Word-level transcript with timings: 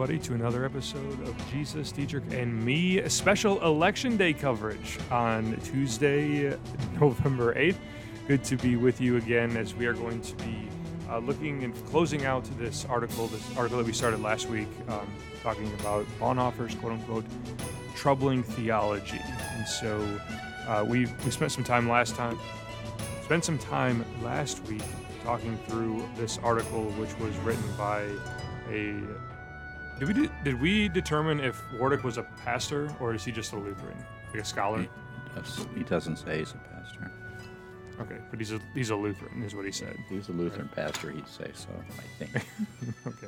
Everybody, 0.00 0.26
to 0.28 0.34
another 0.34 0.64
episode 0.64 1.28
of 1.28 1.50
Jesus, 1.52 1.92
Dietrich, 1.92 2.24
and 2.30 2.64
Me 2.64 3.06
special 3.10 3.62
Election 3.62 4.16
Day 4.16 4.32
coverage 4.32 4.98
on 5.10 5.60
Tuesday, 5.62 6.56
November 7.00 7.54
8th. 7.54 7.76
Good 8.26 8.42
to 8.44 8.56
be 8.56 8.76
with 8.76 8.98
you 8.98 9.18
again 9.18 9.58
as 9.58 9.74
we 9.74 9.84
are 9.84 9.92
going 9.92 10.22
to 10.22 10.34
be 10.36 10.70
uh, 11.10 11.18
looking 11.18 11.64
and 11.64 11.74
closing 11.84 12.24
out 12.24 12.44
this 12.56 12.86
article, 12.86 13.26
this 13.26 13.44
article 13.58 13.76
that 13.76 13.86
we 13.86 13.92
started 13.92 14.22
last 14.22 14.48
week, 14.48 14.68
um, 14.88 15.06
talking 15.42 15.70
about 15.80 16.06
Bonhoeffer's 16.18 16.74
quote 16.76 16.92
unquote 16.92 17.26
troubling 17.94 18.42
theology. 18.42 19.20
And 19.22 19.68
so 19.68 20.18
uh, 20.66 20.82
we, 20.82 21.08
we 21.26 21.30
spent 21.30 21.52
some 21.52 21.62
time 21.64 21.90
last 21.90 22.14
time, 22.14 22.38
spent 23.24 23.44
some 23.44 23.58
time 23.58 24.06
last 24.22 24.64
week 24.64 24.80
talking 25.24 25.58
through 25.68 26.08
this 26.16 26.38
article, 26.38 26.84
which 26.92 27.14
was 27.18 27.36
written 27.40 27.70
by 27.76 28.06
a. 28.70 28.98
Did 30.00 30.08
we 30.08 30.14
de- 30.14 30.32
did 30.44 30.60
we 30.60 30.88
determine 30.88 31.40
if 31.40 31.60
Wardick 31.74 32.02
was 32.04 32.16
a 32.16 32.22
pastor 32.42 32.90
or 33.00 33.14
is 33.14 33.22
he 33.22 33.30
just 33.30 33.52
a 33.52 33.58
Lutheran, 33.58 34.02
like 34.32 34.40
a 34.40 34.44
scholar? 34.46 34.80
He, 34.80 34.88
does, 35.34 35.66
he 35.76 35.82
doesn't 35.84 36.16
say 36.16 36.38
he's 36.38 36.52
a 36.52 36.56
pastor. 36.56 37.12
Okay, 38.00 38.16
but 38.30 38.38
he's 38.38 38.52
a 38.52 38.60
he's 38.72 38.88
a 38.88 38.96
Lutheran, 38.96 39.42
is 39.42 39.54
what 39.54 39.66
he 39.66 39.72
said. 39.72 39.94
If 40.08 40.26
he 40.26 40.32
a 40.32 40.34
Lutheran 40.34 40.70
pastor, 40.74 41.10
he'd 41.10 41.28
say 41.28 41.50
so. 41.52 41.68
I 41.98 42.24
think. 42.24 42.46
okay, 43.06 43.26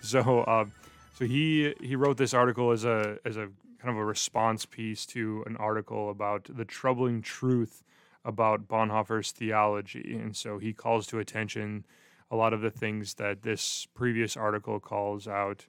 so 0.00 0.46
um, 0.46 0.70
so 1.18 1.24
he 1.24 1.74
he 1.80 1.96
wrote 1.96 2.18
this 2.18 2.34
article 2.34 2.70
as 2.70 2.84
a 2.84 3.18
as 3.24 3.36
a 3.36 3.48
kind 3.80 3.90
of 3.90 3.96
a 3.96 4.04
response 4.04 4.64
piece 4.64 5.04
to 5.06 5.42
an 5.46 5.56
article 5.56 6.08
about 6.08 6.48
the 6.48 6.64
troubling 6.64 7.20
truth 7.20 7.82
about 8.24 8.68
Bonhoeffer's 8.68 9.32
theology, 9.32 10.16
and 10.22 10.36
so 10.36 10.58
he 10.58 10.72
calls 10.72 11.08
to 11.08 11.18
attention 11.18 11.84
a 12.30 12.36
lot 12.36 12.52
of 12.52 12.60
the 12.60 12.70
things 12.70 13.14
that 13.14 13.42
this 13.42 13.88
previous 13.92 14.36
article 14.36 14.78
calls 14.78 15.26
out. 15.26 15.66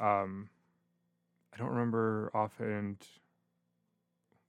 Um, 0.00 0.48
I 1.54 1.58
don't 1.58 1.68
remember 1.68 2.30
offhand. 2.34 2.96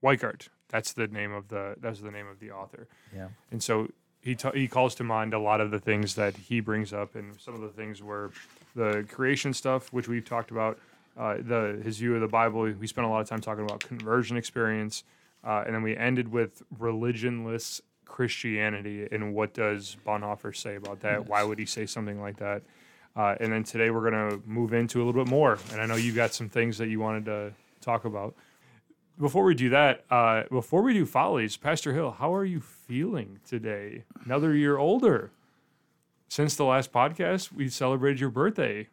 Weikart. 0.04 0.48
That's 0.70 0.94
the 0.94 1.08
name 1.08 1.32
of 1.32 1.50
the 1.50 1.76
that's 1.80 2.00
the 2.00 2.12
name 2.12 2.28
of 2.28 2.40
the 2.40 2.52
author. 2.52 2.88
Yeah. 3.16 3.28
And 3.52 3.62
so 3.62 3.90
he 4.22 4.36
ta 4.36 4.52
he 4.52 4.68
calls 4.68 4.96
to 4.96 5.04
mind 5.04 5.34
a 5.34 5.40
lot 5.40 5.62
of 5.62 5.70
the 5.70 5.80
things 5.80 6.16
that 6.16 6.36
he 6.36 6.60
brings 6.60 6.94
up, 6.94 7.16
and 7.16 7.40
some 7.40 7.54
of 7.54 7.62
the 7.62 7.70
things 7.70 8.02
were 8.02 8.32
the 8.76 9.06
creation 9.12 9.54
stuff, 9.54 9.92
which 9.94 10.08
we've 10.08 10.26
talked 10.26 10.52
about. 10.52 10.80
Uh, 11.18 11.36
the 11.40 11.82
his 11.84 11.98
view 11.98 12.16
of 12.16 12.22
the 12.22 12.28
Bible. 12.28 12.62
We 12.62 12.88
spent 12.88 13.06
a 13.06 13.10
lot 13.10 13.20
of 13.20 13.28
time 13.28 13.42
talking 13.42 13.66
about 13.66 13.82
conversion 13.82 14.38
experience, 14.38 15.04
uh, 15.44 15.64
and 15.66 15.76
then 15.76 15.84
we 15.84 15.96
ended 15.96 16.32
with 16.32 16.64
religionless 16.80 17.82
Christianity 18.12 19.08
and 19.10 19.34
what 19.34 19.54
does 19.54 19.96
Bonhoeffer 20.06 20.56
say 20.56 20.76
about 20.76 21.00
that? 21.00 21.28
Why 21.28 21.44
would 21.44 21.58
he 21.58 21.66
say 21.66 21.86
something 21.86 22.20
like 22.20 22.38
that? 22.38 22.62
Uh, 23.16 23.36
and 23.40 23.52
then 23.52 23.64
today 23.64 23.90
we're 23.90 24.10
going 24.10 24.30
to 24.30 24.42
move 24.48 24.74
into 24.74 25.02
a 25.02 25.04
little 25.04 25.24
bit 25.24 25.30
more. 25.30 25.58
And 25.72 25.82
I 25.82 25.86
know 25.86 25.96
you've 25.96 26.16
got 26.16 26.34
some 26.34 26.50
things 26.50 26.78
that 26.78 26.88
you 26.88 27.00
wanted 27.00 27.26
to 27.26 27.54
talk 27.82 28.06
about. 28.06 28.36
Before 29.20 29.44
we 29.44 29.54
do 29.54 29.70
that, 29.70 30.06
uh, 30.10 30.44
before 30.50 30.82
we 30.82 30.94
do 30.94 31.06
follies, 31.06 31.58
Pastor 31.58 31.94
Hill, 31.94 32.12
how 32.12 32.34
are 32.34 32.46
you 32.46 32.62
feeling 32.62 33.40
today? 33.46 34.06
Another 34.24 34.56
year 34.56 34.78
older. 34.78 35.32
Since 36.30 36.56
the 36.56 36.64
last 36.64 36.94
podcast, 36.94 37.52
we 37.52 37.68
celebrated 37.68 38.22
your 38.22 38.30
birthday. 38.30 38.88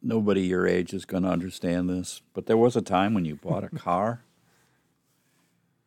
Nobody 0.00 0.42
your 0.42 0.66
age 0.66 0.94
is 0.94 1.04
going 1.04 1.24
to 1.24 1.28
understand 1.28 1.90
this, 1.90 2.22
but 2.32 2.46
there 2.46 2.56
was 2.56 2.76
a 2.76 2.82
time 2.82 3.12
when 3.12 3.24
you 3.24 3.36
bought 3.36 3.64
a 3.64 3.68
car 3.76 4.22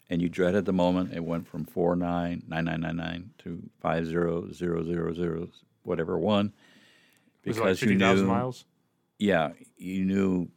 and 0.09 0.21
you 0.21 0.29
dreaded 0.29 0.65
the 0.65 0.73
moment 0.73 1.13
it 1.13 1.23
went 1.23 1.47
from 1.47 1.65
four 1.65 1.95
nine 1.95 2.43
nine 2.47 2.65
nine 2.65 2.81
nine 2.81 2.97
nine 2.97 3.31
to 3.39 3.63
five 3.79 4.05
zero 4.05 4.51
zero 4.51 4.83
zero 4.83 5.13
zero 5.13 5.47
whatever 5.83 6.17
one 6.17 6.53
It 7.45 7.51
like 7.57 7.57
because 7.57 7.81
you 7.81 7.87
50,000 7.89 8.25
knew 8.25 8.31
miles? 8.31 8.65
yeah 9.19 9.51
you 9.77 10.03
knew 10.05 10.49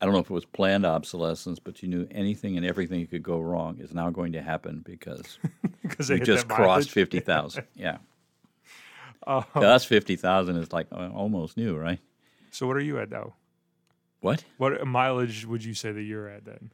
I 0.00 0.04
don't 0.04 0.14
know 0.14 0.20
if 0.20 0.30
it 0.30 0.32
was 0.32 0.44
planned 0.44 0.86
obsolescence, 0.86 1.58
but 1.58 1.82
you 1.82 1.88
knew 1.88 2.06
anything 2.12 2.56
and 2.56 2.64
everything 2.64 3.00
that 3.00 3.10
could 3.10 3.22
go 3.24 3.40
wrong 3.40 3.78
is 3.78 3.92
now 3.92 4.10
going 4.10 4.32
to 4.32 4.40
happen 4.42 4.82
because 4.84 5.38
Because 5.82 6.08
you 6.10 6.20
just 6.20 6.46
crossed 6.48 6.90
fifty 6.90 7.18
thousand. 7.20 7.64
Yeah, 7.74 7.98
Uh, 9.26 9.42
to 9.54 9.66
us 9.66 9.84
fifty 9.84 10.14
thousand 10.16 10.56
is 10.56 10.72
like 10.72 10.86
almost 10.92 11.56
new, 11.56 11.76
right? 11.76 11.98
so 12.50 12.66
what 12.66 12.76
are 12.76 12.80
you 12.80 12.98
at 12.98 13.10
now? 13.10 13.34
What 14.20 14.44
What 14.56 14.86
mileage 14.86 15.44
would 15.46 15.64
you 15.64 15.74
say 15.74 15.90
that 15.92 16.02
you're 16.02 16.28
at 16.28 16.44
then? 16.44 16.70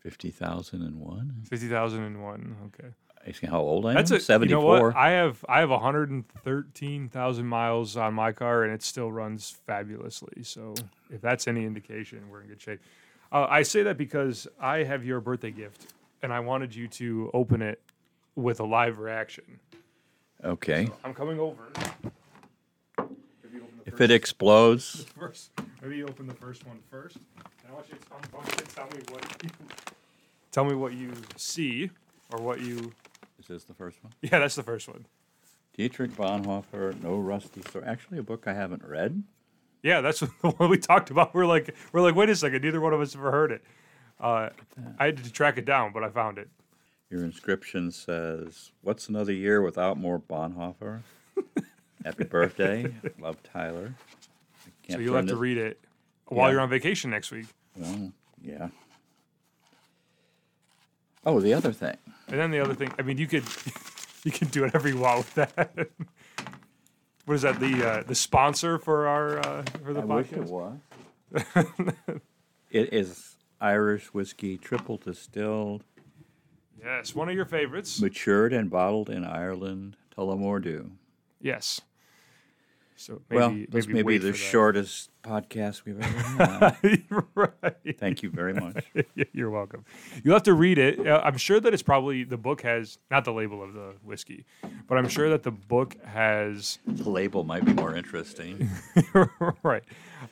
fifty 0.00 0.30
thousand 0.30 0.82
and 0.82 1.00
one? 1.00 1.42
50,001. 1.50 2.56
Okay. 2.66 2.88
Asking 3.28 3.50
how 3.50 3.60
old 3.60 3.86
I 3.86 3.90
am. 3.90 3.94
That's 3.96 4.10
a 4.12 4.20
Seventy 4.20 4.50
You 4.50 4.60
know 4.60 4.64
what? 4.64 4.94
I 4.94 5.10
have 5.10 5.44
I 5.48 5.60
have 5.60 5.70
113,000 5.70 7.46
miles 7.46 7.96
on 7.96 8.14
my 8.14 8.32
car 8.32 8.62
and 8.62 8.72
it 8.72 8.82
still 8.82 9.10
runs 9.10 9.50
fabulously. 9.66 10.44
So 10.44 10.74
if 11.10 11.20
that's 11.20 11.48
any 11.48 11.64
indication, 11.64 12.28
we're 12.30 12.42
in 12.42 12.48
good 12.48 12.60
shape. 12.60 12.80
Uh, 13.32 13.46
I 13.50 13.62
say 13.62 13.82
that 13.82 13.96
because 13.98 14.46
I 14.60 14.84
have 14.84 15.04
your 15.04 15.20
birthday 15.20 15.50
gift 15.50 15.92
and 16.22 16.32
I 16.32 16.40
wanted 16.40 16.74
you 16.74 16.86
to 16.88 17.30
open 17.34 17.62
it 17.62 17.80
with 18.36 18.60
a 18.60 18.64
live 18.64 18.98
reaction. 18.98 19.44
okay. 20.44 20.88
I'm 21.04 21.14
coming 21.14 21.40
over. 21.40 21.62
Maybe 22.98 23.54
you 23.54 23.62
open 23.62 23.80
the 23.84 23.92
If 23.92 24.00
it 24.00 24.10
explodes, 24.10 25.04
first, 25.18 25.50
maybe 25.82 25.96
you 25.96 26.06
open 26.06 26.26
the 26.26 26.34
first 26.34 26.66
one 26.66 26.78
first. 26.90 27.16
And 27.16 27.70
I 27.70 27.74
want 27.74 27.88
you 27.88 27.96
to, 27.96 28.02
I 28.12 28.36
want 28.36 28.48
you 28.50 28.56
to 28.56 28.74
tell 28.74 28.86
me 28.86 28.98
what 29.10 29.42
you, 29.42 29.50
tell 30.52 30.64
me 30.64 30.74
what 30.74 30.92
you 30.92 31.12
see 31.36 31.90
or 32.30 32.40
what 32.40 32.60
you. 32.60 32.92
Is 33.50 33.62
this 33.62 33.64
the 33.64 33.74
first 33.74 34.02
one? 34.02 34.12
Yeah, 34.22 34.38
that's 34.40 34.54
the 34.56 34.62
first 34.62 34.88
one. 34.88 35.06
Dietrich 35.76 36.12
Bonhoeffer, 36.12 37.00
No 37.02 37.16
Rusty 37.18 37.62
Sword. 37.70 37.84
Actually, 37.86 38.18
a 38.18 38.22
book 38.22 38.44
I 38.46 38.54
haven't 38.54 38.82
read. 38.84 39.22
Yeah, 39.82 40.00
that's 40.00 40.20
the 40.42 40.50
one 40.50 40.70
we 40.70 40.78
talked 40.78 41.10
about. 41.10 41.34
We're 41.34 41.46
like, 41.46 41.74
we're 41.92 42.00
like, 42.00 42.14
wait 42.14 42.28
a 42.30 42.36
second, 42.36 42.62
neither 42.64 42.80
one 42.80 42.92
of 42.92 43.00
us 43.00 43.14
ever 43.14 43.30
heard 43.30 43.52
it. 43.52 43.62
Uh, 44.18 44.48
I 44.98 45.04
had 45.06 45.18
to 45.18 45.32
track 45.32 45.58
it 45.58 45.64
down, 45.66 45.92
but 45.92 46.02
I 46.02 46.08
found 46.08 46.38
it. 46.38 46.48
Your 47.10 47.22
inscription 47.22 47.92
says, 47.92 48.72
"What's 48.82 49.08
another 49.08 49.32
year 49.32 49.60
without 49.62 49.96
more 49.98 50.18
Bonhoeffer?" 50.18 51.02
Happy 52.04 52.24
birthday, 52.24 52.92
love 53.20 53.36
Tyler. 53.44 53.94
I 54.88 54.94
So 54.94 54.98
you'll 54.98 55.14
have 55.16 55.26
to 55.26 55.34
this- 55.34 55.40
read 55.40 55.58
it 55.58 55.80
while 56.26 56.48
Yeah. 56.48 56.52
you're 56.54 56.60
on 56.62 56.70
vacation 56.70 57.10
next 57.10 57.30
week. 57.30 57.46
Well, 57.76 58.10
yeah. 58.42 58.68
Oh, 61.26 61.40
the 61.40 61.52
other 61.52 61.72
thing. 61.72 61.96
And 62.28 62.40
then 62.40 62.50
the 62.52 62.60
other 62.60 62.72
thing, 62.74 62.92
I 62.98 63.02
mean, 63.02 63.18
you 63.18 63.26
could, 63.26 63.44
you 64.24 64.30
can 64.30 64.48
do 64.48 64.62
whatever 64.62 64.88
you 64.88 64.96
want 64.96 65.18
with 65.18 65.34
that. 65.34 65.70
what 67.26 67.34
is 67.34 67.42
that? 67.42 67.60
The 67.60 67.86
uh, 67.86 68.02
the 68.04 68.14
sponsor 68.14 68.78
for 68.78 69.06
our 69.08 69.38
uh, 69.40 69.64
for 69.84 69.92
the 69.92 70.00
I 70.00 70.04
wish 70.04 70.32
it 70.32 70.44
was. 70.44 70.78
it 72.70 72.92
is 72.94 73.36
Irish 73.60 74.14
whiskey, 74.14 74.56
triple 74.56 74.96
distilled, 74.96 75.84
Yes, 76.82 77.14
one 77.14 77.28
of 77.28 77.34
your 77.34 77.44
favorites. 77.44 78.00
matured 78.00 78.52
and 78.52 78.70
bottled 78.70 79.10
in 79.10 79.24
Ireland, 79.24 79.96
Tullamore 80.16 80.62
Dew. 80.62 80.92
Yes. 81.40 81.80
So 82.94 83.22
maybe, 83.28 83.38
well, 83.40 83.56
this 83.68 83.86
may 83.88 83.94
be 83.94 84.02
wait 84.04 84.18
the 84.18 84.28
that. 84.28 84.36
shortest 84.36 85.10
podcast 85.22 85.84
we've 85.84 86.00
ever 86.00 86.44
had. 86.80 86.95
right. 87.34 87.98
Thank 87.98 88.22
you 88.22 88.30
very 88.30 88.54
much. 88.54 88.84
You're 89.32 89.50
welcome. 89.50 89.84
You'll 90.22 90.34
have 90.34 90.42
to 90.44 90.54
read 90.54 90.78
it. 90.78 91.06
Uh, 91.06 91.20
I'm 91.24 91.36
sure 91.36 91.60
that 91.60 91.72
it's 91.72 91.82
probably 91.82 92.24
the 92.24 92.36
book 92.36 92.62
has 92.62 92.98
not 93.10 93.24
the 93.24 93.32
label 93.32 93.62
of 93.62 93.74
the 93.74 93.94
whiskey, 94.04 94.44
but 94.88 94.98
I'm 94.98 95.08
sure 95.08 95.30
that 95.30 95.42
the 95.42 95.50
book 95.50 95.96
has 96.04 96.78
The 96.86 97.08
label 97.08 97.44
might 97.44 97.64
be 97.64 97.72
more 97.72 97.94
interesting. 97.94 98.68
right. 99.62 99.84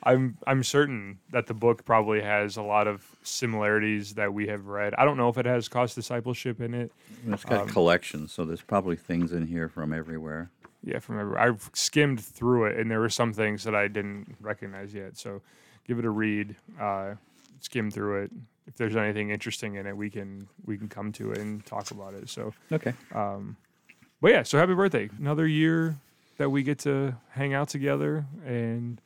I'm 0.03 0.37
I'm 0.45 0.63
certain 0.63 1.19
that 1.31 1.47
the 1.47 1.53
book 1.53 1.85
probably 1.85 2.21
has 2.21 2.57
a 2.57 2.61
lot 2.61 2.87
of 2.87 3.15
similarities 3.23 4.15
that 4.15 4.33
we 4.33 4.47
have 4.47 4.67
read. 4.67 4.93
I 4.95 5.05
don't 5.05 5.17
know 5.17 5.29
if 5.29 5.37
it 5.37 5.45
has 5.45 5.67
cost 5.67 5.95
discipleship 5.95 6.61
in 6.61 6.73
it. 6.73 6.91
It's 7.27 7.45
got 7.45 7.67
collections, 7.69 8.31
so 8.31 8.45
there's 8.45 8.61
probably 8.61 8.95
things 8.95 9.31
in 9.31 9.47
here 9.47 9.69
from 9.69 9.93
everywhere. 9.93 10.51
Yeah, 10.83 10.99
from 10.99 11.19
every, 11.19 11.37
I've 11.37 11.69
skimmed 11.73 12.23
through 12.23 12.65
it, 12.65 12.77
and 12.77 12.91
there 12.91 12.99
were 12.99 13.09
some 13.09 13.33
things 13.33 13.63
that 13.63 13.73
I 13.73 13.87
didn't 13.87 14.35
recognize 14.39 14.93
yet. 14.93 15.17
So, 15.17 15.41
give 15.87 15.99
it 15.99 16.05
a 16.05 16.09
read. 16.09 16.55
Uh, 16.79 17.15
skim 17.61 17.89
through 17.91 18.23
it. 18.23 18.31
If 18.67 18.75
there's 18.77 18.95
anything 18.95 19.29
interesting 19.29 19.75
in 19.75 19.85
it, 19.85 19.95
we 19.95 20.09
can 20.09 20.47
we 20.65 20.77
can 20.77 20.87
come 20.89 21.11
to 21.13 21.31
it 21.31 21.37
and 21.37 21.65
talk 21.65 21.91
about 21.91 22.13
it. 22.15 22.29
So, 22.29 22.53
Okay. 22.71 22.93
but 23.13 24.31
yeah, 24.31 24.43
so 24.43 24.57
happy 24.57 24.73
birthday! 24.73 25.09
Another 25.19 25.45
year 25.47 25.95
that 26.37 26.49
we 26.49 26.63
get 26.63 26.79
to 26.79 27.15
hang 27.29 27.53
out 27.53 27.69
together 27.69 28.25
and 28.45 28.99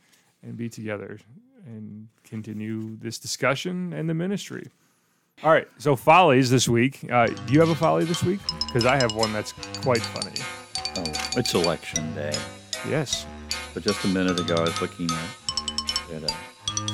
and 0.43 0.55
be 0.57 0.69
together 0.69 1.19
and 1.65 2.07
continue 2.23 2.97
this 3.01 3.19
discussion 3.19 3.91
and 3.93 4.09
the 4.09 4.13
ministry. 4.13 4.67
All 5.43 5.51
right, 5.51 5.67
so 5.77 5.95
follies 5.95 6.49
this 6.49 6.67
week. 6.67 7.05
Uh, 7.11 7.27
do 7.27 7.53
you 7.53 7.59
have 7.59 7.69
a 7.69 7.75
folly 7.75 8.05
this 8.05 8.23
week? 8.23 8.39
Because 8.65 8.85
I 8.85 8.95
have 8.95 9.13
one 9.15 9.31
that's 9.33 9.51
quite 9.83 10.01
funny. 10.01 10.35
Oh, 10.97 11.03
it's 11.37 11.53
election 11.53 12.13
day. 12.15 12.33
Yes. 12.87 13.25
But 13.73 13.83
just 13.83 14.03
a 14.03 14.07
minute 14.07 14.39
ago, 14.39 14.55
I 14.55 14.61
was 14.61 14.81
looking 14.81 15.09
at, 15.11 16.13
at 16.13 16.23
a 16.31 16.33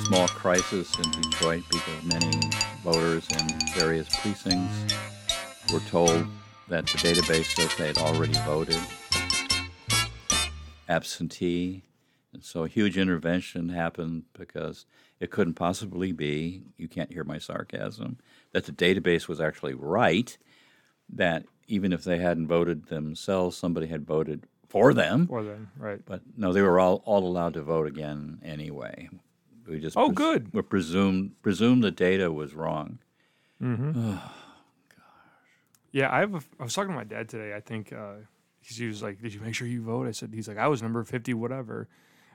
small 0.06 0.28
crisis 0.28 0.96
in 1.00 1.10
Detroit 1.20 1.64
because 1.68 2.04
many 2.04 2.30
voters 2.84 3.26
in 3.32 3.48
various 3.74 4.08
precincts 4.20 4.94
were 5.72 5.80
told 5.80 6.24
that 6.68 6.86
the 6.86 6.98
database 6.98 7.56
says 7.56 7.74
they 7.74 7.88
had 7.88 7.98
already 7.98 8.34
voted 8.44 8.78
absentee. 10.88 11.82
And 12.32 12.44
so 12.44 12.62
a 12.62 12.68
huge 12.68 12.96
intervention 12.96 13.70
happened 13.70 14.22
because 14.32 14.86
it 15.18 15.32
couldn't 15.32 15.54
possibly 15.54 16.12
be, 16.12 16.62
you 16.76 16.86
can't 16.86 17.12
hear 17.12 17.24
my 17.24 17.38
sarcasm, 17.38 18.18
that 18.52 18.66
the 18.66 18.72
database 18.72 19.26
was 19.26 19.40
actually 19.40 19.74
right, 19.74 20.38
that 21.12 21.46
even 21.66 21.92
if 21.92 22.04
they 22.04 22.18
hadn't 22.18 22.46
voted 22.46 22.86
themselves, 22.86 23.56
somebody 23.56 23.88
had 23.88 24.06
voted 24.06 24.46
for 24.68 24.94
them. 24.94 25.26
Or 25.28 25.42
then, 25.42 25.68
right? 25.76 26.00
But 26.06 26.20
no, 26.36 26.52
they 26.52 26.62
were 26.62 26.78
all, 26.78 27.02
all 27.04 27.26
allowed 27.26 27.54
to 27.54 27.62
vote 27.62 27.88
again 27.88 28.38
anyway. 28.44 29.08
We 29.68 29.80
just 29.80 29.96
Oh, 29.96 30.10
good. 30.10 30.52
We 30.52 30.62
presumed 30.62 31.40
presumed 31.42 31.82
the 31.82 31.90
data 31.90 32.32
was 32.32 32.54
wrong. 32.54 32.98
Oh, 33.62 34.32
gosh. 34.88 35.02
Yeah, 35.92 36.12
I 36.12 36.20
have. 36.20 36.34
A, 36.34 36.40
I 36.60 36.64
was 36.64 36.74
talking 36.74 36.90
to 36.90 36.96
my 36.96 37.04
dad 37.04 37.28
today. 37.28 37.54
I 37.54 37.60
think 37.60 37.92
uh, 37.92 38.14
he 38.60 38.86
was 38.86 39.02
like, 39.02 39.20
"Did 39.20 39.34
you 39.34 39.40
make 39.40 39.54
sure 39.54 39.66
you 39.66 39.82
vote?" 39.82 40.06
I 40.06 40.10
said, 40.12 40.32
"He's 40.34 40.48
like, 40.48 40.58
I 40.58 40.68
was 40.68 40.82
number 40.82 41.02
fifty, 41.04 41.34
whatever." 41.34 41.88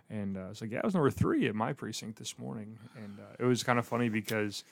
And 0.10 0.36
uh, 0.36 0.42
I 0.42 0.50
was 0.50 0.62
like, 0.62 0.72
"Yeah, 0.72 0.82
I 0.84 0.88
was 0.88 0.94
number 0.94 1.12
three 1.12 1.48
at 1.48 1.56
my 1.56 1.74
precinct 1.74 2.18
this 2.20 2.38
morning." 2.40 2.78
And 2.96 3.20
uh, 3.20 3.36
it 3.40 3.46
was 3.46 3.64
kind 3.64 3.80
of 3.80 3.86
funny 3.86 4.10
because 4.10 4.64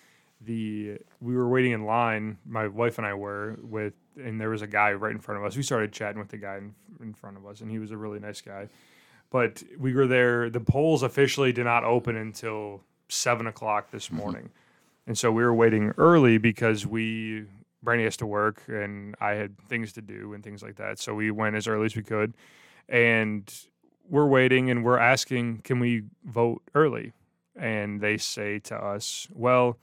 the 0.42 0.98
we 1.22 1.36
were 1.36 1.48
waiting 1.48 1.72
in 1.72 1.86
line. 1.86 2.38
My 2.46 2.68
wife 2.68 2.98
and 2.98 3.06
I 3.06 3.14
were 3.14 3.58
with, 3.62 3.94
and 4.18 4.40
there 4.40 4.50
was 4.50 4.62
a 4.62 4.68
guy 4.68 4.94
right 4.94 5.12
in 5.12 5.20
front 5.20 5.40
of 5.40 5.46
us. 5.46 5.56
We 5.56 5.64
started 5.64 5.94
chatting 5.94 6.20
with 6.20 6.30
the 6.30 6.38
guy 6.38 6.58
in, 6.58 6.74
in 7.00 7.14
front 7.14 7.38
of 7.38 7.46
us, 7.46 7.62
and 7.62 7.70
he 7.70 7.80
was 7.80 7.92
a 7.92 7.98
really 7.98 8.20
nice 8.20 8.42
guy. 8.42 8.70
But 9.32 9.64
we 9.78 9.94
were 9.94 10.08
there. 10.08 10.50
The 10.50 10.60
polls 10.60 11.04
officially 11.04 11.52
did 11.52 11.66
not 11.66 11.84
open 11.84 12.16
until 12.16 12.82
seven 13.10 13.48
o'clock 13.48 13.92
this 13.92 14.08
mm-hmm. 14.08 14.18
morning. 14.18 14.50
And 15.08 15.18
so 15.18 15.32
we 15.32 15.44
were 15.44 15.54
waiting 15.54 15.94
early 15.98 16.38
because 16.38 16.86
we 16.86 17.46
Brandy 17.82 18.04
has 18.04 18.18
to 18.18 18.26
work 18.26 18.64
and 18.68 19.16
I 19.22 19.32
had 19.32 19.58
things 19.68 19.94
to 19.94 20.02
do 20.02 20.34
and 20.34 20.44
things 20.44 20.62
like 20.62 20.76
that. 20.76 21.00
So 21.00 21.14
we 21.14 21.32
went 21.32 21.56
as 21.56 21.68
early 21.68 21.86
as 21.86 21.96
we 21.96 22.04
could. 22.04 22.34
And 22.88 23.52
we're 24.10 24.28
waiting 24.28 24.70
and 24.70 24.84
we're 24.84 24.98
asking, 24.98 25.60
can 25.60 25.80
we 25.80 26.04
vote 26.26 26.62
early? 26.76 27.14
And 27.56 28.02
they 28.02 28.18
say 28.18 28.60
to 28.60 28.76
us, 28.76 29.28
well, 29.32 29.78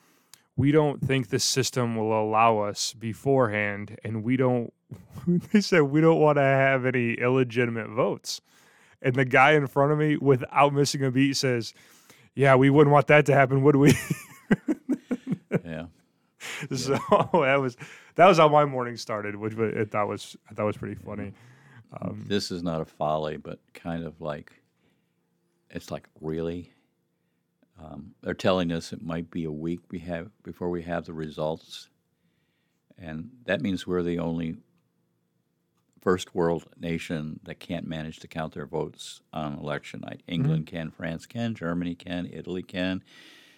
we 0.57 0.73
don't 0.73 1.01
think 1.01 1.29
the 1.29 1.39
system 1.39 1.97
will 1.97 2.19
allow 2.19 2.59
us 2.59 2.95
beforehand. 2.95 3.99
And 4.03 4.25
we 4.25 4.37
don't, 4.37 4.73
they 5.53 5.61
said, 5.61 5.83
we 5.83 6.01
don't 6.01 6.21
want 6.21 6.37
to 6.37 6.43
have 6.43 6.87
any 6.87 7.15
illegitimate 7.15 7.89
votes. 7.89 8.41
And 9.03 9.15
the 9.15 9.25
guy 9.25 9.53
in 9.53 9.67
front 9.67 9.93
of 9.93 9.99
me, 9.99 10.17
without 10.17 10.73
missing 10.73 11.05
a 11.05 11.11
beat, 11.11 11.37
says, 11.37 11.75
yeah, 12.35 12.55
we 12.55 12.71
wouldn't 12.71 12.93
want 12.93 13.07
that 13.09 13.27
to 13.27 13.35
happen, 13.35 13.63
would 13.63 13.77
we? 13.77 13.95
Yeah. 15.65 15.87
so 16.75 16.93
that 17.33 17.61
was 17.61 17.77
that 18.15 18.27
was 18.27 18.39
how 18.39 18.49
my 18.49 18.65
morning 18.65 18.97
started, 18.97 19.37
which 19.37 19.55
I 19.59 19.85
thought 19.85 20.09
was 20.09 20.37
I 20.49 20.55
thought 20.55 20.67
was 20.67 20.77
pretty 20.77 20.95
funny. 20.95 21.33
this 22.27 22.51
is 22.51 22.63
not 22.63 22.81
a 22.81 22.85
folly, 22.85 23.37
but 23.37 23.59
kind 23.75 24.05
of 24.05 24.21
like 24.21 24.53
it's 25.71 25.91
like 25.91 26.09
really. 26.21 26.73
Um, 27.79 28.15
they're 28.23 28.33
telling 28.33 28.73
us 28.73 28.95
it 28.95 29.03
might 29.03 29.31
be 29.31 29.45
a 29.45 29.51
week 29.53 29.81
we 29.91 29.99
have 29.99 30.31
before 30.43 30.71
we 30.71 30.83
have 30.85 31.05
the 31.05 31.13
results, 31.13 31.91
and 32.97 33.29
that 33.45 33.61
means 33.61 33.87
we're 33.87 34.03
the 34.03 34.19
only 34.19 34.57
first 36.07 36.37
world 36.37 36.67
nation 36.79 37.41
that 37.43 37.59
can't 37.59 37.85
manage 37.85 38.21
to 38.21 38.29
count 38.29 38.55
their 38.55 38.65
votes 38.65 39.23
on 39.33 39.59
election 39.59 39.99
night. 40.07 40.23
England 40.29 40.65
can, 40.65 40.89
France 40.89 41.27
can, 41.27 41.53
Germany 41.53 41.97
can, 41.97 42.31
Italy 42.33 42.63
can, 42.63 43.03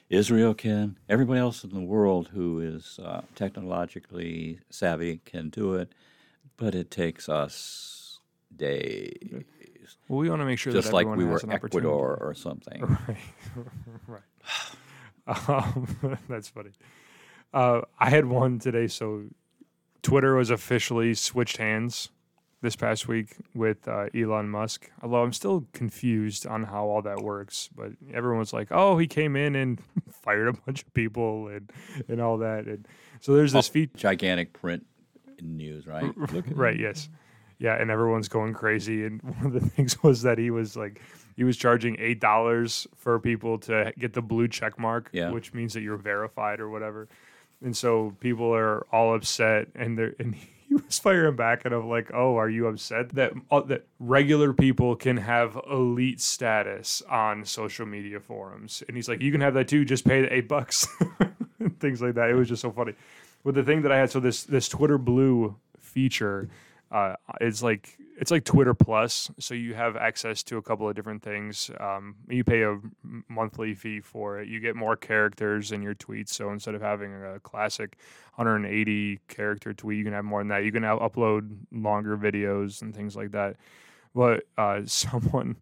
Israel 0.09 0.55
can. 0.55 0.97
Everybody 1.11 1.41
else 1.41 1.63
in 1.63 1.75
the 1.75 1.83
world 1.83 2.29
who 2.29 2.61
is 2.61 2.99
uh, 3.05 3.21
technologically 3.35 4.61
savvy 4.71 5.21
can 5.27 5.51
do 5.51 5.75
it, 5.75 5.93
but 6.57 6.75
it 6.75 6.91
takes 6.91 7.29
us 7.29 8.21
days 8.57 9.13
Well, 10.09 10.21
we 10.21 10.31
want 10.31 10.41
to 10.41 10.47
make 10.47 10.59
sure 10.59 10.73
just 10.73 10.89
that 10.89 10.95
like 10.95 11.07
we 11.07 11.27
were 11.27 11.33
has 11.33 11.43
an 11.43 11.53
opportunity. 11.53 11.87
Ecuador 11.87 12.17
or 12.19 12.33
something. 12.33 12.81
right, 13.09 13.19
right. 15.27 15.49
Um, 15.51 16.19
that's 16.31 16.49
funny. 16.49 16.71
Uh, 17.53 17.83
I 17.99 18.09
had 18.09 18.25
one 18.25 18.59
today. 18.59 18.87
So 18.87 19.25
Twitter 20.01 20.35
was 20.35 20.49
officially 20.49 21.13
switched 21.13 21.59
hands 21.59 22.09
this 22.61 22.75
past 22.77 23.07
week 23.07 23.37
with 23.55 23.87
uh, 23.87 24.07
Elon 24.15 24.49
Musk. 24.49 24.91
Although 25.03 25.23
I'm 25.23 25.33
still 25.33 25.67
confused 25.73 26.47
on 26.47 26.65
how 26.65 26.87
all 26.87 27.03
that 27.03 27.19
works, 27.23 27.69
but 27.77 27.93
everyone 28.13 28.39
was 28.41 28.53
like, 28.53 28.69
"Oh, 28.71 28.99
he 28.99 29.07
came 29.07 29.37
in 29.37 29.55
and 29.57 29.81
fired 30.11 30.49
a 30.49 30.53
bunch 30.53 30.83
of 30.83 30.93
people 30.95 31.49
and 31.49 31.71
and 32.09 32.21
all 32.21 32.39
that." 32.39 32.67
And 32.67 32.87
so 33.21 33.35
there's 33.35 33.53
this 33.53 33.69
feat. 33.69 33.95
Gigantic 33.97 34.53
print 34.53 34.85
in 35.39 35.57
news, 35.57 35.87
right? 35.87 36.17
Look 36.17 36.49
at 36.49 36.57
Right. 36.57 36.79
Yes. 36.79 37.09
Yeah, 37.61 37.75
and 37.75 37.91
everyone's 37.91 38.29
going 38.29 38.55
crazy. 38.55 39.05
And 39.05 39.21
one 39.41 39.47
of 39.47 39.53
the 39.53 39.61
things 39.61 40.01
was 40.03 40.23
that 40.23 40.39
he 40.39 40.51
was 40.51 40.77
like, 40.77 41.01
he 41.37 41.43
was 41.45 41.57
charging 41.57 41.97
eight 41.99 42.21
dollars 42.21 42.87
for 42.97 43.19
people 43.19 43.59
to 43.61 43.93
get 43.99 44.13
the 44.13 44.23
blue 44.23 44.47
check 44.49 44.79
mark, 44.79 45.11
Yeah. 45.13 45.31
which 45.31 45.53
means 45.55 45.75
that 45.75 45.81
you're 45.83 45.97
verified 45.97 46.61
or 46.61 46.69
whatever. 46.71 47.09
And 47.61 47.77
so 47.77 48.15
people 48.21 48.55
are 48.55 48.87
all 48.93 49.15
upset, 49.15 49.69
and 49.75 49.99
they're 49.99 50.15
and 50.21 50.35
he 50.37 50.49
was 50.77 50.99
firing 51.03 51.37
back 51.37 51.65
at 51.65 51.73
him 51.73 51.89
like, 51.89 52.11
"Oh, 52.13 52.37
are 52.37 52.49
you 52.49 52.67
upset 52.67 53.11
that 53.11 53.33
uh, 53.51 53.61
that 53.63 53.87
regular 53.99 54.53
people 54.53 54.97
can 54.97 55.17
have 55.17 55.59
elite 55.71 56.21
status 56.21 57.03
on 57.09 57.45
social 57.45 57.87
media 57.87 58.21
forums?" 58.21 58.83
And 58.87 58.97
he's 58.97 59.09
like, 59.09 59.21
"You 59.21 59.33
can 59.33 59.41
have 59.41 59.55
that 59.55 59.69
too. 59.69 59.85
Just 59.85 60.05
pay 60.05 60.23
the 60.23 60.33
eight 60.33 60.49
bucks." 60.49 60.87
and 61.59 61.79
things 61.81 62.03
like 62.03 62.15
that. 62.15 62.31
It 62.31 62.35
was 62.35 62.49
just 62.49 62.63
so 62.63 62.71
funny. 62.71 62.95
But 63.45 63.55
the 63.55 63.63
thing 63.63 63.83
that 63.83 63.93
I 63.93 63.99
had, 63.99 64.11
so 64.11 64.21
this 64.21 64.45
this 64.45 64.69
Twitter 64.69 64.99
Blue 64.99 65.57
feature, 65.79 66.49
uh, 66.91 67.15
it's 67.41 67.63
like 67.63 67.99
it's 68.19 68.31
like 68.31 68.45
Twitter 68.45 68.75
Plus. 68.75 69.31
So 69.39 69.55
you 69.55 69.75
have 69.75 69.97
access 69.97 70.43
to 70.45 70.57
a 70.57 70.63
couple 70.63 70.89
of 70.89 70.97
different 70.97 71.23
things. 71.23 71.71
Um, 71.79 72.17
you 72.29 72.45
pay 72.45 72.63
a 72.63 72.79
monthly 73.29 73.75
fee 73.75 74.01
for 74.01 74.41
it. 74.41 74.49
You 74.49 74.59
get 74.61 74.75
more 74.75 74.97
characters 74.97 75.71
in 75.71 75.83
your 75.83 75.95
tweets. 75.95 76.31
So 76.31 76.51
instead 76.51 76.75
of 76.75 76.81
having 76.81 77.15
a 77.15 77.39
classic 77.41 77.97
180 78.37 79.21
character 79.29 79.75
tweet, 79.75 79.99
you 79.99 80.05
can 80.05 80.15
have 80.15 80.25
more 80.25 80.41
than 80.41 80.49
that. 80.49 80.65
You 80.65 80.73
can 80.73 80.83
upload 80.83 81.57
longer 81.71 82.17
videos 82.17 82.83
and 82.83 82.95
things 82.95 83.15
like 83.15 83.33
that. 83.33 83.57
But 84.15 84.45
uh, 84.57 84.81
someone 84.87 85.57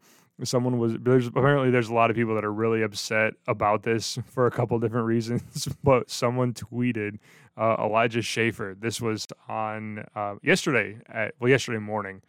someone 0.44 0.78
was 0.78 0.94
there's 1.00 1.26
apparently 1.28 1.70
there's 1.70 1.88
a 1.88 1.94
lot 1.94 2.11
of 2.11 2.17
people 2.17 2.34
that 2.34 2.44
are 2.44 2.52
really 2.52 2.82
upset 2.82 3.34
about 3.46 3.82
this 3.82 4.18
for 4.26 4.47
a 4.47 4.50
couple 4.50 4.78
different 4.78 5.06
reasons 5.06 5.66
but 5.83 6.11
someone 6.11 6.52
tweeted 6.52 7.18
uh, 7.56 7.76
Elijah 7.78 8.22
Schaffer. 8.22 8.76
This 8.78 9.00
was 9.00 9.26
on 9.48 10.04
uh, 10.14 10.36
yesterday 10.42 10.98
at 11.08 11.34
well 11.40 11.50
yesterday 11.50 11.78
morning. 11.78 12.22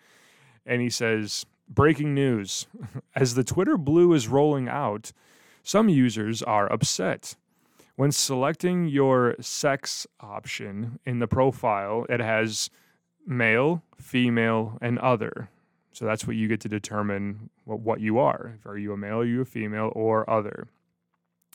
And 0.66 0.82
he 0.82 0.90
says 0.90 1.46
breaking 1.70 2.14
news. 2.14 2.68
As 3.16 3.36
the 3.36 3.44
twitter 3.44 3.78
blue 3.78 4.14
is 4.14 4.28
rolling 4.28 4.68
out 4.68 5.12
some 5.64 5.90
users 5.90 6.42
are 6.42 6.72
upset. 6.72 7.36
When 7.98 8.12
selecting 8.12 8.88
your 8.88 9.36
sex 9.42 10.08
option 10.22 11.00
in 11.06 11.20
the 11.20 11.28
profile 11.28 12.06
it 12.10 12.20
has 12.20 12.70
male 13.26 13.84
female 14.00 14.78
and 14.82 14.98
other. 15.00 15.50
So 15.92 16.06
that's 16.06 16.28
what 16.28 16.36
you 16.36 16.48
get 16.48 16.62
to 16.62 16.70
determine 16.70 17.50
what, 17.66 17.80
what 17.80 18.00
you 18.00 18.20
are. 18.20 18.60
Are 18.66 18.78
you 18.78 18.94
a 18.94 18.98
male, 18.98 19.20
are 19.20 19.26
you 19.26 19.42
a 19.42 19.46
female, 19.46 19.92
or 19.96 20.30
other? 20.30 20.68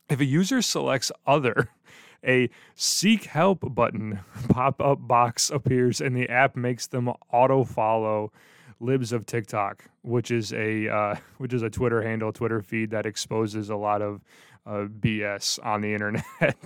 If 0.08 0.20
a 0.20 0.24
user 0.24 0.60
selects 0.60 1.12
other, 1.26 1.70
a 2.26 2.48
seek 2.74 3.24
help 3.24 3.74
button 3.74 4.20
pop 4.48 4.80
up 4.80 5.06
box 5.06 5.50
appears 5.50 6.00
and 6.00 6.16
the 6.16 6.28
app 6.28 6.56
makes 6.56 6.86
them 6.86 7.08
auto 7.30 7.64
follow 7.64 8.32
libs 8.80 9.12
of 9.12 9.24
TikTok, 9.24 9.84
which 10.02 10.30
is 10.30 10.52
a 10.52 10.88
uh, 10.88 11.14
which 11.38 11.52
is 11.52 11.62
a 11.62 11.70
Twitter 11.70 12.02
handle, 12.02 12.32
Twitter 12.32 12.60
feed 12.60 12.90
that 12.90 13.06
exposes 13.06 13.70
a 13.70 13.76
lot 13.76 14.02
of 14.02 14.20
uh, 14.66 14.86
BS 15.00 15.64
on 15.64 15.80
the 15.80 15.94
internet. 15.94 16.56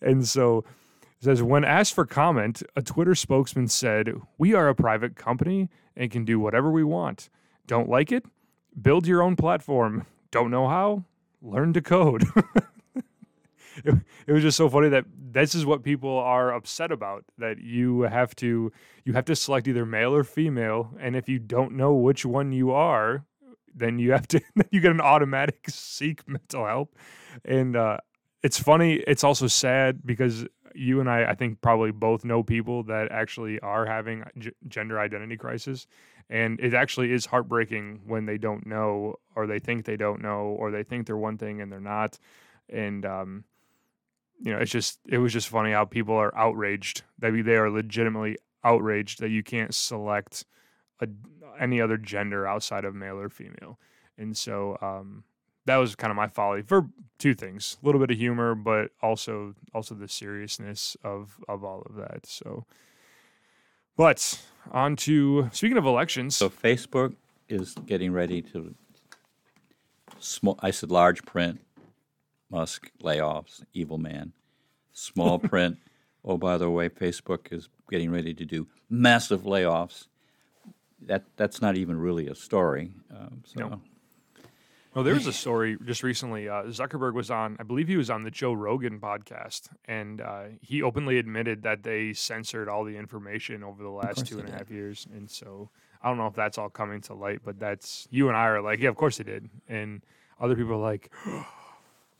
and 0.00 0.26
so 0.26 0.58
it 0.58 1.24
says 1.24 1.42
when 1.42 1.64
asked 1.64 1.94
for 1.94 2.06
comment, 2.06 2.62
a 2.74 2.82
Twitter 2.82 3.14
spokesman 3.14 3.68
said, 3.68 4.12
"We 4.38 4.54
are 4.54 4.68
a 4.68 4.74
private 4.74 5.16
company 5.16 5.68
and 5.96 6.10
can 6.10 6.24
do 6.24 6.40
whatever 6.40 6.70
we 6.70 6.84
want. 6.84 7.28
Don't 7.66 7.88
like 7.88 8.10
it? 8.10 8.24
Build 8.80 9.06
your 9.06 9.22
own 9.22 9.36
platform. 9.36 10.06
Don't 10.30 10.50
know 10.50 10.68
how? 10.68 11.04
Learn 11.42 11.72
to 11.74 11.82
code." 11.82 12.24
It, 13.84 13.94
it 14.26 14.32
was 14.32 14.42
just 14.42 14.56
so 14.56 14.68
funny 14.68 14.88
that 14.88 15.04
this 15.16 15.54
is 15.54 15.66
what 15.66 15.82
people 15.82 16.16
are 16.18 16.52
upset 16.52 16.90
about 16.92 17.24
that 17.38 17.58
you 17.58 18.02
have 18.02 18.34
to 18.36 18.72
you 19.04 19.12
have 19.12 19.24
to 19.26 19.36
select 19.36 19.68
either 19.68 19.86
male 19.86 20.14
or 20.14 20.24
female 20.24 20.94
and 21.00 21.16
if 21.16 21.28
you 21.28 21.38
don't 21.38 21.72
know 21.72 21.94
which 21.94 22.24
one 22.24 22.52
you 22.52 22.70
are 22.70 23.24
then 23.78 23.98
you 23.98 24.12
have 24.12 24.26
to 24.28 24.40
you 24.70 24.80
get 24.80 24.90
an 24.90 25.00
automatic 25.00 25.64
seek 25.68 26.26
mental 26.28 26.66
help. 26.66 26.96
And 27.44 27.76
uh 27.76 27.98
it's 28.42 28.58
funny 28.58 28.94
it's 28.94 29.24
also 29.24 29.46
sad 29.46 30.00
because 30.04 30.46
you 30.74 31.00
and 31.00 31.10
I 31.10 31.30
I 31.30 31.34
think 31.34 31.60
probably 31.60 31.90
both 31.90 32.24
know 32.24 32.42
people 32.42 32.84
that 32.84 33.10
actually 33.10 33.58
are 33.60 33.86
having 33.86 34.24
g- 34.38 34.52
gender 34.68 34.98
identity 34.98 35.36
crisis 35.36 35.86
and 36.30 36.60
it 36.60 36.74
actually 36.74 37.12
is 37.12 37.26
heartbreaking 37.26 38.02
when 38.06 38.26
they 38.26 38.38
don't 38.38 38.66
know 38.66 39.16
or 39.34 39.46
they 39.46 39.58
think 39.58 39.84
they 39.84 39.96
don't 39.96 40.20
know 40.20 40.56
or 40.58 40.70
they 40.70 40.82
think 40.82 41.06
they're 41.06 41.16
one 41.16 41.38
thing 41.38 41.60
and 41.60 41.72
they're 41.72 41.80
not. 41.80 42.18
And 42.68 43.04
um 43.06 43.44
you 44.40 44.52
know, 44.52 44.58
it's 44.58 44.70
just 44.70 45.00
it 45.06 45.18
was 45.18 45.32
just 45.32 45.48
funny 45.48 45.72
how 45.72 45.84
people 45.84 46.14
are 46.14 46.36
outraged 46.36 47.02
that 47.18 47.32
they 47.44 47.56
are 47.56 47.70
legitimately 47.70 48.36
outraged 48.64 49.20
that 49.20 49.30
you 49.30 49.42
can't 49.42 49.74
select 49.74 50.44
a, 51.00 51.08
any 51.58 51.80
other 51.80 51.96
gender 51.96 52.46
outside 52.46 52.84
of 52.84 52.94
male 52.94 53.18
or 53.18 53.28
female. 53.28 53.78
and 54.16 54.36
so 54.36 54.76
um, 54.80 55.24
that 55.68 55.76
was 55.76 55.94
kind 55.94 56.10
of 56.10 56.16
my 56.16 56.26
folly 56.26 56.62
for 56.62 56.88
two 57.18 57.34
things: 57.34 57.76
a 57.82 57.86
little 57.86 58.00
bit 58.00 58.10
of 58.10 58.16
humor, 58.16 58.54
but 58.54 58.90
also 59.02 59.54
also 59.74 59.94
the 59.94 60.08
seriousness 60.08 60.96
of 61.04 61.38
of 61.48 61.62
all 61.62 61.82
of 61.82 61.94
that. 61.96 62.26
So, 62.26 62.64
but 63.96 64.40
on 64.72 64.96
to 64.96 65.50
speaking 65.52 65.76
of 65.76 65.84
elections. 65.84 66.36
So 66.36 66.48
Facebook 66.48 67.14
is 67.48 67.74
getting 67.86 68.12
ready 68.12 68.42
to 68.42 68.74
small. 70.18 70.58
I 70.60 70.70
said 70.70 70.90
large 70.90 71.24
print, 71.24 71.60
Musk 72.50 72.90
layoffs, 73.02 73.64
evil 73.72 73.98
man. 73.98 74.32
Small 74.92 75.38
print. 75.38 75.78
oh, 76.24 76.36
by 76.36 76.58
the 76.58 76.70
way, 76.70 76.88
Facebook 76.88 77.52
is 77.52 77.68
getting 77.90 78.10
ready 78.10 78.34
to 78.34 78.44
do 78.44 78.66
massive 78.88 79.42
layoffs. 79.42 80.06
That 81.00 81.24
that's 81.36 81.62
not 81.62 81.76
even 81.76 81.98
really 81.98 82.26
a 82.26 82.34
story. 82.34 82.92
Um, 83.14 83.42
so. 83.44 83.60
No. 83.60 83.80
Well, 84.94 85.04
there 85.04 85.14
was 85.14 85.28
a 85.28 85.32
story 85.32 85.76
just 85.84 86.02
recently. 86.02 86.48
Uh, 86.48 86.64
Zuckerberg 86.64 87.12
was 87.12 87.30
on, 87.30 87.56
I 87.60 87.62
believe 87.62 87.86
he 87.86 87.96
was 87.96 88.10
on 88.10 88.24
the 88.24 88.32
Joe 88.32 88.52
Rogan 88.52 88.98
podcast, 88.98 89.68
and 89.84 90.20
uh, 90.20 90.44
he 90.60 90.82
openly 90.82 91.18
admitted 91.18 91.62
that 91.62 91.84
they 91.84 92.14
censored 92.14 92.68
all 92.68 92.84
the 92.84 92.96
information 92.96 93.62
over 93.62 93.80
the 93.80 93.90
last 93.90 94.26
two 94.26 94.40
and 94.40 94.48
a 94.48 94.52
half 94.52 94.72
years. 94.72 95.06
And 95.14 95.30
so 95.30 95.70
I 96.02 96.08
don't 96.08 96.18
know 96.18 96.26
if 96.26 96.34
that's 96.34 96.58
all 96.58 96.70
coming 96.70 97.00
to 97.02 97.14
light, 97.14 97.42
but 97.44 97.60
that's 97.60 98.08
you 98.10 98.26
and 98.28 98.36
I 98.36 98.46
are 98.46 98.60
like, 98.60 98.80
yeah, 98.80 98.88
of 98.88 98.96
course 98.96 99.18
they 99.18 99.24
did. 99.24 99.48
And 99.68 100.02
other 100.40 100.56
people 100.56 100.72
are 100.72 100.76
like, 100.76 101.12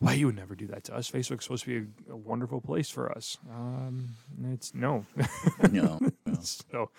why 0.01 0.13
you 0.15 0.27
would 0.27 0.37
never 0.37 0.55
do 0.55 0.67
that 0.69 0.85
to 0.85 0.95
us? 0.95 1.11
Facebook's 1.11 1.45
supposed 1.45 1.65
to 1.65 1.81
be 1.81 1.89
a, 2.09 2.13
a 2.13 2.17
wonderful 2.17 2.61
place 2.61 2.89
for 2.91 3.11
us. 3.11 3.37
Um, 3.51 4.11
it's 4.53 4.75
no. 4.75 5.07
You 5.73 5.83
know. 5.83 5.99
so 6.43 6.91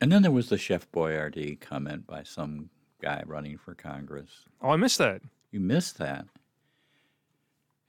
And 0.00 0.12
then 0.12 0.22
there 0.22 0.30
was 0.30 0.48
the 0.48 0.58
Chef 0.58 0.90
Boyardee 0.92 1.58
comment 1.60 2.06
by 2.06 2.22
some 2.24 2.70
guy 3.00 3.22
running 3.26 3.56
for 3.58 3.74
Congress. 3.74 4.30
oh, 4.60 4.70
I 4.70 4.76
missed 4.76 4.98
that. 4.98 5.22
You 5.50 5.60
missed 5.60 5.98
that. 5.98 6.26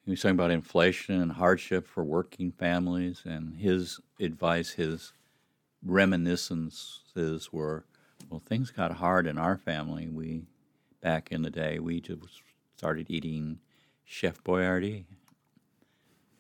He 0.06 0.12
was 0.12 0.22
talking 0.22 0.36
about 0.36 0.50
inflation 0.52 1.22
and 1.22 1.34
hardship 1.34 1.86
for 1.86 2.04
working 2.04 2.52
families, 2.52 3.22
and 3.26 3.56
his 3.58 4.00
advice, 4.20 4.72
his 4.72 5.14
reminiscences 5.86 7.52
were, 7.52 7.86
well, 8.30 8.42
things 8.44 8.72
got 8.72 8.94
hard 8.94 9.28
in 9.28 9.38
our 9.38 9.58
family. 9.58 10.08
We, 10.08 10.44
back 11.02 11.32
in 11.32 11.42
the 11.44 11.50
day, 11.52 11.80
we 11.80 12.02
just 12.02 12.42
started 12.76 13.08
eating 13.10 13.60
Chef 14.12 14.44
Boyardee 14.44 15.04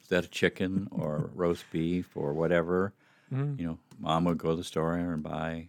Is 0.01 0.07
that 0.09 0.25
a 0.25 0.27
chicken 0.27 0.87
or 0.91 1.29
roast 1.35 1.65
beef 1.71 2.17
or 2.17 2.33
whatever. 2.33 2.93
You 3.31 3.53
know, 3.57 3.77
mom 3.99 4.23
would 4.25 4.39
go 4.39 4.49
to 4.49 4.55
the 4.55 4.63
store 4.63 4.95
and 4.95 5.21
buy 5.21 5.67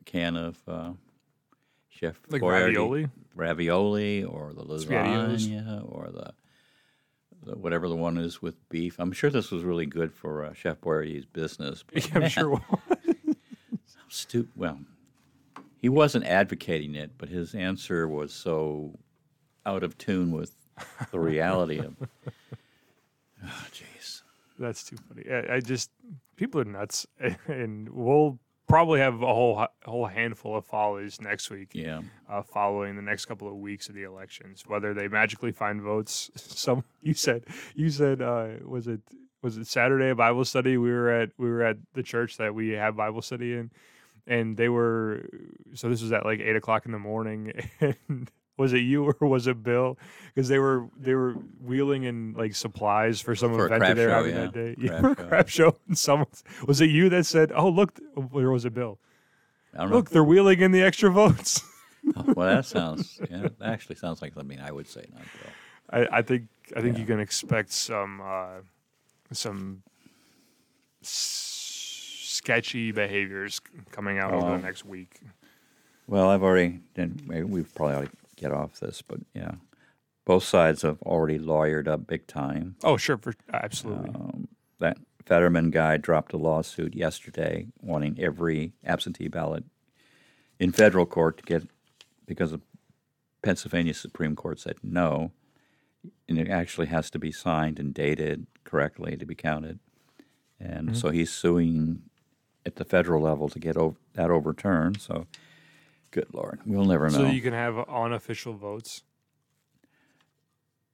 a 0.00 0.04
can 0.04 0.36
of 0.36 0.56
uh, 0.68 0.92
Chef 1.88 2.20
Like 2.28 2.40
Boyardee 2.40 2.66
ravioli? 2.76 3.08
ravioli 3.34 4.22
or 4.22 4.52
the 4.52 4.62
lasagna 4.62 5.82
or 5.92 6.08
the, 6.12 6.32
the 7.44 7.58
whatever 7.58 7.88
the 7.88 7.96
one 7.96 8.16
is 8.16 8.40
with 8.40 8.54
beef. 8.68 8.94
I'm 9.00 9.10
sure 9.10 9.28
this 9.28 9.50
was 9.50 9.64
really 9.64 9.86
good 9.86 10.12
for 10.12 10.44
uh, 10.44 10.52
Chef 10.54 10.80
Boyardee's 10.80 11.24
business. 11.26 11.82
but 11.92 12.06
Yeah, 12.08 12.14
I'm 12.14 12.20
man, 12.20 12.30
sure. 12.30 12.62
stu- 14.08 14.48
well, 14.54 14.78
he 15.78 15.88
wasn't 15.88 16.26
advocating 16.26 16.94
it, 16.94 17.10
but 17.18 17.28
his 17.28 17.56
answer 17.56 18.06
was 18.06 18.32
so 18.32 18.94
out 19.66 19.82
of 19.82 19.98
tune 19.98 20.30
with 20.30 20.54
the 21.10 21.20
reality 21.20 21.78
of. 21.78 21.96
Oh, 23.40 23.66
jeez. 23.72 24.22
That's 24.58 24.82
too 24.82 24.96
funny. 24.96 25.24
I, 25.30 25.54
I 25.56 25.60
just 25.60 25.90
people 26.36 26.60
are 26.60 26.64
nuts, 26.64 27.06
and 27.46 27.88
we'll 27.88 28.38
probably 28.66 29.00
have 29.00 29.22
a 29.22 29.26
whole 29.26 29.58
a 29.58 29.68
whole 29.84 30.06
handful 30.06 30.56
of 30.56 30.66
follies 30.66 31.20
next 31.20 31.50
week. 31.50 31.70
Yeah. 31.72 32.02
Uh, 32.28 32.42
following 32.42 32.96
the 32.96 33.02
next 33.02 33.26
couple 33.26 33.48
of 33.48 33.54
weeks 33.54 33.88
of 33.88 33.94
the 33.94 34.02
elections, 34.02 34.64
whether 34.66 34.92
they 34.92 35.08
magically 35.08 35.52
find 35.52 35.80
votes. 35.80 36.30
Some 36.34 36.84
you 37.00 37.14
said 37.14 37.44
you 37.74 37.90
said 37.90 38.20
uh, 38.20 38.48
was 38.64 38.88
it 38.88 39.00
was 39.42 39.56
it 39.56 39.66
Saturday 39.66 40.12
Bible 40.14 40.44
study? 40.44 40.76
We 40.76 40.90
were 40.90 41.10
at 41.10 41.30
we 41.38 41.48
were 41.48 41.62
at 41.62 41.76
the 41.94 42.02
church 42.02 42.38
that 42.38 42.54
we 42.54 42.70
have 42.70 42.96
Bible 42.96 43.22
study 43.22 43.52
in, 43.54 43.70
and 44.26 44.56
they 44.56 44.68
were 44.68 45.28
so 45.74 45.88
this 45.88 46.02
was 46.02 46.12
at 46.12 46.24
like 46.24 46.40
eight 46.40 46.56
o'clock 46.56 46.86
in 46.86 46.92
the 46.92 46.98
morning 46.98 47.52
and. 47.80 48.30
Was 48.58 48.72
it 48.74 48.78
you 48.80 49.04
or 49.20 49.28
was 49.28 49.46
it 49.46 49.62
Bill? 49.62 49.96
Because 50.34 50.48
they 50.48 50.58
were 50.58 50.88
they 50.98 51.14
were 51.14 51.32
wheeling 51.64 52.02
in 52.04 52.34
like 52.34 52.54
supplies 52.54 53.20
for 53.20 53.34
some 53.34 53.54
For 53.54 53.66
event 53.66 53.80
that 53.82 53.96
they 53.96 54.06
were 54.06 54.12
having 54.12 54.34
yeah. 54.34 54.40
that 54.42 54.52
day. 54.52 54.74
Yeah, 54.78 55.00
show. 55.00 55.14
crap 55.14 55.48
show. 55.48 55.76
And 55.88 55.96
someone 55.96 56.28
was 56.66 56.80
it 56.80 56.90
you 56.90 57.08
that 57.08 57.24
said, 57.24 57.52
"Oh 57.54 57.68
look," 57.70 57.98
or 58.32 58.50
was 58.50 58.64
it 58.64 58.74
Bill? 58.74 58.98
Look, 59.88 60.10
they're 60.10 60.24
wheeling 60.24 60.60
in 60.60 60.72
the 60.72 60.82
extra 60.82 61.10
votes. 61.10 61.62
know. 61.62 62.24
Well, 62.36 62.48
that 62.54 62.64
sounds. 62.66 63.20
Yeah, 63.30 63.48
that 63.58 63.68
actually 63.68 63.96
sounds 63.96 64.22
like 64.22 64.32
something 64.34 64.58
I 64.60 64.70
would 64.72 64.86
say, 64.88 65.04
not 65.12 65.22
Bill. 65.22 65.52
I, 66.12 66.18
I 66.18 66.22
think 66.22 66.48
I 66.76 66.80
think 66.80 66.94
Yeah. 66.96 67.00
you 67.00 67.06
can 67.06 67.20
expect 67.20 67.70
some 67.72 68.20
uh, 68.20 68.60
some 69.32 69.82
s- 71.02 72.22
sketchy 72.22 72.92
behaviors 72.92 73.60
coming 73.90 74.18
out 74.18 74.32
over 74.32 74.46
Oh. 74.46 74.56
the 74.56 74.62
next 74.62 74.84
week. 74.84 75.20
Well, 76.06 76.30
I've 76.30 76.42
already, 76.42 76.80
then 76.94 77.20
maybe 77.26 77.42
we've 77.44 77.72
probably 77.74 77.96
to 78.10 78.16
get 78.38 78.52
off 78.52 78.80
this, 78.80 79.02
but 79.02 79.20
yeah, 79.34 79.52
both 80.24 80.44
sides 80.44 80.82
have 80.82 81.00
already 81.02 81.38
lawyered 81.38 81.88
up 81.88 82.06
big 82.06 82.26
time. 82.26 82.76
Oh, 82.84 82.96
sure, 82.96 83.18
for 83.18 83.34
absolutely. 83.52 84.10
Um, 84.10 84.48
that 84.78 84.98
Fetterman 85.24 85.70
guy 85.70 85.96
dropped 85.96 86.32
a 86.32 86.36
lawsuit 86.36 86.94
yesterday 86.94 87.66
wanting 87.80 88.18
every 88.18 88.72
absentee 88.84 89.28
ballot 89.28 89.64
in 90.58 90.72
federal 90.72 91.06
court 91.06 91.38
to 91.38 91.42
get, 91.42 91.68
because 92.26 92.52
the 92.52 92.60
Pennsylvania 93.42 93.94
Supreme 93.94 94.36
Court 94.36 94.58
said 94.60 94.76
no, 94.82 95.32
and 96.28 96.38
it 96.38 96.48
actually 96.48 96.86
has 96.86 97.10
to 97.10 97.18
be 97.18 97.32
signed 97.32 97.78
and 97.78 97.92
dated 97.92 98.46
correctly 98.64 99.16
to 99.16 99.26
be 99.26 99.34
counted. 99.34 99.78
And 100.60 100.96
so 100.96 101.10
he's 101.10 101.30
suing 101.30 102.02
at 102.66 102.76
the 102.76 102.84
federal 102.84 103.22
level 103.22 103.48
to 103.48 103.58
get 103.58 103.76
o- 103.76 103.96
that 104.14 104.30
overturned. 104.30 105.00
So, 105.00 105.26
good 106.10 106.28
Lord, 106.32 106.60
we'll 106.66 106.84
never 106.84 107.08
know. 107.10 107.18
so 107.18 107.26
you 107.26 107.40
can 107.42 107.52
have 107.52 107.78
unofficial 107.88 108.54
votes. 108.54 109.02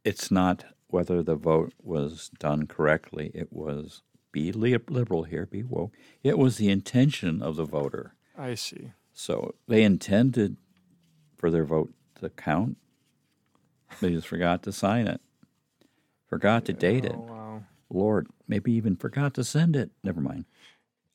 it's 0.04 0.30
not 0.30 0.64
whether 0.88 1.22
the 1.22 1.34
vote 1.34 1.72
was 1.82 2.30
done 2.38 2.66
correctly. 2.66 3.30
It 3.34 3.52
was 3.52 4.02
be 4.32 4.52
liberal 4.52 5.24
here, 5.24 5.46
be 5.46 5.62
woke. 5.62 5.92
It 6.22 6.38
was 6.38 6.56
the 6.56 6.68
intention 6.70 7.42
of 7.42 7.56
the 7.56 7.64
voter. 7.64 8.14
I 8.36 8.54
see. 8.54 8.92
So 9.12 9.54
they 9.68 9.82
intended 9.82 10.56
for 11.36 11.50
their 11.50 11.64
vote 11.64 11.92
to 12.20 12.28
count. 12.30 12.76
They 14.00 14.10
just 14.10 14.26
forgot 14.26 14.62
to 14.64 14.72
sign 14.72 15.06
it, 15.06 15.20
forgot 16.28 16.64
to 16.66 16.72
date 16.72 17.04
it. 17.04 17.14
Oh, 17.14 17.20
wow. 17.28 17.62
Lord, 17.90 18.26
maybe 18.48 18.72
even 18.72 18.96
forgot 18.96 19.34
to 19.34 19.44
send 19.44 19.76
it. 19.76 19.90
Never 20.02 20.20
mind. 20.20 20.46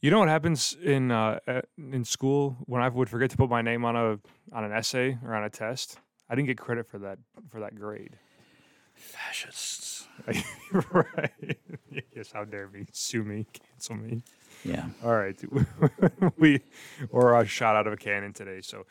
You 0.02 0.12
know 0.12 0.20
what 0.20 0.30
happens 0.30 0.78
in 0.82 1.12
uh, 1.12 1.40
in 1.78 2.06
school 2.06 2.56
when 2.68 2.82
I 2.82 2.88
would 2.88 3.10
forget 3.10 3.30
to 3.32 3.38
put 3.38 3.50
my 3.50 3.62
name 3.62 3.84
on 3.84 3.98
a 3.98 4.20
on 4.54 4.64
an 4.64 4.72
essay 4.72 5.18
or 5.26 5.36
on 5.36 5.44
a 5.44 5.50
test? 5.50 6.00
I 6.30 6.36
didn't 6.36 6.48
get 6.48 6.58
credit 6.58 6.88
for 6.88 7.00
that 7.00 7.20
for 7.50 7.60
that 7.60 7.76
grade. 7.76 8.18
Fascists. 8.94 10.08
right. 10.92 11.58
yes, 12.16 12.32
how 12.34 12.46
dare 12.46 12.70
me. 12.70 12.86
Sue 12.92 13.24
me. 13.24 13.46
Cancel 13.52 13.96
me. 13.96 14.24
Yeah. 14.64 14.86
All 15.04 15.16
right. 15.16 15.38
we 16.38 16.62
or 17.10 17.40
a 17.40 17.46
shot 17.46 17.76
out 17.76 17.88
of 17.88 17.94
a 17.94 17.98
cannon 17.98 18.32
today. 18.32 18.62
So 18.62 18.86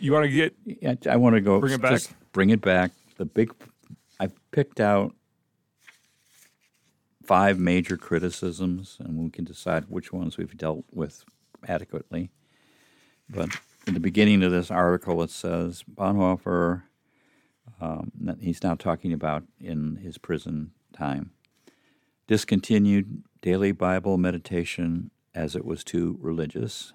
you 0.00 0.12
want 0.12 0.24
to 0.24 0.30
get 0.30 0.54
Yeah, 0.64 0.94
I 1.08 1.16
want 1.16 1.36
to 1.36 1.40
go. 1.40 1.60
Bring 1.60 1.74
it 1.74 1.82
back? 1.82 2.00
Bring 2.32 2.50
it 2.50 2.60
back. 2.60 2.90
The 3.16 3.26
big. 3.26 3.52
I 4.18 4.28
picked 4.50 4.80
out 4.80 5.14
five 7.32 7.58
major 7.58 7.96
criticisms, 7.96 8.98
and 9.00 9.16
we 9.16 9.30
can 9.30 9.42
decide 9.42 9.86
which 9.88 10.12
ones 10.12 10.36
we've 10.36 10.54
dealt 10.54 10.84
with 10.92 11.24
adequately. 11.66 12.30
But 13.26 13.48
in 13.86 13.94
the 13.94 14.00
beginning 14.00 14.42
of 14.42 14.52
this 14.52 14.70
article, 14.70 15.22
it 15.22 15.30
says 15.30 15.82
Bonhoeffer. 15.90 16.82
Um, 17.80 18.12
he's 18.38 18.62
now 18.62 18.74
talking 18.74 19.14
about 19.14 19.44
in 19.58 19.96
his 19.96 20.18
prison 20.18 20.72
time. 20.92 21.30
Discontinued 22.26 23.22
daily 23.40 23.72
Bible 23.72 24.18
meditation 24.18 25.10
as 25.34 25.56
it 25.56 25.64
was 25.64 25.82
too 25.82 26.18
religious. 26.20 26.92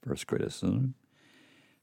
First 0.00 0.28
criticism. 0.28 0.94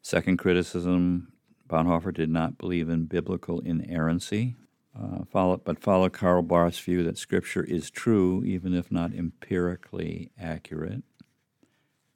Second 0.02 0.38
criticism, 0.38 1.34
Bonhoeffer 1.68 2.14
did 2.14 2.30
not 2.30 2.58
believe 2.58 2.88
in 2.88 3.08
biblical 3.08 3.60
inerrancy, 3.60 4.56
uh, 5.00 5.26
follow, 5.26 5.58
but 5.58 5.80
followed 5.80 6.14
Karl 6.14 6.42
Barth's 6.42 6.80
view 6.80 7.04
that 7.04 7.18
Scripture 7.18 7.64
is 7.64 7.90
true, 7.90 8.44
even 8.46 8.74
if 8.74 8.92
not 8.92 9.14
empirically 9.14 10.32
accurate. 10.40 11.04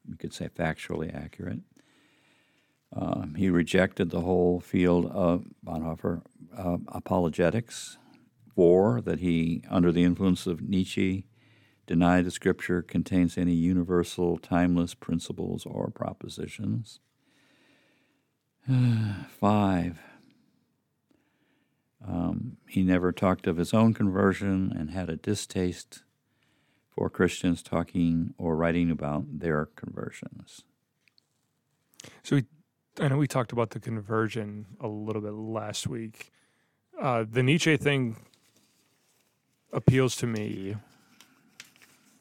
You 0.08 0.16
could 0.16 0.34
say 0.34 0.50
factually 0.50 1.14
accurate. 1.14 1.62
Um, 2.96 3.36
he 3.36 3.50
rejected 3.50 4.10
the 4.10 4.22
whole 4.22 4.60
field 4.60 5.08
of 5.08 5.46
Bonhoeffer 5.66 6.22
uh, 6.56 6.78
apologetics, 6.88 7.98
for 8.56 9.02
that 9.02 9.20
he, 9.20 9.64
under 9.70 9.92
the 9.92 10.04
influence 10.04 10.48
of 10.48 10.62
Nietzsche, 10.62 11.26
denied 11.86 12.26
the 12.26 12.32
Scripture 12.32 12.82
contains 12.82 13.38
any 13.38 13.54
universal, 13.54 14.38
timeless 14.38 14.94
principles 14.94 15.66
or 15.66 15.90
propositions. 15.90 17.00
Five. 19.40 20.00
Um, 22.06 22.58
he 22.68 22.84
never 22.84 23.12
talked 23.12 23.48
of 23.48 23.58
his 23.58 23.74
own 23.74 23.94
conversion 23.94 24.74
and 24.78 24.92
had 24.92 25.10
a 25.10 25.16
distaste 25.16 26.04
for 26.90 27.10
Christians 27.10 27.62
talking 27.62 28.34
or 28.38 28.56
writing 28.56 28.92
about 28.92 29.40
their 29.40 29.66
conversions. 29.66 30.64
So 32.24 32.38
we, 32.38 32.46
I 33.00 33.08
know 33.08 33.18
we 33.18 33.28
talked 33.28 33.52
about 33.52 33.72
the 33.72 33.80
conversion 33.80 34.66
a 34.80 34.88
little 34.88 35.22
bit 35.22 35.34
last 35.34 35.88
week. 35.88 36.32
Uh, 37.00 37.26
the 37.30 37.44
Nietzsche 37.44 37.78
thing 37.78 38.18
appeals 39.72 40.16
to 40.18 40.28
me 40.28 40.76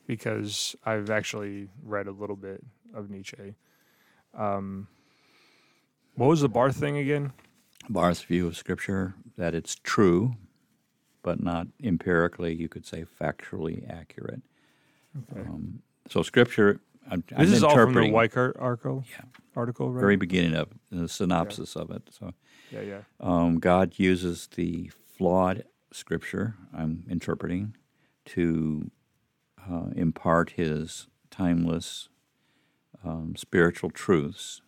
because 0.07 0.77
I've 0.85 1.11
actually 1.11 1.69
read 1.83 2.07
a 2.07 2.13
little 2.13 2.37
bit 2.37 2.63
of 2.95 3.11
Nietzsche. 3.11 3.55
Um, 4.35 4.89
what 6.15 6.29
was 6.29 6.41
the 6.41 6.49
Barth 6.49 6.77
thing 6.77 6.97
again? 6.97 7.33
Barth's 7.89 8.23
view 8.23 8.47
of 8.47 8.57
Scripture 8.57 9.15
that 9.37 9.55
it's 9.55 9.75
true, 9.75 10.37
but 11.23 11.43
not 11.43 11.67
empirically, 11.83 12.55
you 12.55 12.69
could 12.69 12.87
say 12.87 13.05
factually 13.21 13.89
accurate. 13.91 14.43
Okay. 15.31 15.41
Um, 15.41 15.83
so 16.09 16.23
Scripture, 16.23 16.81
I'm, 17.11 17.25
I'm 17.37 17.45
this 17.47 17.57
is 17.57 17.63
all 17.63 17.71
from 17.75 17.95
the 17.95 18.01
interpreting 18.01 18.13
Weikart 18.13 18.61
article. 18.61 19.05
Yeah. 19.11 19.25
Article, 19.55 19.91
right? 19.91 20.01
very 20.01 20.17
beginning 20.17 20.55
of 20.55 20.69
the 20.91 21.09
synopsis 21.09 21.77
of 21.77 21.91
it. 21.91 22.03
So 22.11 22.33
yeah, 22.71 22.81
yeah. 22.83 23.01
um, 23.21 23.59
God 23.59 23.95
uses 23.97 24.49
the 24.55 24.91
flawed 25.17 25.65
Scripture 25.93 26.57
I'm 26.77 27.05
interpreting 27.09 27.75
to 28.27 28.91
uh, 29.71 29.87
impart 29.95 30.51
His 30.51 31.07
timeless 31.31 32.09
um, 33.05 33.35
spiritual 33.37 33.91
truths, 33.91 34.61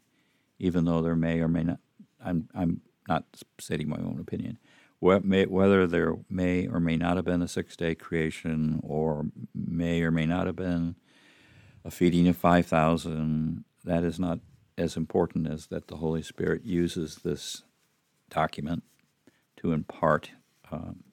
even 0.58 0.84
though 0.84 1.02
there 1.02 1.16
may 1.16 1.40
or 1.40 1.48
may 1.48 1.64
not. 1.64 1.80
I'm 2.25 2.48
I'm 2.54 2.80
not 3.09 3.25
stating 3.59 3.88
my 3.88 3.97
own 3.97 4.19
opinion. 4.21 4.59
Whether 5.00 5.87
there 5.87 6.17
may 6.29 6.67
or 6.67 6.81
may 6.81 6.97
not 6.97 7.17
have 7.17 7.25
been 7.25 7.43
a 7.43 7.49
six 7.49 7.77
day 7.77 7.95
creation, 7.95 8.81
or 8.83 9.27
may 9.55 10.03
or 10.03 10.11
may 10.11 10.27
not 10.27 10.47
have 10.47 10.57
been 10.57 10.97
a 11.85 11.91
feeding 11.91 12.27
of 12.27 12.37
5,000, 12.37 13.65
that 13.85 14.03
is 14.03 14.19
not 14.19 14.41
as 14.77 14.97
important 14.97 15.47
as 15.49 15.69
that 15.69 15.87
the 15.88 15.97
Holy 15.97 16.23
Spirit 16.23 16.65
uses 16.65 17.17
this 17.25 17.62
document 18.29 18.83
to 19.57 19.73
impart 19.73 20.31
um, 20.71 21.05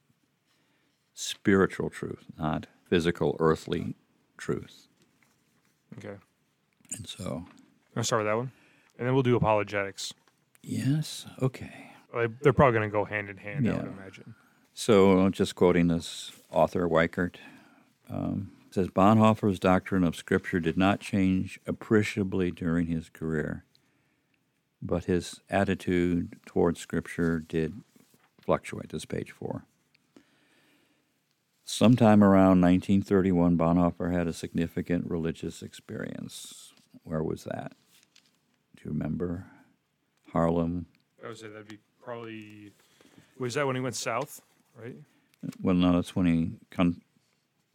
spiritual 1.13 1.89
truth, 1.89 2.25
not 2.37 2.67
physical, 2.89 3.35
earthly 3.39 3.95
truth. 4.37 4.87
Okay. 5.97 6.15
And 6.97 7.07
so, 7.07 7.45
I'll 7.95 8.03
start 8.03 8.23
with 8.23 8.27
that 8.27 8.35
one, 8.35 8.51
and 8.97 9.07
then 9.07 9.13
we'll 9.13 9.23
do 9.23 9.35
apologetics. 9.35 10.13
Yes, 10.67 11.25
okay. 11.41 11.91
They- 12.13 12.27
They're 12.41 12.53
probably 12.53 12.77
going 12.79 12.89
to 12.89 12.93
go 12.93 13.05
hand 13.05 13.29
in 13.29 13.37
hand, 13.37 13.67
I 13.69 13.73
would 13.77 13.85
imagine. 13.87 14.35
So, 14.73 15.29
just 15.29 15.55
quoting 15.55 15.87
this 15.87 16.31
author, 16.51 16.87
Weikart, 16.89 17.35
um, 18.09 18.51
says 18.71 18.87
Bonhoeffer's 18.89 19.59
doctrine 19.59 20.03
of 20.03 20.15
Scripture 20.15 20.59
did 20.59 20.75
not 20.77 20.99
change 20.99 21.59
appreciably 21.65 22.51
during 22.51 22.87
his 22.87 23.09
career, 23.09 23.63
but 24.81 25.05
his 25.05 25.39
attitude 25.49 26.35
towards 26.45 26.79
Scripture 26.81 27.39
did 27.39 27.81
fluctuate. 28.41 28.89
This 28.89 29.03
is 29.03 29.05
page 29.05 29.31
four. 29.31 29.63
Sometime 31.63 32.23
around 32.23 32.61
1931, 32.61 33.57
Bonhoeffer 33.57 34.11
had 34.13 34.27
a 34.27 34.33
significant 34.33 35.09
religious 35.09 35.63
experience. 35.63 36.73
Where 37.03 37.23
was 37.23 37.43
that? 37.45 37.71
Do 38.75 38.83
you 38.85 38.91
remember? 38.91 39.45
Harlem. 40.45 40.85
I 41.23 41.29
would 41.29 41.37
say 41.37 41.47
that'd 41.47 41.69
be 41.69 41.79
probably. 42.03 42.71
Was 43.39 43.53
that 43.53 43.65
when 43.65 43.75
he 43.77 43.81
went 43.81 43.95
south, 43.95 44.41
right? 44.77 44.95
Well, 45.61 45.75
no, 45.75 45.93
that's 45.93 46.13
when 46.15 46.25
he 46.25 46.51
con- 46.71 47.01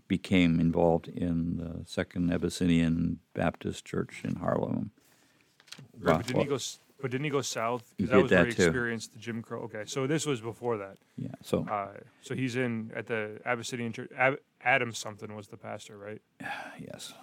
became 0.09 0.61
involved 0.61 1.09
in 1.09 1.57
the 1.57 1.87
Second 1.87 2.31
Abyssinian 2.33 3.19
Baptist 3.33 3.87
Church 3.87 4.21
in 4.25 4.37
Harlem. 4.37 4.91
Right, 5.99 6.19
but 6.19 6.27
didn't 6.27 6.43
he 6.43 6.49
go? 6.49 6.59
But 7.01 7.11
didn't 7.11 7.25
he 7.25 7.31
go 7.31 7.41
south? 7.41 7.95
He 7.97 8.05
that 8.05 8.17
was 8.21 8.31
where 8.31 8.41
that 8.45 8.47
he 8.49 8.53
too. 8.53 8.65
experienced 8.65 9.15
the 9.15 9.19
Jim 9.19 9.41
Crow. 9.41 9.61
Okay, 9.63 9.85
so 9.87 10.07
this 10.07 10.27
was 10.27 10.43
before 10.43 10.77
that. 10.77 10.99
Yeah, 11.17 11.29
so 11.43 11.67
Uh, 11.67 11.89
so 12.21 12.35
he's 12.35 12.57
in 12.57 12.91
at 12.95 13.07
the 13.07 13.41
Abyssinian 13.47 13.95
Church. 13.95 14.11
Ab- 14.19 14.41
Adam 14.63 14.93
something 14.93 15.35
was 15.35 15.49
the 15.49 15.57
pastor, 15.57 15.97
right? 15.97 16.21
yes, 16.79 17.15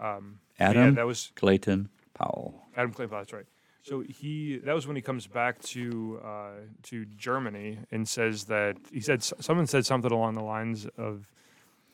Um, 0.00 0.38
but 0.56 0.64
yeah, 0.64 0.70
Adam 0.70 0.94
that 0.94 1.06
was 1.06 1.32
Clayton 1.34 1.88
Powell. 2.14 2.62
Adam 2.76 2.92
Claypool. 2.92 3.18
That's 3.18 3.32
right. 3.32 3.46
So 3.82 4.00
he 4.00 4.58
that 4.64 4.74
was 4.74 4.86
when 4.86 4.96
he 4.96 5.02
comes 5.02 5.26
back 5.26 5.60
to 5.62 6.20
uh, 6.24 6.50
to 6.84 7.04
Germany 7.16 7.78
and 7.90 8.06
says 8.06 8.44
that 8.44 8.76
he 8.92 9.00
said 9.00 9.22
someone 9.22 9.66
said 9.66 9.86
something 9.86 10.12
along 10.12 10.34
the 10.34 10.42
lines 10.42 10.86
of, 10.98 11.26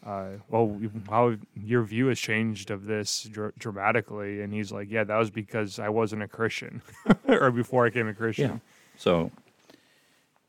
uh, 0.05 0.39
"Well, 0.49 0.81
how 1.09 1.37
your 1.55 1.83
view 1.85 2.07
has 2.09 2.19
changed 2.19 2.71
of 2.71 2.87
this 2.87 3.25
dr- 3.25 3.55
dramatically," 3.59 4.41
and 4.41 4.53
he's 4.53 4.73
like, 4.73 4.91
"Yeah, 4.91 5.05
that 5.05 5.17
was 5.17 5.31
because 5.31 5.79
I 5.79 5.89
wasn't 5.89 6.23
a 6.23 6.29
Christian, 6.29 6.83
or 7.29 7.51
before 7.53 7.87
I 7.87 7.91
became 7.91 8.09
a 8.09 8.15
Christian." 8.15 8.51
Yeah. 8.51 8.59
So 8.97 9.31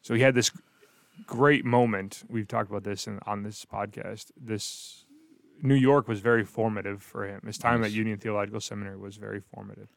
So 0.02 0.14
he 0.16 0.22
had 0.22 0.34
this 0.36 0.52
great 1.28 1.64
moment. 1.66 2.24
We've 2.30 2.48
talked 2.48 2.70
about 2.70 2.84
this 2.84 3.08
in, 3.08 3.20
on 3.26 3.44
this 3.44 3.66
podcast. 3.66 4.32
This 4.36 5.06
New 5.62 5.76
York 5.76 6.08
was 6.08 6.22
very 6.22 6.44
formative 6.44 7.04
for 7.04 7.28
him. 7.28 7.42
His 7.46 7.58
time 7.58 7.82
Yes. 7.82 7.92
at 7.92 7.94
Union 7.96 8.18
Theological 8.18 8.62
Seminary 8.62 8.98
was 8.98 9.16
very 9.18 9.42
formative. 9.42 9.88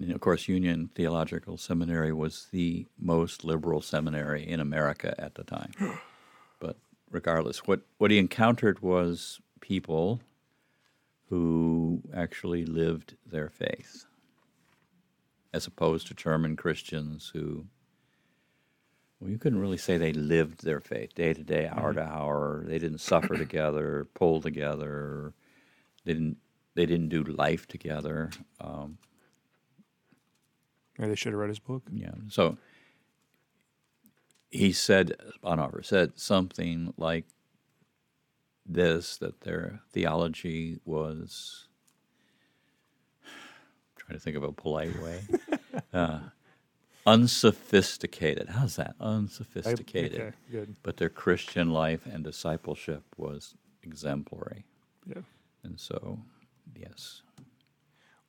And 0.00 0.12
of 0.12 0.20
course, 0.20 0.48
Union 0.48 0.90
Theological 0.94 1.56
Seminary 1.56 2.12
was 2.12 2.48
the 2.50 2.86
most 2.98 3.44
liberal 3.44 3.80
seminary 3.80 4.46
in 4.46 4.60
America 4.60 5.14
at 5.18 5.34
the 5.34 5.44
time. 5.44 5.72
but 6.60 6.76
regardless, 7.10 7.66
what 7.66 7.82
what 7.98 8.10
he 8.10 8.18
encountered 8.18 8.80
was 8.80 9.40
people 9.60 10.20
who 11.28 12.02
actually 12.14 12.64
lived 12.64 13.16
their 13.24 13.48
faith, 13.48 14.04
as 15.52 15.66
opposed 15.66 16.08
to 16.08 16.14
German 16.14 16.56
Christians 16.56 17.30
who. 17.32 17.66
Well, 19.20 19.30
you 19.30 19.38
couldn't 19.38 19.60
really 19.60 19.78
say 19.78 19.96
they 19.96 20.12
lived 20.12 20.64
their 20.64 20.80
faith 20.80 21.14
day 21.14 21.32
to 21.32 21.42
day, 21.44 21.68
hour 21.68 21.94
to 21.94 22.02
hour. 22.02 22.64
They 22.66 22.78
didn't 22.78 22.98
suffer 22.98 23.36
together, 23.36 24.08
pull 24.12 24.40
together. 24.40 25.32
They 26.04 26.14
didn't. 26.14 26.38
They 26.74 26.86
didn't 26.86 27.10
do 27.10 27.22
life 27.22 27.68
together. 27.68 28.30
Um, 28.60 28.98
Maybe 30.98 31.10
they 31.10 31.16
should 31.16 31.32
have 31.32 31.40
read 31.40 31.48
his 31.48 31.58
book. 31.58 31.82
yeah. 31.92 32.12
So 32.28 32.56
he 34.50 34.72
said, 34.72 35.16
Bonhoeffer 35.42 35.84
said 35.84 36.12
something 36.14 36.94
like 36.96 37.24
this 38.64 39.16
that 39.18 39.40
their 39.40 39.80
theology 39.92 40.78
was, 40.84 41.66
trying 43.96 44.16
to 44.16 44.22
think 44.22 44.36
of 44.36 44.44
a 44.44 44.52
polite 44.52 44.96
way, 45.02 45.20
uh, 45.92 46.20
unsophisticated. 47.06 48.48
How's 48.48 48.76
that? 48.76 48.94
Unsophisticated. 49.00 50.20
Okay, 50.20 50.32
good. 50.50 50.76
But 50.82 50.96
their 50.98 51.10
Christian 51.10 51.70
life 51.70 52.06
and 52.06 52.22
discipleship 52.22 53.02
was 53.16 53.54
exemplary. 53.82 54.64
Yeah. 55.06 55.22
And 55.64 55.78
so, 55.78 56.18
yes. 56.76 57.22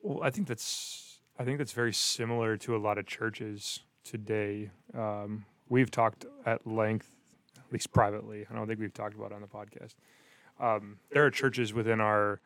Well, 0.01 0.23
I 0.23 0.29
think 0.31 0.47
that's 0.47 1.14
I 1.37 1.43
think 1.43 1.57
that's 1.57 1.73
very 1.73 1.93
similar 1.93 2.55
to 2.57 2.75
a 2.75 2.79
lot 2.79 2.97
of 2.97 3.05
churches 3.05 3.81
today. 4.05 4.71
Um, 4.97 5.45
we've 5.67 5.91
talked 5.91 6.25
at 6.45 6.65
length, 6.65 7.11
at 7.57 7.71
least 7.73 7.91
privately. 7.91 8.45
I 8.49 8.55
don't 8.55 8.67
think 8.67 8.79
we've 8.79 8.93
talked 8.93 9.15
about 9.15 9.31
it 9.31 9.35
on 9.35 9.41
the 9.41 9.47
podcast. 9.47 9.95
Um, 10.59 10.97
there 11.11 11.25
are 11.25 11.31
churches 11.31 11.73
within 11.73 11.99
our, 11.99 12.39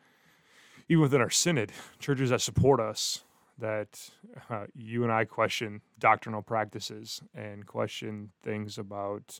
even 0.88 1.02
within 1.02 1.20
our 1.20 1.30
synod, 1.30 1.70
churches 2.00 2.30
that 2.30 2.40
support 2.40 2.80
us. 2.80 3.22
That 3.58 4.10
uh, 4.48 4.66
you 4.74 5.02
and 5.02 5.12
I 5.12 5.26
question 5.26 5.82
doctrinal 5.98 6.40
practices 6.40 7.20
and 7.34 7.66
question 7.66 8.30
things 8.42 8.78
about, 8.78 9.38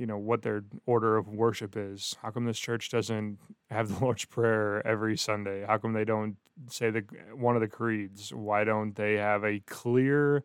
you 0.00 0.06
know, 0.06 0.16
what 0.16 0.40
their 0.40 0.64
order 0.86 1.18
of 1.18 1.28
worship 1.28 1.76
is. 1.76 2.16
How 2.22 2.30
come 2.30 2.46
this 2.46 2.58
church 2.58 2.88
doesn't 2.88 3.38
have 3.70 3.88
the 3.88 3.98
Lord's 4.02 4.24
Prayer 4.24 4.84
every 4.86 5.14
Sunday? 5.14 5.62
How 5.66 5.76
come 5.76 5.92
they 5.92 6.06
don't 6.06 6.36
say 6.70 6.88
the 6.88 7.04
one 7.34 7.54
of 7.54 7.60
the 7.60 7.68
creeds? 7.68 8.32
Why 8.32 8.64
don't 8.64 8.96
they 8.96 9.14
have 9.16 9.44
a 9.44 9.60
clear 9.66 10.42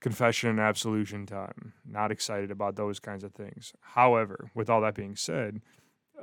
confession 0.00 0.48
and 0.48 0.60
absolution 0.60 1.26
time? 1.26 1.74
Not 1.84 2.10
excited 2.10 2.50
about 2.50 2.76
those 2.76 2.98
kinds 2.98 3.22
of 3.22 3.34
things. 3.34 3.74
However, 3.82 4.50
with 4.54 4.70
all 4.70 4.80
that 4.80 4.94
being 4.94 5.14
said, 5.14 5.60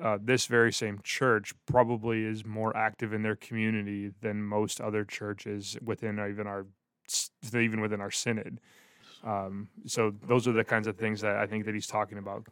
uh, 0.01 0.17
this 0.19 0.47
very 0.47 0.73
same 0.73 0.99
church 1.03 1.53
probably 1.67 2.25
is 2.25 2.43
more 2.43 2.75
active 2.75 3.13
in 3.13 3.21
their 3.21 3.35
community 3.35 4.13
than 4.21 4.41
most 4.41 4.81
other 4.81 5.05
churches 5.05 5.77
within 5.79 6.15
even 6.15 6.47
our 6.47 6.65
even 7.53 7.81
within 7.81 8.01
our 8.01 8.09
synod. 8.09 8.59
Um, 9.23 9.69
so 9.85 10.13
those 10.27 10.47
are 10.47 10.51
the 10.51 10.63
kinds 10.63 10.87
of 10.87 10.97
things 10.97 11.21
that 11.21 11.37
I 11.37 11.45
think 11.45 11.65
that 11.65 11.73
he's 11.73 11.87
talking 11.87 12.17
about. 12.17 12.47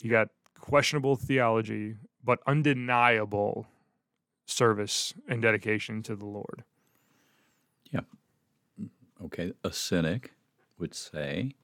You 0.00 0.10
got 0.10 0.28
questionable 0.58 1.16
theology, 1.16 1.96
but 2.24 2.38
undeniable 2.46 3.66
service 4.46 5.14
and 5.28 5.42
dedication 5.42 6.02
to 6.04 6.16
the 6.16 6.26
Lord. 6.26 6.64
Yeah. 7.90 8.00
Okay, 9.24 9.52
a 9.62 9.72
cynic 9.72 10.32
would 10.78 10.94
say 10.94 11.54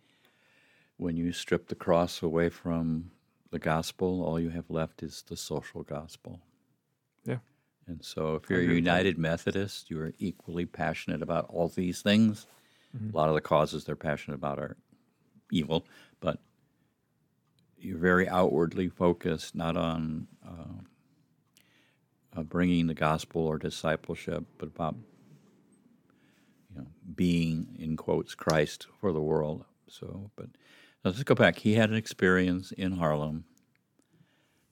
when 0.97 1.17
you 1.17 1.33
strip 1.33 1.69
the 1.69 1.75
cross 1.75 2.23
away 2.23 2.49
from 2.49 3.11
the 3.51 3.59
gospel, 3.59 4.23
all 4.23 4.39
you 4.39 4.51
have 4.51 4.69
left 4.69 5.03
is 5.03 5.25
the 5.27 5.37
social 5.37 5.83
gospel. 5.83 6.41
Yeah. 7.25 7.39
And 7.87 8.05
so 8.05 8.35
if 8.35 8.51
you're 8.51 8.59
a 8.59 8.63
agree 8.63 8.77
with 8.77 8.85
that. 8.85 8.91
United 8.91 9.19
Methodist, 9.19 9.91
you're 9.91 10.13
equally 10.19 10.67
passionate 10.67 11.23
about 11.23 11.47
all 11.49 11.69
these 11.69 12.03
things. 12.03 12.47
Mm-hmm. 12.97 13.15
A 13.15 13.17
lot 13.17 13.29
of 13.29 13.35
the 13.35 13.41
causes 13.41 13.85
they're 13.85 13.97
passionate 13.97 14.37
about 14.37 14.59
are 14.59 14.77
evil, 15.51 15.87
but 16.21 16.39
you're 17.77 17.99
very 17.99 18.29
outwardly 18.29 18.89
focused, 18.89 19.55
not 19.55 19.77
on 19.77 20.27
uh, 20.47 22.39
uh, 22.39 22.43
bringing 22.43 22.87
the 22.87 22.95
gospel 22.95 23.47
or 23.47 23.59
discipleship, 23.59 24.45
but 24.59 24.67
about 24.67 24.97
you 26.71 26.81
know 26.81 26.87
being 27.15 27.77
in 27.79 27.97
quotes 27.97 28.35
Christ 28.35 28.87
for 29.01 29.13
the 29.13 29.21
world. 29.21 29.65
So, 29.87 30.31
but 30.37 30.49
let's 31.05 31.23
go 31.23 31.35
back. 31.35 31.59
He 31.59 31.75
had 31.75 31.91
an 31.91 31.97
experience 31.97 32.73
in 32.73 32.93
Harlem 32.93 33.45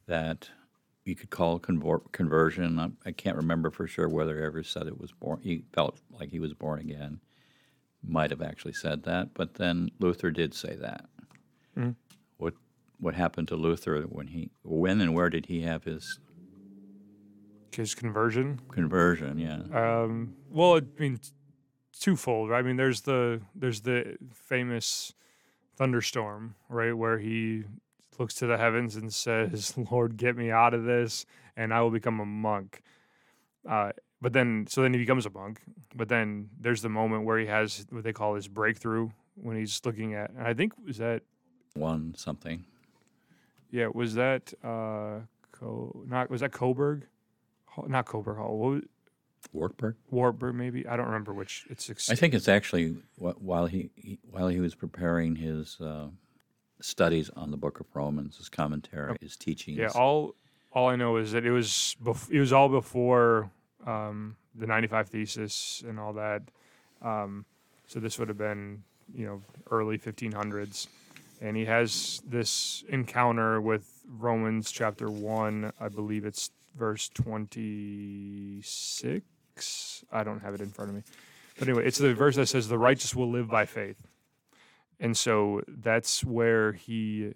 that 0.07 0.51
you 1.05 1.15
could 1.15 1.31
call 1.31 1.59
conversion. 1.59 2.79
I, 2.79 3.09
I 3.09 3.13
can't 3.13 3.37
remember 3.37 3.71
for 3.71 3.87
sure 3.87 4.09
whether 4.09 4.37
he 4.39 4.45
ever 4.45 4.63
said 4.63 4.87
it 4.87 4.99
was 4.99 5.13
born. 5.13 5.41
He 5.43 5.65
felt 5.73 6.01
like 6.11 6.31
he 6.31 6.41
was 6.41 6.53
born 6.53 6.81
again. 6.81 7.21
Might 8.07 8.31
have 8.31 8.43
actually 8.43 8.75
said 8.75 9.03
that, 9.05 9.35
but 9.35 9.55
then 9.55 9.91
Luther 9.99 10.31
did 10.31 10.55
say 10.55 10.77
that. 10.77 11.07
What 12.39 12.55
what 12.99 13.15
happened 13.15 13.49
to 13.49 13.57
Luther 13.57 14.03
when 14.03 14.29
he 14.29 14.51
when 14.63 15.01
and 15.01 15.15
where 15.15 15.29
did 15.29 15.47
he 15.47 15.63
have 15.63 15.85
his 15.85 16.19
His 17.75 17.95
conversion. 17.95 18.61
conversion? 18.71 19.39
Yeah. 19.39 19.63
Um, 19.73 20.35
well, 20.51 20.77
I 20.77 20.83
mean, 20.99 21.21
twofold. 21.99 22.51
Right? 22.51 22.61
I 22.61 22.63
mean, 22.63 22.77
there's 22.77 23.03
the 23.03 23.41
there's 23.55 23.81
the 23.83 24.17
famous 24.33 25.13
thunderstorm, 25.77 26.55
right, 26.69 26.93
where 26.97 27.19
he 27.19 27.65
looks 28.19 28.35
to 28.37 28.47
the 28.47 28.57
heavens 28.57 28.97
and 28.97 29.13
says, 29.13 29.77
"Lord, 29.91 30.17
get 30.17 30.37
me 30.37 30.51
out 30.51 30.73
of 30.75 30.85
this, 30.85 31.27
and 31.57 31.75
I 31.75 31.83
will 31.83 31.91
become 31.91 32.21
a 32.21 32.25
monk." 32.27 32.83
Uh, 33.69 33.91
but 34.21 34.33
then, 34.33 34.67
so 34.69 34.83
then 34.83 34.93
he 34.93 34.99
becomes 34.99 35.27
a 35.27 35.31
monk. 35.31 35.61
But 35.95 36.09
then 36.09 36.51
there's 36.61 36.83
the 36.83 36.89
moment 36.89 37.25
where 37.25 37.39
he 37.39 37.47
has 37.47 37.87
what 37.91 38.05
they 38.05 38.13
call 38.13 38.35
his 38.35 38.49
breakthrough 38.49 39.11
when 39.35 39.57
he's 39.57 39.81
looking 39.85 40.15
at. 40.15 40.31
And 40.31 40.47
I 40.47 40.55
think 40.55 40.73
was 40.85 40.99
that 40.99 41.23
One 41.75 42.15
something. 42.17 42.65
yeah 43.71 43.89
was 43.93 44.15
that 44.15 44.53
uh 44.65 45.21
Co- 45.53 46.05
not 46.07 46.29
was 46.31 46.41
that 46.43 46.53
Coburg, 46.53 47.07
not 47.87 48.05
Coburg 48.05 48.37
Hall. 48.37 48.59
What 48.59 48.71
was, 48.75 48.83
Wartburg. 49.53 49.97
Wartburg 50.11 50.55
maybe 50.55 50.87
I 50.87 50.97
don't 50.99 51.07
remember 51.07 51.33
which. 51.33 51.67
It's 51.71 51.89
ex- 51.89 52.11
I 52.11 52.15
think 52.15 52.35
it's 52.35 52.47
actually 52.49 52.97
while 53.17 53.65
he, 53.67 53.89
he 53.97 54.19
while 54.31 54.49
he 54.49 54.61
was 54.61 54.75
preparing 54.75 55.37
his 55.37 55.81
uh, 55.81 56.09
studies 56.81 57.31
on 57.37 57.51
the 57.53 57.57
Book 57.57 57.81
of 57.81 57.87
Romans, 57.95 58.37
his 58.37 58.51
commentary, 58.51 59.17
his 59.21 59.35
teachings. 59.37 59.79
Yeah, 59.79 59.89
all 59.95 60.35
all 60.73 60.89
I 60.89 60.97
know 60.97 61.17
is 61.17 61.33
that 61.33 61.47
it 61.47 61.53
was 61.53 61.97
bef- 62.05 62.31
it 62.31 62.39
was 62.41 62.53
all 62.53 62.69
before 62.69 63.51
um, 63.87 64.37
the 64.55 64.67
ninety 64.67 64.89
five 64.89 65.09
thesis 65.09 65.83
and 65.87 65.99
all 65.99 66.13
that. 66.15 66.43
Um, 67.03 67.45
so 67.87 68.01
this 68.01 68.19
would 68.19 68.29
have 68.29 68.39
been 68.39 68.83
you 69.15 69.27
know 69.27 69.43
early 69.71 69.97
fifteen 69.97 70.33
hundreds, 70.33 70.89
and 71.41 71.57
he 71.57 71.65
has 71.65 72.21
this 72.27 72.85
encounter 72.89 73.61
with 73.61 74.03
Romans 74.09 74.71
chapter 74.71 75.11
one. 75.11 75.73
I 75.81 75.89
believe 75.89 76.25
it's 76.25 76.51
verse 76.77 77.09
twenty 77.09 78.61
six. 78.63 80.05
I 80.13 80.25
don't 80.25 80.41
have 80.41 80.55
it 80.55 80.61
in 80.61 80.71
front 80.71 80.91
of 80.91 80.97
me, 80.97 81.03
but 81.59 81.69
anyway, 81.69 81.87
it's 81.87 81.99
the 81.99 82.15
verse 82.15 82.37
that 82.37 82.47
says, 82.47 82.69
"The 82.69 82.79
righteous 82.79 83.15
will 83.15 83.31
live 83.31 83.49
by 83.49 83.65
faith," 83.65 84.07
and 85.01 85.17
so 85.17 85.63
that's 85.69 86.25
where 86.25 86.73
he 86.73 87.33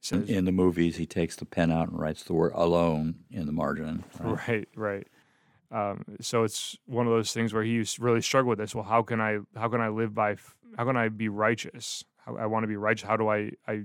says, 0.00 0.28
in 0.28 0.44
the 0.44 0.52
movies, 0.52 0.96
he 0.96 1.06
takes 1.06 1.34
the 1.36 1.44
pen 1.44 1.72
out 1.72 1.88
and 1.88 1.98
writes 1.98 2.22
the 2.22 2.32
word 2.34 2.52
"alone" 2.54 3.16
in 3.30 3.46
the 3.46 3.52
margin. 3.52 4.04
Right? 4.20 4.48
Right, 4.48 4.68
right. 4.76 5.06
Um, 5.70 6.04
so 6.20 6.44
it's 6.44 6.78
one 6.86 7.06
of 7.06 7.12
those 7.12 7.32
things 7.32 7.52
where 7.52 7.64
he 7.64 7.84
really 7.98 8.22
struggled 8.22 8.50
with 8.50 8.58
this. 8.58 8.74
Well, 8.74 8.84
how 8.84 9.02
can 9.02 9.20
I 9.20 9.38
how 9.56 9.68
can 9.68 9.80
I 9.80 9.88
live 9.88 10.14
by 10.14 10.36
how 10.76 10.84
can 10.84 10.96
I 10.96 11.08
be 11.08 11.28
righteous? 11.28 12.04
How, 12.18 12.36
I 12.36 12.46
want 12.46 12.64
to 12.64 12.68
be 12.68 12.76
righteous. 12.76 13.08
How 13.08 13.16
do 13.16 13.28
I 13.28 13.50
I 13.66 13.84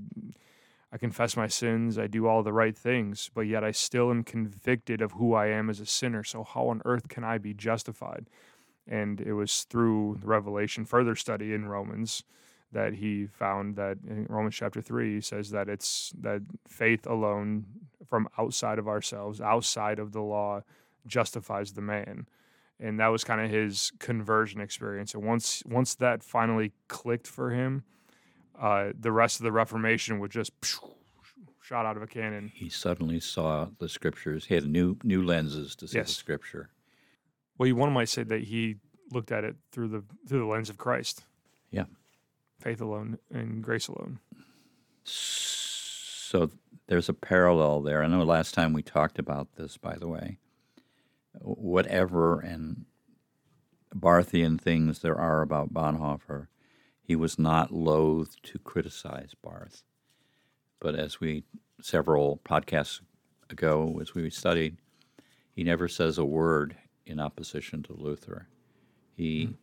I 0.94 0.98
confess 0.98 1.38
my 1.38 1.48
sins. 1.48 1.98
I 1.98 2.08
do 2.08 2.28
all 2.28 2.44
the 2.44 2.54
right 2.54 2.78
things, 2.78 3.32
but 3.34 3.42
yet 3.42 3.64
I 3.64 3.72
still 3.72 4.12
am 4.12 4.24
convicted 4.24 5.02
of 5.02 5.14
who 5.14 5.34
I 5.34 5.48
am 5.48 5.70
as 5.70 5.80
a 5.80 5.86
sinner. 5.86 6.24
So 6.24 6.44
how 6.44 6.68
on 6.68 6.82
earth 6.86 7.08
can 7.08 7.24
I 7.24 7.38
be 7.38 7.54
justified? 7.54 8.30
And 8.88 9.22
it 9.22 9.34
was 9.34 9.64
through 9.64 10.20
revelation, 10.22 10.86
further 10.86 11.16
study 11.16 11.54
in 11.54 11.68
Romans, 11.68 12.24
that 12.74 12.96
he 12.96 13.26
found 13.26 13.76
that 13.78 13.98
in 14.06 14.26
Romans 14.28 14.56
chapter 14.56 14.82
three 14.82 15.16
he 15.16 15.22
says 15.22 15.52
that 15.52 15.70
it's 15.70 16.14
that 16.20 16.42
faith 16.68 17.08
alone 17.08 17.66
from 18.10 18.28
outside 18.38 18.78
of 18.78 18.88
ourselves, 18.88 19.40
outside 19.40 19.98
of 19.98 20.12
the 20.12 20.22
law, 20.22 20.62
justifies 21.06 21.74
the 21.74 21.82
man. 21.82 22.28
And 22.80 23.00
that 23.00 23.08
was 23.08 23.24
kind 23.24 23.42
of 23.42 23.50
his 23.50 23.92
conversion 24.00 24.60
experience. 24.60 25.14
And 25.14 25.24
once 25.24 25.62
once 25.66 25.96
that 25.96 26.24
finally 26.24 26.72
clicked 26.88 27.28
for 27.28 27.52
him, 27.52 27.84
uh, 28.60 28.92
the 29.00 29.12
rest 29.12 29.40
of 29.40 29.44
the 29.44 29.52
Reformation 29.52 30.20
was 30.20 30.32
just 30.32 30.52
shot 31.62 31.86
out 31.86 31.96
of 31.96 32.04
a 32.04 32.08
cannon. 32.08 32.52
He 32.54 32.70
suddenly 32.70 33.20
saw 33.20 33.68
the 33.80 33.88
scriptures. 33.88 34.46
He 34.46 34.56
had 34.56 34.66
new 34.66 34.98
new 35.04 35.24
lenses 35.24 35.76
to 35.78 35.88
see 35.88 36.00
the 36.00 36.08
scripture. 36.08 36.70
Well, 37.58 37.74
one 37.76 37.94
might 37.94 38.10
say 38.10 38.24
that 38.24 38.42
he 38.46 38.78
looked 39.12 39.32
at 39.32 39.44
it 39.44 39.56
through 39.72 39.90
the 39.90 40.04
through 40.28 40.40
the 40.40 40.46
lens 40.46 40.70
of 40.70 40.78
Christ. 40.78 41.26
Yeah. 41.70 41.86
Faith 42.60 42.82
alone 42.82 43.20
and 43.32 43.64
grace 43.64 43.88
alone. 43.88 44.20
So 45.04 46.50
there's 46.88 47.10
a 47.10 47.14
parallel 47.14 47.82
there. 47.82 48.04
I 48.04 48.08
know 48.08 48.24
last 48.24 48.54
time 48.54 48.74
we 48.74 48.84
talked 48.84 49.20
about 49.20 49.56
this, 49.56 49.78
by 49.78 49.96
the 49.96 50.08
way. 50.08 50.38
Whatever 51.40 52.40
and 52.40 52.86
Barthian 53.96 54.60
things 54.60 55.00
there 55.00 55.18
are 55.18 55.42
about 55.42 55.74
Bonhoeffer, 55.74 56.48
he 57.02 57.16
was 57.16 57.38
not 57.40 57.74
loath 57.74 58.36
to 58.44 58.60
criticize 58.60 59.34
Barth. 59.42 59.84
But 60.80 60.96
as 60.96 61.20
we, 61.20 61.44
several 61.82 62.42
podcasts 62.44 63.02
ago, 63.50 64.00
as 64.02 64.14
we 64.16 64.30
studied, 64.30 64.78
he 65.54 65.64
never 65.64 65.88
says 65.88 66.18
a 66.18 66.26
word 66.26 66.76
in 67.06 67.20
opposition 67.20 67.84
to 67.84 67.94
Luther. 67.94 68.48
He, 69.16 69.56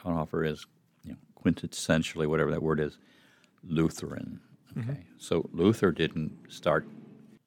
Bonhoeffer 0.00 0.46
is 0.48 0.66
you 1.02 1.12
know, 1.12 1.18
quintessentially, 1.42 2.26
whatever 2.26 2.50
that 2.50 2.62
word 2.62 2.80
is, 2.80 2.98
Lutheran. 3.64 4.40
Mm-hmm. 4.76 4.90
Okay, 4.90 5.04
so 5.18 5.48
Luther 5.52 5.92
didn't 5.92 6.32
start 6.48 6.86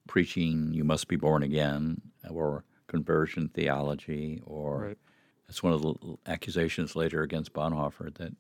preaching 0.08 0.74
"you 0.74 0.84
must 0.84 1.08
be 1.08 1.16
born 1.16 1.44
again" 1.44 2.02
or 2.30 2.64
conversion 2.96 3.50
theology, 3.50 4.42
or 4.46 4.80
Right. 4.80 4.98
that's 5.48 5.62
one 5.62 5.74
of 5.74 5.82
the 5.82 6.18
accusations 6.26 6.96
later 6.96 7.22
against 7.24 7.52
Bonhoeffer 7.54 8.14
that 8.16 8.34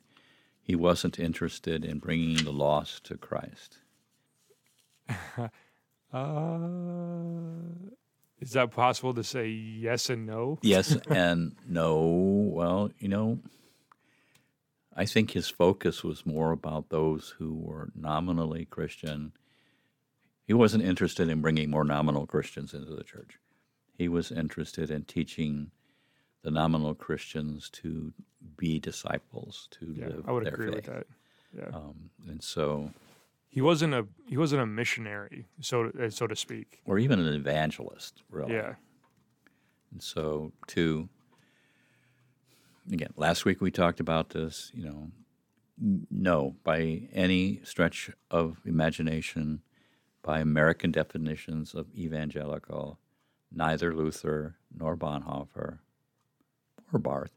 he 0.61 0.75
wasn't 0.75 1.19
interested 1.19 1.83
in 1.83 1.99
bringing 1.99 2.37
the 2.43 2.53
lost 2.53 3.03
to 3.05 3.17
Christ. 3.17 3.79
Uh, 6.13 6.69
is 8.39 8.51
that 8.51 8.71
possible 8.71 9.13
to 9.13 9.23
say 9.23 9.49
yes 9.49 10.09
and 10.09 10.25
no? 10.25 10.57
Yes 10.61 10.95
and 11.09 11.57
no. 11.67 11.99
Well, 12.53 12.91
you 12.99 13.09
know, 13.09 13.39
I 14.95 15.05
think 15.05 15.31
his 15.31 15.49
focus 15.49 16.05
was 16.05 16.25
more 16.25 16.53
about 16.53 16.87
those 16.89 17.35
who 17.37 17.53
were 17.55 17.89
nominally 17.93 18.63
Christian. 18.63 19.33
He 20.47 20.53
wasn't 20.53 20.85
interested 20.85 21.27
in 21.27 21.41
bringing 21.41 21.69
more 21.69 21.83
nominal 21.83 22.25
Christians 22.25 22.73
into 22.73 22.95
the 22.95 23.03
church. 23.03 23.37
He 23.97 24.07
was 24.07 24.31
interested 24.31 24.91
in 24.91 25.03
teaching 25.05 25.71
the 26.43 26.51
nominal 26.51 26.93
Christians 26.93 27.69
to 27.71 28.13
be 28.57 28.79
disciples, 28.79 29.67
to 29.71 29.93
Yeah, 29.97 30.07
live 30.07 30.25
I 30.27 30.31
would 30.31 30.45
their 30.45 30.53
agree 30.53 30.69
with 30.69 30.85
that. 30.85 31.07
Yeah. 31.57 31.69
Um, 31.73 32.09
and 32.27 32.43
so, 32.43 32.91
he 33.47 33.61
wasn't 33.61 33.93
a 33.93 34.05
he 34.27 34.37
wasn't 34.37 34.61
a 34.61 34.65
missionary, 34.65 35.47
so 35.61 35.89
to, 35.89 36.05
uh, 36.05 36.09
so 36.09 36.27
to 36.27 36.35
speak. 36.35 36.81
or 36.85 36.99
even 36.99 37.19
an 37.19 37.33
evangelist, 37.33 38.21
really. 38.29 38.53
Yeah. 38.53 38.75
And 39.91 40.03
so, 40.03 40.51
to 40.67 41.07
again, 42.91 43.13
last 43.15 43.45
week 43.45 43.61
we 43.61 43.71
talked 43.71 43.99
about 44.01 44.29
this. 44.31 44.71
You 44.73 44.85
know, 44.85 45.11
no, 46.11 46.55
by 46.63 47.07
any 47.13 47.61
stretch 47.63 48.11
of 48.29 48.59
imagination, 48.65 49.61
by 50.21 50.39
American 50.39 50.91
definitions 50.91 51.73
of 51.73 51.87
evangelical, 51.95 52.99
neither 53.55 53.93
Luther 53.95 54.55
nor 54.75 54.95
Bonhoeffer 54.97 55.79
or 56.93 56.99
Barth 56.99 57.31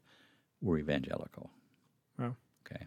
were 0.61 0.77
evangelical. 0.77 1.49
Oh. 2.19 2.35
Okay. 2.65 2.83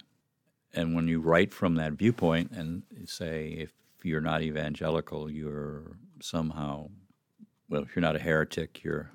And 0.75 0.95
when 0.95 1.09
you 1.09 1.21
write 1.21 1.53
from 1.53 1.75
that 1.77 1.93
viewpoint 1.93 2.51
and 2.53 2.83
say, 3.07 3.49
if 3.49 3.73
you're 4.03 4.21
not 4.21 4.43
evangelical, 4.43 5.31
you're 5.31 5.97
somehow, 6.21 6.89
well, 7.69 7.83
if 7.83 7.95
you're 7.95 8.03
not 8.03 8.17
a 8.17 8.21
heretic, 8.21 8.83
you're 8.83 9.11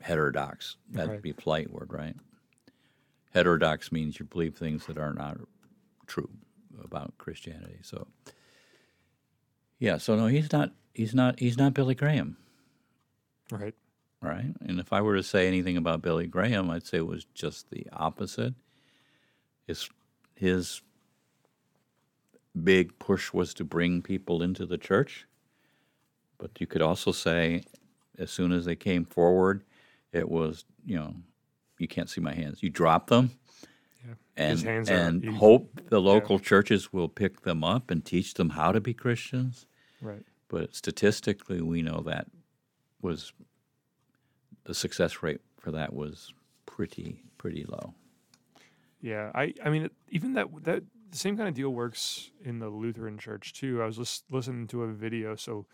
heterodox. 0.00 0.76
That'd 0.90 1.10
Right. 1.10 1.22
be 1.22 1.30
a 1.30 1.34
polite 1.34 1.70
word, 1.70 1.92
right? 1.92 2.16
Heterodox 3.32 3.92
means 3.92 4.18
you 4.18 4.24
believe 4.26 4.56
things 4.56 4.86
that 4.86 4.96
are 4.98 5.12
not 5.12 5.38
true 6.06 6.30
about 6.82 7.16
Christianity. 7.18 7.78
So, 7.82 8.06
yeah. 9.78 9.98
So 9.98 10.16
no, 10.16 10.26
he's 10.26 10.52
not. 10.52 10.72
He's 10.94 11.14
not. 11.14 11.38
He's 11.38 11.58
not 11.58 11.74
Billy 11.74 11.94
Graham. 11.94 12.38
Right. 13.50 13.74
right? 14.20 14.52
And 14.66 14.80
if 14.80 14.92
I 14.92 15.00
were 15.00 15.16
to 15.16 15.22
say 15.22 15.46
anything 15.46 15.76
about 15.76 16.02
Billy 16.02 16.26
Graham, 16.26 16.70
I'd 16.70 16.86
say 16.86 16.98
it 16.98 17.06
was 17.06 17.24
just 17.34 17.70
the 17.70 17.86
opposite. 17.92 18.54
His 19.66 19.88
his 20.34 20.82
big 22.60 22.98
push 22.98 23.32
was 23.32 23.54
to 23.54 23.64
bring 23.64 24.02
people 24.02 24.42
into 24.42 24.66
the 24.66 24.78
church, 24.78 25.26
but 26.38 26.60
you 26.60 26.66
could 26.66 26.82
also 26.82 27.12
say, 27.12 27.62
as 28.18 28.30
soon 28.30 28.52
as 28.52 28.64
they 28.64 28.76
came 28.76 29.04
forward, 29.04 29.62
it 30.12 30.28
was 30.28 30.64
you 30.84 30.96
know, 30.96 31.14
you 31.78 31.88
can't 31.88 32.08
see 32.08 32.20
my 32.20 32.34
hands. 32.34 32.62
You 32.62 32.70
drop 32.70 33.08
them. 33.08 33.30
And, 34.36 34.58
His 34.60 34.90
are- 34.90 34.92
and 34.92 35.24
hope 35.24 35.80
the 35.88 36.00
local 36.00 36.38
churches 36.38 36.92
will 36.92 37.08
pick 37.08 37.42
them 37.42 37.64
up 37.64 37.90
and 37.90 38.04
teach 38.04 38.34
them 38.34 38.50
how 38.50 38.70
to 38.70 38.80
be 38.80 38.92
Christians. 38.92 39.66
Right. 40.00 40.22
But 40.48 40.74
statistically, 40.76 41.60
we 41.62 41.82
know 41.82 42.02
that 42.06 42.26
was 43.06 43.32
the 44.64 44.74
success 44.74 45.22
rate 45.22 45.40
for 45.60 45.70
that 45.70 45.94
was 45.94 46.34
pretty 46.66 47.22
pretty 47.38 47.64
low. 47.64 47.94
Yeah, 49.00 49.30
I 49.34 49.54
I 49.64 49.70
mean 49.70 49.88
even 50.08 50.34
that 50.34 50.48
that 50.64 50.82
the 51.10 51.18
same 51.18 51.36
kind 51.36 51.48
of 51.48 51.54
deal 51.54 51.70
works 51.70 52.30
in 52.44 52.58
the 52.58 52.68
Lutheran 52.68 53.16
Church 53.16 53.52
too. 53.52 53.80
I 53.80 53.86
was 53.86 53.98
lis- 53.98 54.24
listening 54.30 54.66
to 54.68 54.82
a 54.82 54.92
video. 54.92 55.36
So 55.36 55.66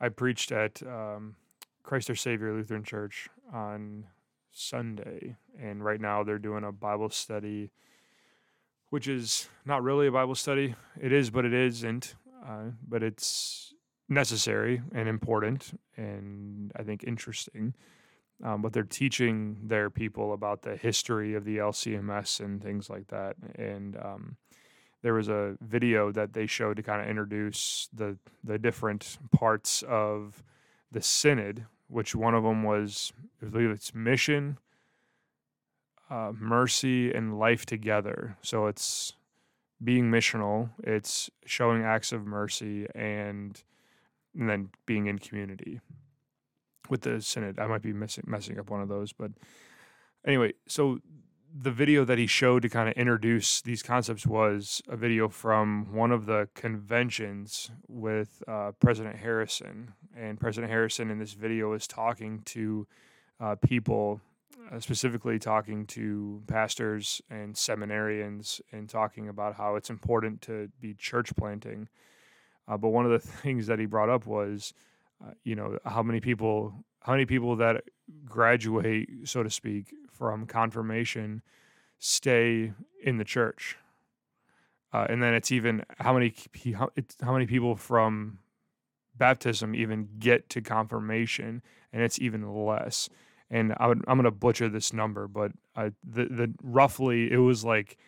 I 0.00 0.08
preached 0.08 0.52
at 0.52 0.82
um, 0.82 1.36
Christ 1.82 2.08
Our 2.08 2.16
Savior 2.16 2.54
Lutheran 2.54 2.84
Church 2.84 3.28
on 3.52 4.06
Sunday, 4.52 5.36
and 5.60 5.84
right 5.84 6.00
now 6.00 6.22
they're 6.22 6.38
doing 6.38 6.64
a 6.64 6.72
Bible 6.72 7.10
study, 7.10 7.72
which 8.90 9.08
is 9.08 9.48
not 9.64 9.82
really 9.82 10.06
a 10.06 10.12
Bible 10.12 10.36
study. 10.36 10.76
It 11.00 11.12
is, 11.12 11.30
but 11.30 11.44
it 11.44 11.52
isn't. 11.52 12.14
Uh, 12.46 12.70
but 12.88 13.02
it's 13.02 13.74
necessary 14.10 14.82
and 14.92 15.08
important, 15.08 15.78
and 15.96 16.72
I 16.76 16.82
think 16.82 17.04
interesting 17.04 17.74
um, 18.42 18.62
but 18.62 18.72
they're 18.72 18.82
teaching 18.82 19.56
their 19.62 19.90
people 19.90 20.32
about 20.32 20.62
the 20.62 20.76
history 20.76 21.34
of 21.34 21.44
the 21.44 21.58
LCMS 21.58 22.40
and 22.40 22.62
things 22.62 22.88
like 22.88 23.08
that. 23.08 23.36
And 23.56 23.96
um, 23.96 24.36
there 25.02 25.14
was 25.14 25.28
a 25.28 25.56
video 25.60 26.10
that 26.12 26.32
they 26.32 26.46
showed 26.46 26.76
to 26.76 26.82
kind 26.82 27.02
of 27.02 27.08
introduce 27.08 27.88
the 27.92 28.16
the 28.42 28.58
different 28.58 29.18
parts 29.30 29.82
of 29.82 30.42
the 30.90 31.02
synod, 31.02 31.66
which 31.88 32.14
one 32.14 32.34
of 32.34 32.42
them 32.42 32.62
was, 32.62 33.12
I 33.42 33.46
believe 33.46 33.70
it's 33.70 33.94
mission, 33.94 34.58
uh, 36.08 36.32
mercy, 36.34 37.12
and 37.12 37.38
life 37.38 37.66
together. 37.66 38.36
So 38.42 38.66
it's 38.66 39.14
being 39.82 40.10
missional, 40.10 40.70
it's 40.82 41.30
showing 41.46 41.84
acts 41.84 42.12
of 42.12 42.26
mercy, 42.26 42.86
and 42.94 43.62
and 44.38 44.48
then 44.48 44.70
being 44.86 45.06
in 45.06 45.18
community 45.18 45.80
with 46.88 47.02
the 47.02 47.20
synod. 47.20 47.58
I 47.58 47.66
might 47.66 47.82
be 47.82 47.92
messing 47.92 48.58
up 48.58 48.70
one 48.70 48.80
of 48.80 48.88
those, 48.88 49.12
but 49.12 49.30
anyway, 50.26 50.54
so 50.66 51.00
the 51.52 51.70
video 51.70 52.04
that 52.04 52.18
he 52.18 52.26
showed 52.26 52.62
to 52.62 52.68
kind 52.68 52.88
of 52.88 52.94
introduce 52.94 53.60
these 53.60 53.82
concepts 53.82 54.26
was 54.26 54.82
a 54.88 54.96
video 54.96 55.28
from 55.28 55.92
one 55.92 56.12
of 56.12 56.26
the 56.26 56.48
conventions 56.54 57.70
with 57.88 58.42
uh, 58.46 58.72
President 58.78 59.16
Harrison, 59.16 59.94
and 60.16 60.38
President 60.38 60.70
Harrison 60.70 61.10
in 61.10 61.18
this 61.18 61.32
video 61.32 61.72
is 61.72 61.86
talking 61.86 62.42
to 62.46 62.86
uh, 63.40 63.56
people, 63.56 64.20
uh, 64.70 64.78
specifically 64.78 65.38
talking 65.38 65.86
to 65.86 66.42
pastors 66.46 67.20
and 67.30 67.54
seminarians, 67.54 68.60
and 68.70 68.88
talking 68.88 69.28
about 69.28 69.56
how 69.56 69.74
it's 69.74 69.90
important 69.90 70.40
to 70.42 70.70
be 70.80 70.94
church 70.94 71.34
planting. 71.36 71.88
Uh, 72.70 72.76
but 72.76 72.90
one 72.90 73.04
of 73.04 73.10
the 73.10 73.18
things 73.42 73.66
that 73.66 73.78
he 73.78 73.86
brought 73.86 74.08
up 74.08 74.26
was 74.26 74.72
uh, 75.22 75.32
you 75.44 75.54
know 75.54 75.76
how 75.84 76.02
many 76.02 76.20
people 76.20 76.72
how 77.00 77.12
many 77.12 77.26
people 77.26 77.56
that 77.56 77.82
graduate 78.24 79.08
so 79.24 79.42
to 79.42 79.50
speak 79.50 79.92
from 80.12 80.46
confirmation 80.46 81.42
stay 81.98 82.72
in 83.02 83.18
the 83.18 83.24
church. 83.24 83.76
Uh, 84.92 85.06
and 85.08 85.22
then 85.22 85.34
it's 85.34 85.52
even 85.52 85.84
how 85.98 86.12
many 86.12 86.34
how, 86.74 86.90
how 87.22 87.32
many 87.32 87.46
people 87.46 87.76
from 87.76 88.38
baptism 89.16 89.74
even 89.74 90.08
get 90.18 90.48
to 90.48 90.60
confirmation 90.60 91.62
and 91.92 92.02
it's 92.02 92.18
even 92.18 92.54
less. 92.64 93.08
And 93.50 93.72
I 93.80 93.86
i'm 93.86 94.02
going 94.04 94.22
to 94.22 94.30
butcher 94.30 94.68
this 94.68 94.92
number 94.92 95.26
but 95.26 95.52
the, 95.74 95.92
the 96.24 96.54
roughly 96.62 97.30
it 97.32 97.38
was 97.38 97.64
like 97.64 97.98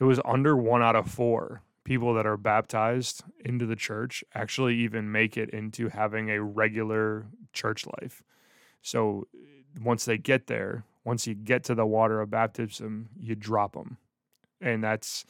it 0.00 0.04
was 0.04 0.20
under 0.24 0.56
one 0.56 0.82
out 0.82 0.96
of 0.96 1.08
four 1.10 1.62
people 1.88 2.12
that 2.12 2.26
are 2.26 2.36
baptized 2.36 3.24
into 3.46 3.64
the 3.64 3.74
church 3.74 4.22
actually 4.34 4.74
even 4.74 5.10
make 5.10 5.38
it 5.38 5.48
into 5.48 5.88
having 5.88 6.28
a 6.28 6.42
regular 6.42 7.26
church 7.54 7.86
life. 7.98 8.22
So 8.82 9.26
once 9.82 10.04
they 10.04 10.18
get 10.18 10.48
there, 10.48 10.84
once 11.04 11.26
you 11.26 11.34
get 11.34 11.64
to 11.64 11.74
the 11.74 11.86
water 11.86 12.20
of 12.20 12.28
baptism, 12.28 13.08
you 13.18 13.34
drop 13.34 13.72
them. 13.72 13.96
And 14.60 14.84
that's 14.84 15.24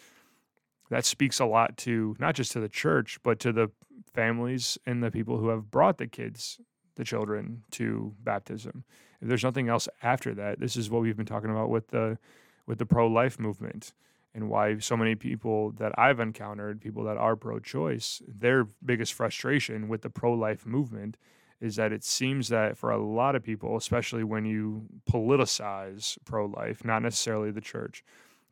that 0.91 1.05
speaks 1.05 1.39
a 1.39 1.45
lot 1.45 1.77
to 1.77 2.17
not 2.19 2.35
just 2.35 2.51
to 2.53 2.61
the 2.61 2.69
church, 2.69 3.21
but 3.23 3.39
to 3.39 3.53
the 3.53 3.71
families 4.13 4.77
and 4.85 5.01
the 5.01 5.13
people 5.13 5.39
who 5.39 5.51
have 5.51 5.71
brought 5.71 5.99
the 5.99 6.09
kids, 6.09 6.61
the 6.97 7.05
children 7.05 7.63
to 7.73 8.15
baptism. 8.25 8.83
If 9.21 9.29
there's 9.29 9.45
nothing 9.45 9.69
else 9.69 9.89
after 10.03 10.35
that, 10.35 10.59
this 10.59 10.77
is 10.77 10.91
what 10.91 11.03
we've 11.03 11.17
been 11.17 11.25
talking 11.25 11.51
about 11.51 11.71
with 11.71 11.89
the 11.89 12.19
with 12.67 12.79
the 12.79 12.87
pro-life 12.87 13.39
movement 13.39 13.93
and 14.39 14.49
why 14.49 14.79
so 14.79 14.97
many 14.97 15.17
people 15.17 15.73
that 15.73 15.99
I've 15.99 16.21
encountered, 16.21 16.81
people 16.81 17.03
that 17.05 17.17
are 17.17 17.35
pro 17.35 17.59
choice, 17.59 18.23
their 18.29 18.69
biggest 18.85 19.13
frustration 19.13 19.89
with 19.89 20.03
the 20.03 20.11
pro 20.11 20.33
life 20.33 20.65
movement 20.65 21.17
is 21.61 21.75
that 21.75 21.93
it 21.93 22.05
seems 22.05 22.47
that 22.49 22.79
for 22.79 22.93
a 22.93 23.03
lot 23.03 23.35
of 23.35 23.43
people, 23.43 23.77
especially 23.77 24.23
when 24.23 24.45
you 24.45 24.87
politicize 25.11 26.17
pro 26.25 26.47
life, 26.47 26.85
not 26.85 27.03
necessarily 27.03 27.51
the 27.51 27.61
church, 27.61 28.05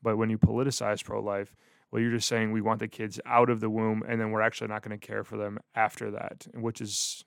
but 0.03 0.17
when 0.17 0.29
you 0.29 0.39
politicize 0.39 1.05
pro 1.05 1.21
life, 1.21 1.55
well, 1.93 2.03
you're 2.03 2.11
just 2.11 2.27
saying 2.27 2.51
we 2.51 2.61
want 2.61 2.81
the 2.81 2.89
kids 2.89 3.21
out 3.25 3.49
of 3.49 3.61
the 3.61 3.71
womb 3.71 4.03
and 4.09 4.21
then 4.21 4.33
we're 4.33 4.41
actually 4.41 4.67
not 4.67 4.83
going 4.83 4.99
to 4.99 5.07
care 5.07 5.23
for 5.23 5.37
them 5.37 5.61
after 5.77 6.11
that, 6.11 6.49
which 6.53 6.81
is 6.81 7.25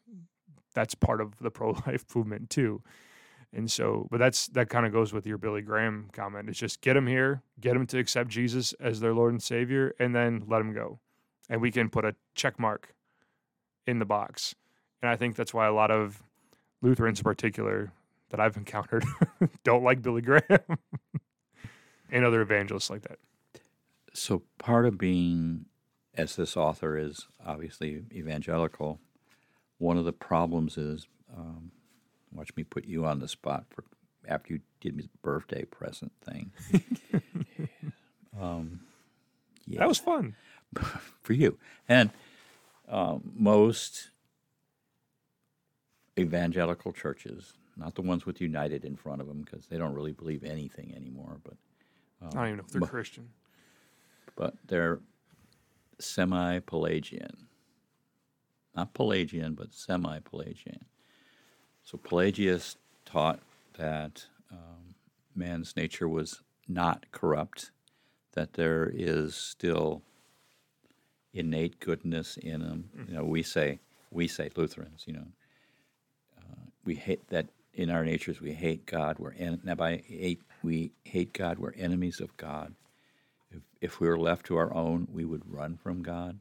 that's 0.76 0.96
part 0.96 1.22
of 1.22 1.40
the 1.40 1.50
pro 1.50 1.72
life 1.88 2.04
movement 2.14 2.50
too. 2.50 2.84
And 3.54 3.72
so, 3.72 4.08
but 4.12 4.20
that's 4.20 4.48
that 4.50 4.70
kind 4.70 4.86
of 4.86 4.92
goes 4.92 5.12
with 5.12 5.26
your 5.26 5.38
Billy 5.38 5.62
Graham 5.62 6.10
comment. 6.14 6.50
It's 6.50 6.60
just 6.60 6.82
get 6.82 6.94
them 6.94 7.08
here, 7.08 7.42
get 7.60 7.74
them 7.74 7.88
to 7.88 7.98
accept 7.98 8.30
Jesus 8.30 8.74
as 8.74 9.00
their 9.00 9.14
Lord 9.14 9.32
and 9.32 9.42
Savior, 9.42 9.96
and 10.00 10.16
then 10.16 10.44
let 10.48 10.60
them 10.60 10.74
go. 10.74 11.00
And 11.50 11.60
we 11.62 11.72
can 11.72 11.90
put 11.90 12.06
a 12.06 12.16
check 12.36 12.60
mark 12.60 12.94
in 13.88 13.98
the 14.00 14.06
box. 14.06 14.54
And 15.02 15.10
I 15.10 15.16
think 15.16 15.36
that's 15.36 15.54
why 15.54 15.66
a 15.66 15.74
lot 15.74 15.90
of 15.90 16.22
Lutherans 16.82 17.20
in 17.20 17.24
particular 17.24 17.92
that 18.30 18.40
I've 18.40 18.58
encountered 18.58 19.04
don't 19.64 19.84
like 19.84 20.02
Billy 20.02 20.22
Graham 20.22 20.44
and 22.12 22.26
other 22.26 22.42
evangelists 22.42 22.90
like 22.90 23.02
that. 23.04 23.18
So 24.14 24.44
part 24.58 24.86
of 24.86 24.98
being, 24.98 25.66
as 26.16 26.36
this 26.36 26.56
author 26.56 26.98
is 26.98 27.28
obviously 27.44 28.04
evangelical, 28.12 29.00
one 29.78 29.98
of 29.98 30.06
the 30.06 30.14
problems 30.14 30.78
is, 30.78 31.08
um, 31.36 31.72
watch 32.34 32.50
me 32.56 32.64
put 32.64 32.86
you 32.86 33.06
on 33.06 33.20
the 33.20 33.28
spot 33.28 33.66
for 33.70 33.84
after 34.28 34.54
you 34.54 34.60
did 34.82 34.96
me 34.96 35.04
the 35.04 35.18
birthday 35.22 35.64
present 35.66 36.12
thing. 36.24 36.52
um, 38.40 38.82
yeah, 39.66 39.80
That 39.80 39.88
was 39.88 39.98
fun. 39.98 40.36
for 41.22 41.34
you. 41.34 41.58
And 41.88 42.12
um, 42.88 43.32
most 43.36 44.10
evangelical 46.18 46.92
churches, 46.92 47.54
not 47.78 47.96
the 47.96 48.02
ones 48.02 48.26
with 48.26 48.42
United 48.42 48.84
in 48.86 48.96
front 48.96 49.22
of 49.22 49.28
them, 49.28 49.42
because 49.42 49.66
they 49.68 49.78
don't 49.78 49.94
really 49.94 50.12
believe 50.12 50.44
anything 50.44 50.94
anymore, 50.96 51.38
but 51.44 51.54
I 52.22 52.30
don't 52.32 52.46
even 52.46 52.58
know 52.58 52.64
if 52.66 52.72
they're 52.72 52.82
but- 52.82 52.90
Christian. 52.90 53.30
but 54.36 54.54
they're 54.68 55.00
semi 56.00 56.60
Pelagian. 56.60 57.48
Not 58.76 58.94
Pelagian, 58.94 59.56
but 59.56 59.74
semi 59.74 60.20
Pelagian. 60.20 60.86
So 61.90 61.98
Pelagius 61.98 62.76
taught 63.04 63.40
that 63.74 64.28
um, 64.52 64.94
man's 65.36 65.76
nature 65.76 66.08
was 66.08 66.40
not 66.68 67.08
corrupt, 67.12 67.72
that 68.34 68.54
there 68.54 68.92
is 68.94 69.34
still 69.34 70.04
innate 71.34 71.80
goodness 71.80 72.38
in 72.38 72.62
him. 72.62 72.90
You 73.08 73.16
know, 73.16 73.24
we 73.24 73.42
say, 73.42 73.80
we 74.12 74.28
say 74.28 74.52
Lutherans, 74.56 75.06
you 75.08 75.14
know, 75.14 75.28
uh, 76.38 76.62
we 76.86 76.94
hate 76.94 77.28
that 77.30 77.48
in 77.74 77.90
our 77.90 78.06
natures 78.06 78.40
we 78.40 78.54
hate 78.54 78.86
God. 78.86 79.18
We're 79.18 79.34
en- 79.34 79.62
now 79.64 79.74
by 79.74 80.04
hate, 80.06 80.44
we 80.62 80.92
hate 81.06 81.34
God. 81.34 81.58
We're 81.58 81.74
enemies 81.74 82.20
of 82.20 82.38
God. 82.38 82.76
If, 83.50 83.64
if 83.82 84.00
we 84.00 84.08
were 84.08 84.20
left 84.20 84.46
to 84.46 84.58
our 84.58 84.72
own, 84.76 85.08
we 85.12 85.26
would 85.26 85.52
run 85.52 85.80
from 85.82 86.04
God. 86.04 86.38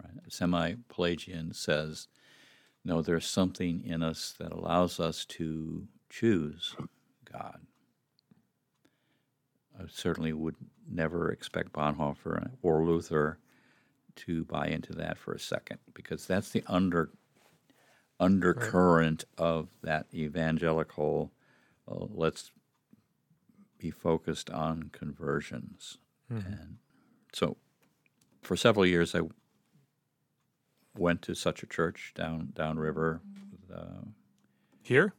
Right? 0.00 0.12
Semi 0.28 0.74
Pelagian 0.88 1.54
says, 1.54 2.06
no, 2.84 3.02
there's 3.02 3.26
something 3.26 3.82
in 3.84 4.02
us 4.02 4.34
that 4.38 4.52
allows 4.52 4.98
us 5.00 5.24
to 5.26 5.86
choose 6.08 6.74
God. 7.30 7.60
I 9.78 9.84
certainly 9.88 10.32
would 10.32 10.56
never 10.90 11.30
expect 11.30 11.72
Bonhoeffer 11.72 12.50
or 12.62 12.84
Luther 12.84 13.38
to 14.16 14.44
buy 14.44 14.66
into 14.66 14.92
that 14.94 15.18
for 15.18 15.32
a 15.32 15.38
second 15.38 15.78
because 15.94 16.26
that's 16.26 16.50
the 16.50 16.62
under 16.66 17.10
undercurrent 18.18 19.24
of 19.38 19.68
that 19.82 20.06
evangelical. 20.12 21.32
Uh, 21.90 22.06
let's 22.10 22.50
be 23.78 23.90
focused 23.90 24.50
on 24.50 24.90
conversions, 24.92 25.96
and 26.28 26.76
so 27.32 27.56
for 28.42 28.56
several 28.56 28.84
years 28.84 29.14
I 29.14 29.22
went 30.96 31.22
to 31.22 31.34
such 31.34 31.62
a 31.62 31.66
church 31.66 32.12
down 32.14 32.52
downriver. 32.54 33.20
Uh, 33.72 34.02
Here? 34.82 35.14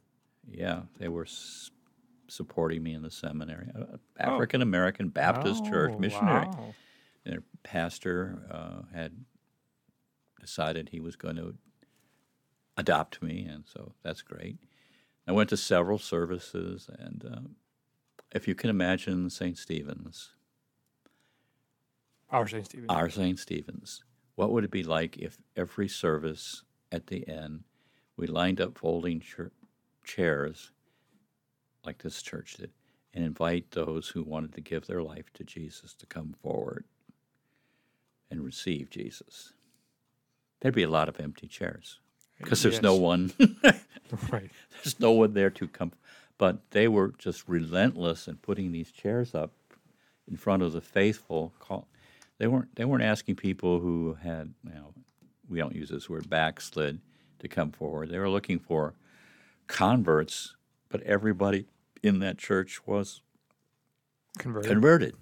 yeah, 0.48 0.82
they 0.98 1.08
were 1.08 1.24
s- 1.24 1.70
supporting 2.28 2.82
me 2.82 2.92
in 2.94 3.02
the 3.02 3.10
seminary. 3.10 3.68
Uh, 3.74 3.96
African 4.18 4.60
American 4.62 5.08
Baptist 5.08 5.64
church 5.64 5.92
Oh, 5.96 6.00
missionary. 6.00 6.48
wow. 6.48 6.74
Their 7.24 7.42
pastor 7.62 8.46
uh, 8.50 8.82
had 8.94 9.12
decided 10.40 10.88
he 10.88 11.00
was 11.00 11.14
going 11.16 11.36
to 11.36 11.54
adopt 12.76 13.22
me, 13.22 13.44
and 13.44 13.64
so 13.66 13.92
that's 14.02 14.22
great. 14.22 14.58
I 15.26 15.32
went 15.32 15.50
to 15.50 15.56
several 15.56 15.98
services, 15.98 16.90
and 16.98 17.24
uh, 17.24 17.40
if 18.34 18.48
you 18.48 18.54
can 18.56 18.70
imagine 18.70 19.30
St. 19.30 19.56
Stephen's, 19.56 20.32
Our 22.30 22.48
St. 22.48 22.64
Stephen. 22.66 22.90
our 22.90 23.08
St. 23.08 23.38
Stephen's, 23.38 24.02
what 24.42 24.50
would 24.50 24.64
it 24.64 24.72
be 24.72 24.82
like 24.82 25.18
if 25.18 25.38
every 25.56 25.86
service 25.86 26.64
at 26.90 27.06
the 27.06 27.28
end 27.28 27.62
we 28.16 28.26
lined 28.26 28.60
up 28.60 28.76
folding 28.76 29.20
chur- 29.20 29.52
chairs 30.02 30.72
like 31.86 32.02
this 32.02 32.20
church 32.22 32.54
did 32.54 32.72
and 33.14 33.24
invite 33.24 33.70
those 33.70 34.08
who 34.08 34.24
wanted 34.24 34.52
to 34.52 34.60
give 34.60 34.88
their 34.88 35.00
life 35.00 35.32
to 35.34 35.44
Jesus 35.44 35.94
to 35.94 36.06
come 36.06 36.34
forward 36.42 36.82
and 38.32 38.44
receive 38.44 38.90
Jesus? 38.90 39.52
There'd 40.60 40.74
be 40.74 40.82
a 40.82 40.90
lot 40.90 41.08
of 41.08 41.20
empty 41.20 41.46
chairs 41.46 42.00
because 42.36 42.64
there's 42.64 42.82
no 42.82 42.96
one 42.96 43.32
right. 44.32 44.50
there's 44.72 44.98
no 44.98 45.12
one 45.12 45.34
there 45.34 45.50
to 45.50 45.68
come. 45.68 45.92
But 46.36 46.68
they 46.72 46.88
were 46.88 47.14
just 47.16 47.48
relentless 47.48 48.26
in 48.26 48.38
putting 48.38 48.72
these 48.72 48.90
chairs 48.90 49.36
up 49.36 49.52
in 50.28 50.36
front 50.36 50.64
of 50.64 50.72
the 50.72 50.80
faithful. 50.80 51.52
Call, 51.60 51.86
they 52.42 52.48
weren't 52.48 52.74
they 52.74 52.84
weren't 52.84 53.04
asking 53.04 53.36
people 53.36 53.78
who 53.78 54.14
had 54.20 54.52
you 54.66 54.74
know 54.74 54.92
we 55.48 55.58
don't 55.58 55.76
use 55.76 55.88
this 55.88 56.10
word 56.10 56.28
backslid 56.28 57.00
to 57.38 57.46
come 57.46 57.70
forward. 57.70 58.08
They 58.10 58.18
were 58.18 58.28
looking 58.28 58.58
for 58.58 58.94
converts, 59.68 60.56
but 60.88 61.02
everybody 61.02 61.66
in 62.02 62.18
that 62.18 62.38
church 62.38 62.84
was 62.84 63.22
Converted. 64.38 64.68
converted. 64.70 65.14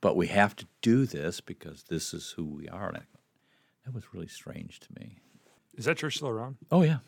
But 0.00 0.14
we 0.14 0.28
have 0.28 0.54
to 0.56 0.66
do 0.82 1.04
this 1.04 1.40
because 1.40 1.82
this 1.88 2.14
is 2.14 2.30
who 2.36 2.44
we 2.44 2.68
are. 2.68 2.94
I- 2.94 3.00
that 3.84 3.92
was 3.92 4.14
really 4.14 4.28
strange 4.28 4.78
to 4.80 4.88
me. 5.00 5.18
Is 5.74 5.86
that 5.86 5.96
church 5.96 6.16
still 6.16 6.28
around? 6.28 6.58
Oh 6.70 6.82
yeah, 6.82 6.98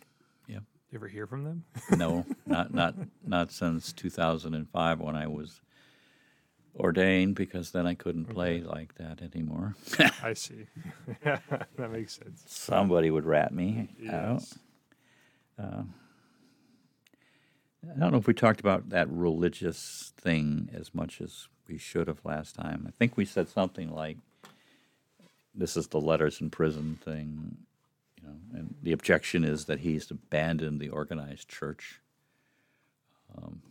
yeah. 0.49 0.61
You 0.91 0.97
ever 0.99 1.07
hear 1.07 1.29
from 1.29 1.45
them? 1.45 1.65
No, 1.97 2.27
not 2.45 2.75
not 2.75 2.97
not 3.25 3.53
since 3.53 3.93
2005 3.93 4.99
when 5.01 5.15
I 5.15 5.29
was 5.29 5.61
ordained 6.79 7.35
because 7.37 7.73
then 7.73 7.87
I 7.87 7.95
couldn't 7.95 8.27
play 8.27 8.61
like 8.63 8.95
that 8.97 9.23
anymore. 9.23 9.77
I 10.23 10.33
see. 10.35 10.67
that 11.25 11.91
makes 11.91 12.19
sense. 12.19 12.45
Somebody 12.47 13.11
would 13.11 13.27
rat 13.27 13.53
me 13.53 13.89
out. 14.11 14.41
Yes. 14.41 14.59
I 17.91 17.99
don't 17.99 18.13
know 18.13 18.19
if 18.19 18.27
we 18.27 18.35
talked 18.35 18.61
about 18.61 18.91
that 18.91 19.11
religious 19.11 20.13
thing 20.17 20.71
as 20.73 20.95
much 20.95 21.21
as 21.21 21.49
we 21.69 21.79
should 21.79 22.09
have 22.09 22.25
last 22.25 22.55
time. 22.55 22.85
I 22.87 22.93
think 22.93 23.17
we 23.17 23.25
said 23.25 23.49
something 23.49 23.91
like, 23.91 24.19
"This 25.55 25.77
is 25.77 25.89
the 25.89 26.01
letters 26.01 26.41
in 26.41 26.51
prison 26.51 26.97
thing," 26.97 27.59
you 28.17 28.29
know, 28.29 28.37
and 28.55 28.77
the 28.83 28.93
objection 28.93 29.45
is 29.45 29.65
that 29.67 29.81
he's 29.81 30.11
abandoned 30.11 30.81
the 30.81 30.91
organized 30.91 31.49
church. 31.49 32.01
Um, 33.37 33.63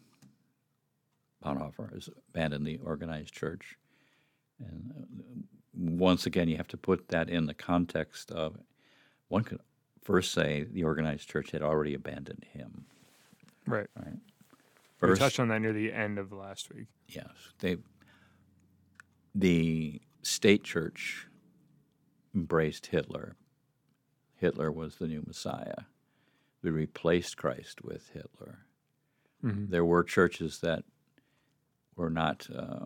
Bonhoeffer 1.43 1.93
has 1.93 2.09
abandoned 2.29 2.65
the 2.65 2.79
organized 2.83 3.33
church, 3.33 3.77
and 4.59 4.91
uh, 4.95 5.57
once 5.73 6.25
again, 6.25 6.47
you 6.47 6.57
have 6.57 6.67
to 6.69 6.77
put 6.77 7.07
that 7.09 7.29
in 7.29 7.45
the 7.45 7.53
context 7.53 8.31
of 8.31 8.57
one 9.27 9.43
could 9.43 9.59
first 10.01 10.33
say 10.33 10.65
the 10.69 10.83
organized 10.83 11.29
church 11.29 11.51
had 11.51 11.61
already 11.61 11.93
abandoned 11.93 12.45
him. 12.51 12.85
Right. 13.65 13.87
Right. 13.95 14.17
We 15.01 15.15
touched 15.15 15.39
on 15.39 15.47
that 15.47 15.61
near 15.61 15.73
the 15.73 15.91
end 15.91 16.19
of 16.19 16.31
last 16.31 16.73
week. 16.73 16.87
yes, 17.07 17.25
they 17.59 17.77
the 19.33 20.01
state 20.21 20.63
church 20.63 21.27
embraced 22.35 22.87
Hitler. 22.87 23.35
Hitler 24.35 24.71
was 24.71 24.97
the 24.97 25.07
new 25.07 25.23
Messiah. 25.25 25.85
We 26.61 26.69
replaced 26.69 27.37
Christ 27.37 27.83
with 27.83 28.09
Hitler. 28.13 28.59
There 29.43 29.85
were 29.85 30.03
churches 30.03 30.59
that 30.59 30.83
were 31.95 32.09
not 32.09 32.47
uh, 32.55 32.85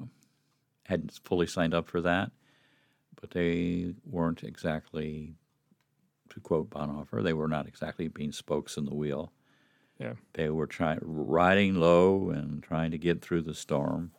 hadn't 0.85 1.19
fully 1.23 1.47
signed 1.47 1.73
up 1.73 1.87
for 1.87 2.01
that, 2.01 2.31
but 3.19 3.31
they 3.31 3.93
weren't 4.05 4.43
exactly, 4.43 5.35
to 6.29 6.39
quote 6.39 6.69
Bonhoeffer, 6.69 7.23
they 7.23 7.33
were 7.33 7.47
not 7.47 7.67
exactly 7.67 8.07
being 8.07 8.31
spokes 8.31 8.77
in 8.77 8.85
the 8.85 8.95
wheel. 8.95 9.31
Yeah. 9.99 10.13
They 10.33 10.49
were 10.49 10.67
trying 10.67 10.99
riding 11.01 11.75
low 11.75 12.29
and 12.29 12.61
trying 12.61 12.91
to 12.91 12.97
get 12.97 13.21
through 13.21 13.43
the 13.43 13.53
storm. 13.53 14.11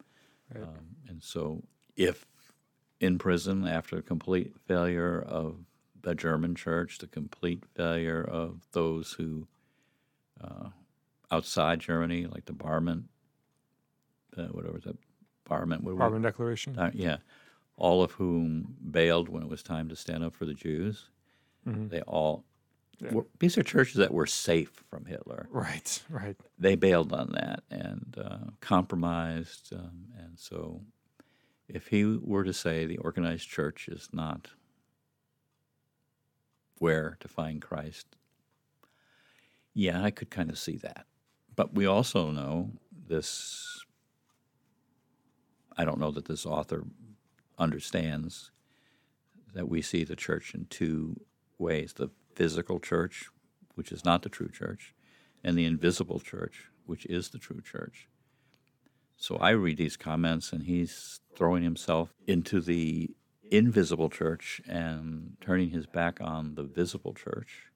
Right. 0.52 0.64
Um, 0.64 0.96
and 1.08 1.22
so, 1.22 1.62
if 1.96 2.24
in 3.00 3.18
prison 3.18 3.66
after 3.66 3.98
a 3.98 4.02
complete 4.02 4.54
failure 4.66 5.20
of 5.20 5.58
the 6.02 6.14
German 6.14 6.54
church, 6.54 6.98
the 6.98 7.06
complete 7.06 7.64
failure 7.74 8.22
of 8.22 8.60
those 8.72 9.12
who 9.12 9.46
uh, 10.42 10.68
outside 11.30 11.80
Germany, 11.80 12.26
like 12.26 12.46
the 12.46 12.52
Barmen, 12.52 13.04
uh, 14.38 14.46
whatever 14.48 14.78
that 14.80 14.96
Barmen, 15.48 15.80
what 15.82 15.96
Carbon 15.98 16.22
Declaration. 16.22 16.78
uh, 16.78 16.90
yeah, 16.92 17.18
all 17.76 18.02
of 18.02 18.12
whom 18.12 18.76
bailed 18.90 19.28
when 19.28 19.42
it 19.42 19.48
was 19.48 19.62
time 19.62 19.88
to 19.88 19.96
stand 19.96 20.24
up 20.24 20.34
for 20.34 20.44
the 20.46 20.54
Jews. 20.54 21.08
They 21.64 22.00
all 22.02 22.44
Yeah. 23.00 23.12
were, 23.12 23.26
these 23.40 23.58
are 23.58 23.62
churches 23.62 23.96
that 23.96 24.14
were 24.14 24.26
safe 24.26 24.82
from 24.88 25.04
Hitler 25.04 25.48
Right. 25.50 26.02
Right. 26.08 26.36
they 26.58 26.74
bailed 26.76 27.12
on 27.12 27.32
that 27.32 27.64
and 27.70 28.16
uh, 28.16 28.50
compromised. 28.60 29.72
Um, 29.74 30.06
and 30.18 30.38
so, 30.38 30.82
if 31.68 31.88
he 31.88 32.04
were 32.04 32.44
to 32.44 32.52
say 32.52 32.86
the 32.86 32.98
organized 32.98 33.48
church 33.48 33.88
is 33.88 34.08
not 34.12 34.48
where 36.78 37.16
to 37.20 37.28
find 37.28 37.60
Christ, 37.60 38.16
yeah, 39.74 40.02
I 40.02 40.10
could 40.10 40.30
kind 40.30 40.50
of 40.50 40.58
see 40.58 40.76
that. 40.78 41.06
But 41.54 41.74
we 41.74 41.86
also 41.86 42.30
know 42.30 42.70
this. 43.08 43.84
I 45.76 45.84
don't 45.84 46.00
know 46.00 46.10
that 46.12 46.26
this 46.26 46.46
author 46.46 46.84
understands 47.58 48.50
that 49.54 49.68
we 49.68 49.82
see 49.82 50.04
the 50.04 50.16
church 50.16 50.54
in 50.54 50.66
two 50.66 51.20
ways 51.58 51.94
the 51.94 52.10
physical 52.34 52.78
church, 52.80 53.28
which 53.74 53.92
is 53.92 54.04
not 54.04 54.22
the 54.22 54.28
true 54.28 54.48
church, 54.48 54.94
and 55.42 55.56
the 55.56 55.64
invisible 55.64 56.20
church, 56.20 56.70
which 56.84 57.06
is 57.06 57.30
the 57.30 57.38
true 57.38 57.60
church. 57.60 58.08
So 59.16 59.36
I 59.36 59.50
read 59.50 59.78
these 59.78 59.96
comments, 59.96 60.52
and 60.52 60.64
he's 60.64 61.20
throwing 61.34 61.62
himself 61.62 62.12
into 62.26 62.60
the 62.60 63.10
invisible 63.50 64.10
church 64.10 64.60
and 64.68 65.36
turning 65.40 65.70
his 65.70 65.86
back 65.86 66.18
on 66.20 66.54
the 66.54 66.64
visible 66.64 67.14
church. 67.14 67.70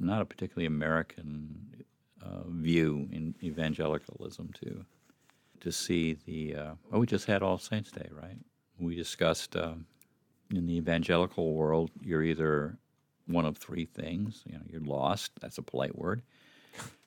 Not 0.00 0.22
a 0.22 0.24
particularly 0.24 0.66
American 0.66 1.84
uh, 2.22 2.48
view 2.48 3.08
in 3.12 3.34
evangelicalism, 3.42 4.52
to 4.60 4.86
to 5.60 5.72
see 5.72 6.16
the. 6.26 6.54
Uh, 6.54 6.70
well, 6.90 7.00
we 7.00 7.06
just 7.06 7.26
had 7.26 7.42
All 7.42 7.58
Saints 7.58 7.90
Day, 7.90 8.08
right? 8.12 8.36
We 8.78 8.94
discussed 8.94 9.56
um, 9.56 9.86
in 10.54 10.66
the 10.66 10.76
evangelical 10.76 11.52
world, 11.54 11.90
you're 12.00 12.22
either 12.22 12.78
one 13.26 13.44
of 13.44 13.58
three 13.58 13.84
things. 13.84 14.42
You 14.46 14.54
know, 14.54 14.62
you're 14.68 14.80
lost. 14.80 15.32
That's 15.40 15.58
a 15.58 15.62
polite 15.62 15.96
word. 15.96 16.22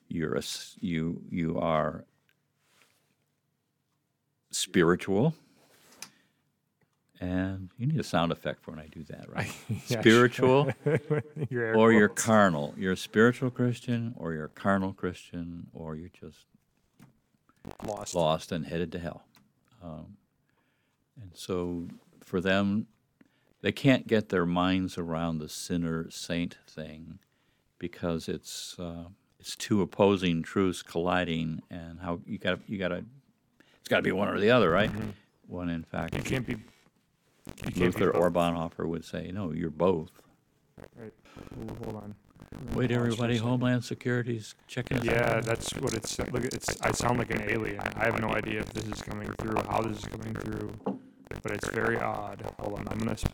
You're 0.08 0.36
a, 0.36 0.42
you 0.80 1.22
you 1.30 1.58
are 1.58 2.04
spiritual, 4.50 5.34
and 7.20 7.70
you 7.78 7.86
need 7.86 7.98
a 7.98 8.04
sound 8.04 8.30
effect 8.30 8.62
for 8.62 8.72
when 8.72 8.80
I 8.80 8.88
do 8.88 9.02
that, 9.04 9.28
right? 9.30 9.52
Yeah, 9.88 10.00
spiritual 10.00 10.70
Your 11.48 11.74
or 11.74 11.92
you're 11.92 12.08
carnal. 12.08 12.74
You're 12.76 12.92
a 12.92 12.96
spiritual 12.96 13.50
Christian, 13.50 14.14
or 14.16 14.34
you're 14.34 14.44
a 14.44 14.50
carnal 14.50 14.92
Christian, 14.92 15.68
or 15.72 15.96
you're 15.96 16.10
just 16.10 16.46
lost. 17.86 18.14
lost 18.14 18.52
and 18.52 18.66
headed 18.66 18.92
to 18.92 18.98
hell. 18.98 19.24
Um, 19.82 20.16
and 21.20 21.30
so 21.34 21.88
for 22.20 22.40
them, 22.40 22.86
they 23.60 23.72
can't 23.72 24.06
get 24.06 24.28
their 24.28 24.46
minds 24.46 24.98
around 24.98 25.38
the 25.38 25.48
sinner 25.48 26.10
saint 26.10 26.58
thing 26.66 27.18
because 27.78 28.28
it's 28.28 28.76
uh, 28.78 29.04
it's 29.38 29.56
two 29.56 29.82
opposing 29.82 30.42
truths 30.42 30.82
colliding, 30.82 31.62
and 31.70 32.00
how 32.00 32.20
you 32.26 32.38
got 32.38 32.60
you 32.68 32.78
got 32.78 32.88
to 32.88 33.04
it's 33.80 33.88
got 33.88 33.96
to 33.96 34.02
be 34.02 34.12
one 34.12 34.28
or 34.28 34.38
the 34.38 34.50
other, 34.50 34.70
right? 34.70 34.90
One 35.46 35.68
in 35.68 35.82
fact 35.82 36.14
It 36.14 36.24
can't 36.24 36.46
be. 36.46 36.54
It 36.54 37.56
can't 37.56 37.76
Luther 37.78 38.12
be 38.12 38.18
or 38.18 38.30
both. 38.30 38.54
Bonhoeffer 38.54 38.86
would 38.86 39.04
say, 39.04 39.30
no, 39.32 39.52
you're 39.52 39.70
both. 39.70 40.10
Right. 40.96 41.12
Ooh, 41.60 41.74
hold 41.84 41.96
on. 41.96 42.14
Wait, 42.52 42.58
Pause 42.58 42.74
for 42.74 42.80
a 42.82 42.96
everybody, 43.06 43.34
second. 43.34 43.48
Homeland 43.48 43.84
Security's 43.84 44.54
checking 44.66 44.98
us 44.98 45.04
Yeah, 45.04 45.36
out. 45.36 45.44
that's 45.44 45.70
what 45.74 45.94
it's. 45.94 46.18
Look, 46.18 46.44
it's. 46.44 46.80
I 46.80 46.92
sound 46.92 47.18
like 47.18 47.30
an 47.34 47.42
alien. 47.48 47.80
I 47.96 48.04
have 48.06 48.20
no 48.20 48.28
idea 48.34 48.60
if 48.60 48.72
this 48.72 48.86
is 48.86 49.00
coming 49.02 49.28
through, 49.38 49.56
how 49.68 49.80
this 49.82 49.98
is 49.98 50.04
coming 50.04 50.34
through, 50.34 50.72
but 51.42 51.52
it's 51.52 51.68
very 51.70 51.98
odd. 51.98 52.42
Hold 52.60 52.78
on, 52.80 52.88
I'm 52.90 52.98
gonna. 52.98 53.12
s- 53.12 53.24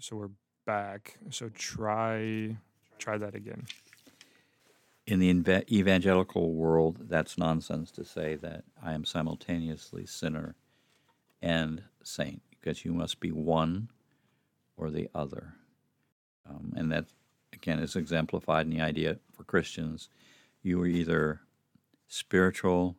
So 0.00 0.16
we're 0.16 0.30
back. 0.66 1.18
So 1.30 1.48
try, 1.50 2.56
try 2.98 3.18
that 3.18 3.34
again. 3.34 3.64
In 5.06 5.18
the 5.18 5.32
inve- 5.32 5.68
evangelical 5.70 6.52
world, 6.54 7.08
that's 7.08 7.36
nonsense 7.36 7.90
to 7.92 8.04
say 8.04 8.36
that 8.36 8.64
I 8.82 8.92
am 8.92 9.04
simultaneously 9.04 10.06
sinner 10.06 10.54
and 11.42 11.82
saint, 12.04 12.42
because 12.50 12.84
you 12.84 12.92
must 12.94 13.18
be 13.20 13.32
one 13.32 13.88
or 14.76 14.90
the 14.90 15.08
other. 15.14 15.54
Um, 16.48 16.72
and 16.76 16.90
that, 16.92 17.06
again, 17.62 17.78
is 17.78 17.96
exemplified 17.96 18.66
in 18.66 18.70
the 18.70 18.80
idea 18.80 19.18
for 19.32 19.44
Christians 19.44 20.08
you 20.62 20.80
are 20.80 20.86
either 20.86 21.40
spiritual 22.08 22.96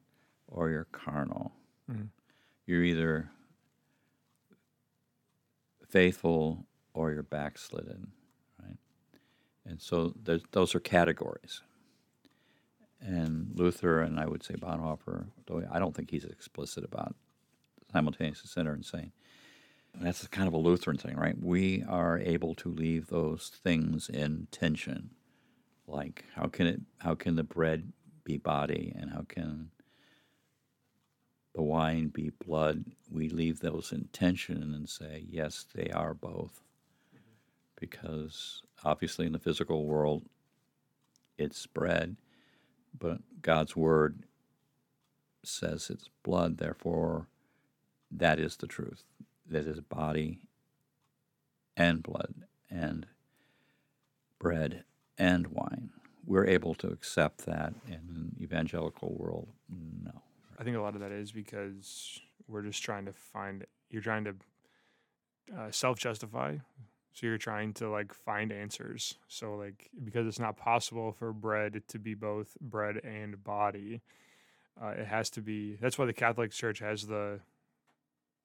or 0.47 0.69
you're 0.69 0.85
carnal. 0.85 1.53
Mhm. 1.89 2.09
You're 2.65 2.83
either 2.83 3.29
faithful 5.87 6.65
or 6.93 7.11
you're 7.11 7.23
backslidden, 7.23 8.11
right? 8.61 8.77
And 9.65 9.81
so 9.81 10.13
those 10.51 10.75
are 10.75 10.79
categories. 10.79 11.61
And 12.99 13.51
Luther 13.57 14.01
and 14.01 14.19
I 14.19 14.27
would 14.27 14.43
say 14.43 14.55
Bonhoeffer, 14.55 15.27
though 15.45 15.67
I 15.69 15.79
don't 15.79 15.95
think 15.95 16.09
he's 16.11 16.25
explicit 16.25 16.83
about 16.83 17.15
simultaneous 17.91 18.41
sinner 18.41 18.73
and 18.73 18.85
saint. 18.85 19.13
That's 19.99 20.25
kind 20.27 20.47
of 20.47 20.53
a 20.53 20.57
Lutheran 20.57 20.97
thing, 20.97 21.15
right? 21.15 21.35
We 21.39 21.83
are 21.87 22.19
able 22.19 22.55
to 22.55 22.69
leave 22.69 23.07
those 23.07 23.51
things 23.63 24.09
in 24.09 24.47
tension. 24.51 25.11
Like 25.87 26.25
how 26.35 26.47
can 26.47 26.67
it 26.67 26.81
how 26.99 27.15
can 27.15 27.35
the 27.35 27.43
bread 27.43 27.91
be 28.23 28.37
body 28.37 28.93
and 28.97 29.11
how 29.11 29.25
can 29.27 29.69
the 31.53 31.61
wine 31.61 32.07
be 32.07 32.31
blood? 32.45 32.85
We 33.11 33.29
leave 33.29 33.59
those 33.59 33.91
in 33.91 34.09
tension 34.11 34.73
and 34.73 34.89
say, 34.89 35.25
yes, 35.29 35.65
they 35.73 35.89
are 35.91 36.13
both. 36.13 36.61
Because 37.79 38.63
obviously 38.83 39.25
in 39.25 39.33
the 39.33 39.39
physical 39.39 39.85
world 39.85 40.23
it's 41.37 41.65
bread, 41.67 42.15
but 42.97 43.19
God's 43.41 43.75
word 43.75 44.23
says 45.43 45.89
it's 45.89 46.09
blood, 46.23 46.57
therefore 46.57 47.27
that 48.09 48.39
is 48.39 48.55
the 48.57 48.67
truth. 48.67 49.03
That 49.53 49.67
is 49.67 49.79
body 49.81 50.39
and 51.77 52.01
blood 52.01 52.33
and 52.71 53.05
bread 54.39 54.83
and 55.15 55.45
wine. 55.45 55.91
We're 56.25 56.47
able 56.47 56.73
to 56.75 56.87
accept 56.87 57.45
that 57.45 57.75
in 57.87 57.93
an 57.93 58.35
evangelical 58.41 59.15
world. 59.15 59.49
No. 59.69 60.23
I 60.57 60.63
think 60.63 60.75
a 60.75 60.81
lot 60.81 60.95
of 60.95 61.01
that 61.01 61.11
is 61.11 61.31
because 61.31 62.19
we're 62.47 62.63
just 62.63 62.81
trying 62.81 63.05
to 63.05 63.13
find. 63.13 63.63
You're 63.91 64.01
trying 64.01 64.23
to 64.23 64.35
uh, 65.55 65.69
self-justify. 65.69 66.57
So 67.13 67.27
you're 67.27 67.37
trying 67.37 67.73
to 67.73 67.91
like 67.91 68.11
find 68.11 68.51
answers. 68.51 69.19
So 69.27 69.55
like 69.55 69.91
because 70.03 70.25
it's 70.25 70.39
not 70.39 70.57
possible 70.57 71.11
for 71.11 71.31
bread 71.31 71.83
to 71.89 71.99
be 71.99 72.15
both 72.15 72.57
bread 72.59 73.01
and 73.03 73.43
body, 73.43 74.01
uh, 74.81 74.95
it 74.97 75.05
has 75.05 75.29
to 75.29 75.41
be. 75.41 75.75
That's 75.75 75.99
why 75.99 76.05
the 76.05 76.13
Catholic 76.13 76.49
Church 76.49 76.79
has 76.79 77.05
the 77.05 77.39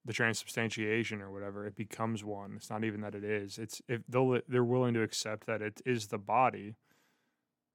the 0.04 0.12
transubstantiation 0.12 1.20
or 1.20 1.30
whatever. 1.30 1.66
It 1.66 1.76
becomes 1.76 2.24
one. 2.24 2.54
It's 2.56 2.70
not 2.70 2.84
even 2.84 3.00
that 3.02 3.14
it 3.14 3.24
is. 3.24 3.58
It's 3.58 3.82
if 3.88 4.02
they'll 4.08 4.40
they're 4.48 4.64
willing 4.64 4.94
to 4.94 5.02
accept 5.02 5.46
that 5.46 5.62
it 5.62 5.80
is 5.84 6.06
the 6.06 6.18
body, 6.18 6.76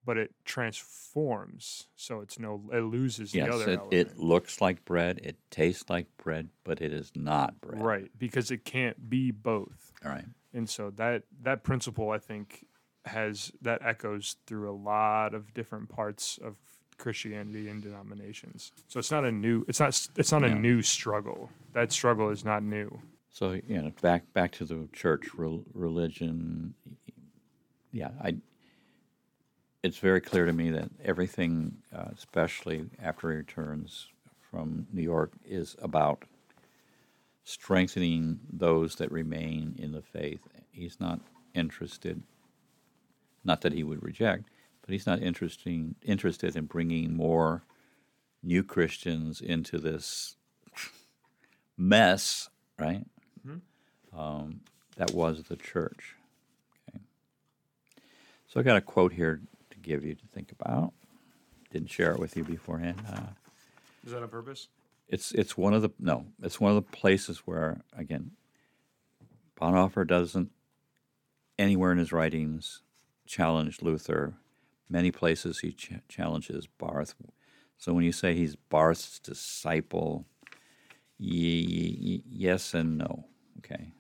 but 0.05 0.17
it 0.17 0.31
transforms. 0.45 1.87
So 1.95 2.21
it's 2.21 2.39
no. 2.39 2.63
It 2.71 2.81
loses 2.81 3.31
the 3.31 3.41
other. 3.41 3.69
it, 3.69 3.79
element. 3.79 3.93
it 3.93 4.17
looks 4.17 4.61
like 4.61 4.83
bread, 4.85 5.19
it 5.23 5.37
tastes 5.49 5.89
like 5.89 6.07
bread, 6.17 6.49
but 6.63 6.81
it 6.81 6.93
is 6.93 7.11
not 7.15 7.59
bread. 7.61 7.81
Right, 7.81 8.11
because 8.17 8.51
it 8.51 8.65
can't 8.65 9.09
be 9.09 9.31
both. 9.31 9.91
All 10.03 10.11
right. 10.11 10.25
And 10.53 10.69
so 10.69 10.91
that 10.91 11.23
that 11.41 11.63
principle 11.63 12.11
I 12.11 12.19
think 12.19 12.65
has 13.05 13.51
that 13.61 13.81
echoes 13.83 14.37
through 14.47 14.71
a 14.71 14.75
lot 14.75 15.33
of 15.33 15.53
different 15.53 15.89
parts 15.89 16.39
of 16.43 16.55
Christianity 16.97 17.69
and 17.69 17.81
denominations. 17.81 18.71
So 18.87 18.99
it's 18.99 19.11
not 19.11 19.25
a 19.25 19.31
new 19.31 19.65
it's 19.67 19.79
not 19.79 20.07
it's 20.17 20.31
not 20.31 20.43
a 20.43 20.53
new 20.53 20.81
struggle. 20.81 21.49
That 21.73 21.91
struggle 21.91 22.29
is 22.29 22.45
not 22.45 22.63
new. 22.63 22.99
So 23.29 23.59
you 23.67 23.81
know, 23.81 23.91
back 24.01 24.31
back 24.33 24.51
to 24.53 24.65
the 24.65 24.87
church 24.93 25.33
rel- 25.35 25.65
religion. 25.73 26.75
Yeah, 27.91 28.11
I. 28.21 28.37
It's 29.81 29.97
very 29.97 30.21
clear 30.21 30.45
to 30.45 30.53
me 30.53 30.69
that 30.69 30.89
everything, 31.03 31.79
uh, 31.93 32.05
especially 32.15 32.85
after 33.01 33.29
he 33.31 33.37
returns 33.37 34.07
from 34.49 34.87
New 34.93 35.01
York, 35.01 35.33
is 35.43 35.75
about 35.81 36.23
strengthening 37.43 38.39
those 38.51 38.95
that 38.95 39.11
remain 39.11 39.75
in 39.77 39.91
the 39.91 40.01
faith. 40.01 40.39
He's 40.71 40.99
not 41.01 41.19
interested. 41.53 42.23
Not 43.43 43.61
that 43.61 43.73
he 43.73 43.83
would 43.83 44.01
reject, 44.01 44.45
but 44.85 44.91
he's 44.91 45.07
not 45.07 45.21
interesting 45.21 45.95
interested 46.03 46.55
in 46.55 46.65
bringing 46.65 47.15
more 47.15 47.63
new 48.43 48.63
Christians 48.63 49.41
into 49.41 49.77
this 49.79 50.35
mess, 51.77 52.49
right? 52.77 53.05
Um, 54.15 54.59
that 54.97 55.11
was 55.11 55.41
the 55.43 55.55
church. 55.55 56.15
Okay. 56.87 56.99
So 58.47 58.59
I 58.59 58.63
got 58.63 58.77
a 58.77 58.81
quote 58.81 59.13
here 59.13 59.41
to 59.71 59.77
give 59.79 60.05
you 60.05 60.13
to 60.13 60.27
think 60.27 60.51
about. 60.51 60.93
Didn't 61.71 61.89
share 61.89 62.11
it 62.11 62.19
with 62.19 62.37
you 62.37 62.43
beforehand. 62.43 63.01
Uh, 63.11 63.21
Is 64.05 64.11
that 64.11 64.21
on 64.21 64.29
purpose? 64.29 64.67
it's 65.09 65.31
it's 65.31 65.57
one 65.57 65.73
of 65.73 65.81
the 65.81 65.89
no, 65.99 66.25
it's 66.43 66.59
one 66.59 66.71
of 66.71 66.75
the 66.75 66.91
places 66.97 67.39
where 67.39 67.81
again, 67.97 68.31
Bonhoeffer 69.59 70.05
doesn't 70.05 70.51
anywhere 71.57 71.91
in 71.91 71.97
his 71.97 72.11
writings 72.11 72.81
challenge 73.25 73.81
Luther. 73.81 74.33
Many 74.89 75.11
places 75.11 75.59
he 75.59 75.71
ch- 75.71 75.93
challenges 76.07 76.67
Barth. 76.67 77.15
So 77.77 77.93
when 77.93 78.05
you 78.05 78.11
say 78.11 78.35
he's 78.35 78.55
Barth's 78.55 79.19
disciple, 79.19 80.25
y- 81.19 81.65
y- 81.99 82.21
yes 82.29 82.73
and 82.73 82.97
no. 82.97 83.25
Okay. 83.59 83.91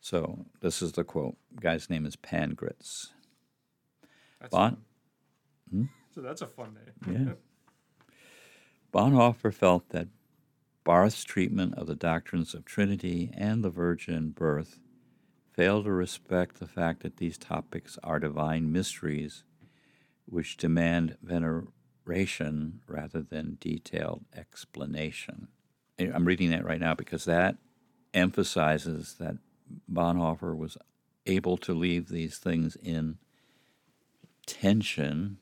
So 0.00 0.46
this 0.60 0.82
is 0.82 0.92
the 0.92 1.04
quote. 1.04 1.36
Guy's 1.60 1.90
name 1.90 2.06
is 2.06 2.16
Pangritz. 2.16 3.08
That's 4.40 4.50
Bon- 4.50 4.70
fun. 4.70 4.84
Hmm? 5.70 5.84
So 6.14 6.20
that's 6.20 6.42
a 6.42 6.46
fun 6.46 6.74
name. 6.74 7.26
Yeah. 7.26 7.32
Bonhoeffer 8.92 9.54
felt 9.54 9.90
that 9.90 10.08
Barth's 10.82 11.22
treatment 11.22 11.74
of 11.74 11.86
the 11.86 11.94
doctrines 11.94 12.54
of 12.54 12.64
Trinity 12.64 13.30
and 13.34 13.62
the 13.62 13.70
virgin 13.70 14.30
birth 14.30 14.80
failed 15.52 15.84
to 15.84 15.92
respect 15.92 16.58
the 16.58 16.66
fact 16.66 17.02
that 17.02 17.18
these 17.18 17.38
topics 17.38 17.98
are 18.02 18.18
divine 18.18 18.72
mysteries 18.72 19.44
which 20.30 20.56
demand 20.56 21.16
veneration 21.22 22.80
rather 22.86 23.20
than 23.20 23.58
detailed 23.60 24.24
explanation. 24.34 25.48
I'm 25.98 26.24
reading 26.24 26.50
that 26.50 26.64
right 26.64 26.80
now 26.80 26.94
because 26.94 27.24
that 27.26 27.56
emphasizes 28.14 29.16
that 29.18 29.36
Bonhoeffer 29.92 30.56
was 30.56 30.78
able 31.26 31.56
to 31.58 31.74
leave 31.74 32.08
these 32.08 32.38
things 32.38 32.76
in 32.76 33.18
tension. 34.46 35.38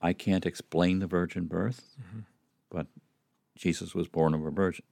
I 0.00 0.12
can't 0.12 0.46
explain 0.46 1.00
the 1.00 1.06
virgin 1.06 1.46
birth, 1.46 1.96
mm-hmm. 2.00 2.20
but 2.70 2.86
Jesus 3.56 3.94
was 3.94 4.08
born 4.08 4.34
of 4.34 4.44
a 4.44 4.50
virgin. 4.50 4.84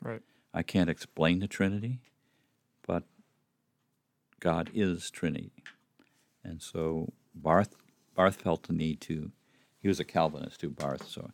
Right. 0.00 0.22
I 0.52 0.62
can't 0.62 0.90
explain 0.90 1.40
the 1.40 1.48
Trinity, 1.48 2.00
but 2.86 3.04
God 4.40 4.70
is 4.74 5.10
Trinity. 5.10 5.64
And 6.44 6.62
so 6.62 7.12
Barth, 7.34 7.74
Barth 8.18 8.42
felt 8.42 8.64
the 8.64 8.72
need 8.72 9.00
to, 9.02 9.30
he 9.80 9.86
was 9.86 10.00
a 10.00 10.04
Calvinist 10.04 10.58
too, 10.58 10.70
Barth, 10.70 11.06
so 11.08 11.30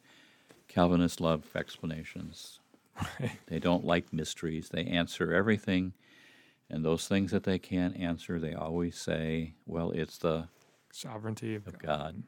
Calvinists 0.69 1.19
love 1.19 1.51
explanations. 1.57 2.61
They 3.47 3.59
don't 3.59 3.87
like 3.87 4.13
mysteries. 4.13 4.69
They 4.69 4.85
answer 4.85 5.33
everything, 5.33 5.95
and 6.69 6.85
those 6.85 7.09
things 7.09 7.31
that 7.31 7.45
they 7.45 7.59
can't 7.59 7.97
answer, 7.97 8.39
they 8.39 8.53
always 8.53 8.99
say, 8.99 9.55
well, 9.65 9.93
it's 9.93 10.19
the 10.19 10.49
Sovereignty 10.93 11.55
of 11.55 11.67
of 11.67 11.79
God. 11.79 11.87
God. 11.89 12.23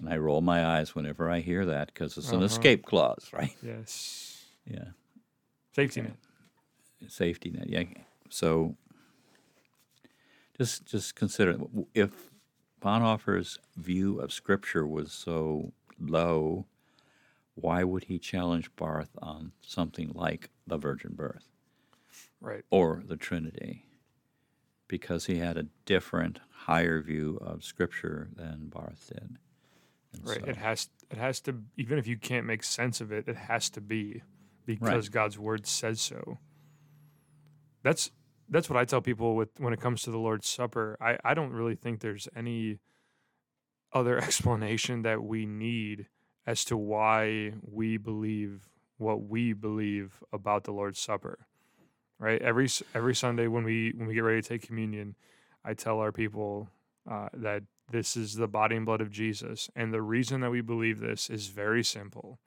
And 0.00 0.08
I 0.08 0.16
roll 0.16 0.40
my 0.40 0.66
eyes 0.66 0.96
whenever 0.96 1.30
I 1.30 1.38
hear 1.38 1.64
that 1.66 1.94
because 1.94 2.18
it's 2.18 2.30
an 2.32 2.38
Uh-huh. 2.38 2.46
escape 2.46 2.84
clause, 2.84 3.30
right? 3.32 3.54
Yes. 3.62 4.44
Yeah. 4.66 4.88
Safety 5.72 6.00
net. 6.00 6.16
safety 7.06 7.50
net. 7.52 7.68
Yeah. 7.68 7.84
So 8.28 8.74
just 10.58 10.84
just 10.86 11.14
consider 11.14 11.56
if 11.94 12.10
Bonhoeffer's 12.80 13.58
view 13.76 14.20
of 14.20 14.32
Scripture 14.32 14.86
was 14.86 15.12
so 15.12 15.72
low, 15.98 16.66
why 17.54 17.84
would 17.84 18.04
he 18.04 18.18
challenge 18.18 18.74
Barth 18.76 19.10
on 19.20 19.52
something 19.62 20.12
like 20.14 20.50
the 20.66 20.76
virgin 20.76 21.14
birth 21.14 21.48
Right. 22.40 22.64
or 22.70 23.02
the 23.06 23.16
Trinity? 23.16 23.86
Because 24.88 25.26
he 25.26 25.38
had 25.38 25.56
a 25.56 25.66
different, 25.84 26.40
higher 26.50 27.00
view 27.00 27.38
of 27.40 27.64
Scripture 27.64 28.28
than 28.34 28.68
Barth 28.68 29.10
did. 29.12 29.38
And 30.12 30.26
Right. 30.28 30.40
so- 30.40 30.46
It 30.46 30.56
has 30.56 30.90
it 31.10 31.18
has 31.18 31.40
to 31.42 31.62
even 31.76 31.98
if 31.98 32.06
you 32.08 32.18
can't 32.18 32.46
make 32.46 32.62
sense 32.64 33.00
of 33.00 33.12
it, 33.12 33.28
it 33.28 33.36
has 33.36 33.70
to 33.70 33.80
be 33.80 34.22
because 34.64 35.08
God's 35.08 35.38
word 35.38 35.66
says 35.66 36.00
so. 36.00 36.38
That's 37.82 38.10
that's 38.48 38.70
what 38.70 38.78
I 38.78 38.84
tell 38.84 39.00
people 39.00 39.34
with 39.34 39.48
when 39.58 39.72
it 39.72 39.80
comes 39.80 40.02
to 40.02 40.10
the 40.10 40.18
Lord's 40.18 40.48
Supper. 40.48 40.96
I, 41.00 41.18
I 41.24 41.34
don't 41.34 41.52
really 41.52 41.74
think 41.74 42.00
there's 42.00 42.28
any 42.36 42.78
other 43.92 44.18
explanation 44.22 45.02
that 45.02 45.22
we 45.22 45.46
need 45.46 46.06
as 46.46 46.64
to 46.66 46.76
why 46.76 47.52
we 47.62 47.96
believe 47.96 48.68
what 48.98 49.22
we 49.22 49.52
believe 49.52 50.22
about 50.32 50.64
the 50.64 50.72
Lord's 50.72 51.00
Supper. 51.00 51.46
Right? 52.18 52.40
Every 52.40 52.68
every 52.94 53.14
Sunday 53.14 53.46
when 53.46 53.64
we 53.64 53.92
when 53.94 54.08
we 54.08 54.14
get 54.14 54.20
ready 54.20 54.40
to 54.40 54.48
take 54.48 54.62
communion, 54.62 55.16
I 55.64 55.74
tell 55.74 56.00
our 56.00 56.12
people 56.12 56.70
uh, 57.10 57.28
that 57.34 57.64
this 57.90 58.16
is 58.16 58.34
the 58.34 58.48
body 58.48 58.76
and 58.76 58.86
blood 58.86 59.00
of 59.00 59.10
Jesus. 59.10 59.70
And 59.76 59.92
the 59.92 60.02
reason 60.02 60.40
that 60.40 60.50
we 60.50 60.60
believe 60.60 60.98
this 60.98 61.28
is 61.28 61.48
very 61.48 61.84
simple 61.84 62.38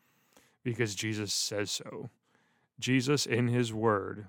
because 0.64 0.95
Jesus 0.95 1.34
says 1.34 1.72
so. 1.72 2.10
Jesus, 2.80 3.26
in 3.26 3.47
his 3.47 3.74
word, 3.74 4.28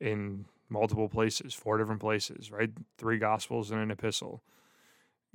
in 0.00 0.46
multiple 0.72 1.08
places, 1.08 1.54
four 1.54 1.78
different 1.78 2.00
places, 2.00 2.50
right? 2.50 2.70
Three 2.98 3.18
gospels 3.18 3.70
and 3.70 3.80
an 3.80 3.90
epistle. 3.90 4.42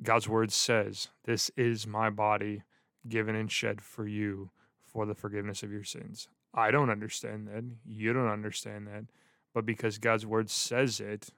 God's 0.02 0.28
word 0.28 0.52
says, 0.52 1.08
This 1.26 1.50
is 1.56 1.88
my 1.88 2.10
body 2.10 2.64
given 3.08 3.36
and 3.36 3.52
shed 3.52 3.82
for 3.82 4.08
you 4.08 4.50
for 4.86 5.06
the 5.06 5.16
forgiveness 5.16 5.64
of 5.64 5.72
your 5.72 5.84
sins. 5.84 6.28
I 6.54 6.72
don't 6.72 6.90
understand 6.90 7.48
that. 7.48 7.64
You 7.86 8.14
don't 8.14 8.28
understand 8.28 8.88
that. 8.88 9.06
But 9.54 9.66
because 9.66 9.98
God's 9.98 10.26
word 10.26 10.50
says 10.50 11.00
it, 11.00 11.30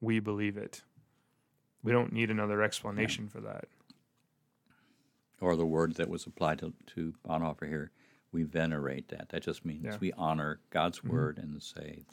we 0.00 0.20
believe 0.20 0.56
it. 0.56 0.82
We 1.82 1.92
don't 1.92 2.12
need 2.12 2.30
another 2.30 2.62
explanation 2.62 3.28
for 3.28 3.40
that. 3.40 3.66
or 5.40 5.56
the 5.56 5.66
word 5.66 5.94
that 5.96 6.08
was 6.08 6.26
applied 6.26 6.58
to, 6.60 6.72
to 6.94 7.14
Bonhoeffer 7.26 7.68
here, 7.68 7.90
we 8.32 8.42
venerate 8.44 9.08
that. 9.08 9.28
That 9.28 9.42
just 9.42 9.64
means 9.64 9.84
Yeah. 9.84 9.90
Mm-hmm. 9.92 10.00
we 10.00 10.12
honor 10.14 10.60
God's 10.70 11.04
word 11.04 11.38
and 11.38 11.62
say, 11.62 12.04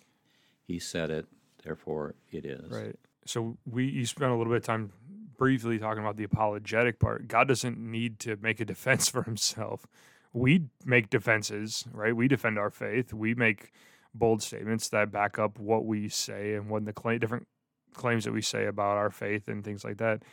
He 0.72 0.80
said 0.80 1.09
it, 1.11 1.26
therefore 1.63 2.15
it 2.32 2.45
is. 2.45 2.72
Right. 2.72 2.95
So 3.26 3.57
we 3.69 3.86
you 3.86 4.05
spent 4.05 4.32
a 4.32 4.36
little 4.36 4.51
bit 4.51 4.57
of 4.61 4.65
time 4.65 4.91
briefly 5.38 5.80
talking 5.80 6.01
about 6.01 6.17
the 6.17 6.24
apologetic 6.24 6.99
part. 6.99 7.28
God 7.28 7.47
doesn't 7.47 7.78
need 7.78 8.19
to 8.19 8.38
make 8.41 8.59
a 8.59 8.65
defense 8.65 9.09
for 9.13 9.24
himself. 9.24 9.86
We 10.34 10.67
make 10.86 11.09
defenses, 11.09 11.84
right? 11.91 12.15
We 12.15 12.28
defend 12.28 12.57
our 12.57 12.69
faith. 12.69 13.13
We 13.13 13.34
make 13.36 13.72
bold 14.13 14.41
statements 14.41 14.88
that 14.89 15.11
back 15.11 15.38
up 15.38 15.59
what 15.59 15.86
we 15.86 16.07
say 16.07 16.53
and 16.53 16.69
what 16.69 16.86
the 16.86 16.93
claim, 16.93 17.19
different 17.19 17.47
claims 17.93 18.24
that 18.24 18.32
we 18.32 18.41
say 18.41 18.65
about 18.65 18.97
our 18.97 19.09
faith 19.09 19.47
and 19.49 19.63
things 19.63 19.84
like 19.84 19.97
that. 19.97 20.24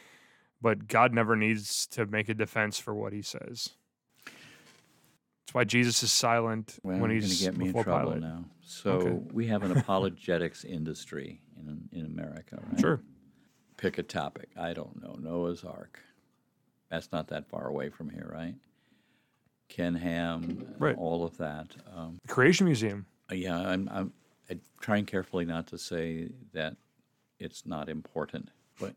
But 0.61 0.87
God 0.87 1.13
never 1.13 1.35
needs 1.35 1.87
to 1.89 2.07
make 2.07 2.29
a 2.29 2.35
defense 2.35 2.79
for 2.79 2.95
what 2.95 3.13
he 3.13 3.23
says. 3.23 3.71
That's 4.25 5.55
why 5.55 5.65
Jesus 5.65 6.03
is 6.03 6.13
silent 6.13 6.79
Well, 6.83 6.99
when 6.99 7.11
he's 7.11 7.25
going 7.25 7.39
to 7.39 7.45
get 7.45 7.57
me 7.57 7.67
in 7.67 7.73
before 7.73 7.85
trouble 7.85 8.13
Pilate. 8.13 8.21
now. 8.23 8.45
So 8.71 8.91
Okay. 8.93 9.19
we 9.33 9.47
have 9.47 9.63
an 9.63 9.73
apologetics 9.77 10.65
industry 10.65 11.41
in 11.57 11.89
in 11.93 12.05
America, 12.07 12.59
right? 12.71 12.81
Sure. 12.81 13.01
Pick 13.79 13.97
a 13.99 14.03
topic. 14.03 14.51
I 14.57 14.73
don't 14.75 15.01
know. 15.03 15.17
Noah's 15.19 15.65
Ark. 15.65 16.01
That's 16.91 17.11
not 17.13 17.29
that 17.29 17.47
far 17.49 17.67
away 17.69 17.89
from 17.91 18.11
here, 18.11 18.29
right? 18.31 18.55
Ken 19.69 19.95
Ham, 19.95 20.67
Right. 20.79 20.97
all 20.97 21.25
of 21.25 21.37
that. 21.39 21.77
Um, 21.95 22.19
The 22.27 22.33
Creation 22.33 22.67
Museum. 22.67 23.07
Uh, 23.31 23.35
Yeah, 23.35 23.59
I'm, 23.59 23.89
I'm, 23.93 24.13
I'm 24.51 24.61
trying 24.81 25.05
carefully 25.07 25.45
not 25.45 25.67
to 25.69 25.79
say 25.79 26.31
that 26.55 26.77
it's 27.39 27.67
not 27.67 27.89
important, 27.91 28.51
but 28.81 28.95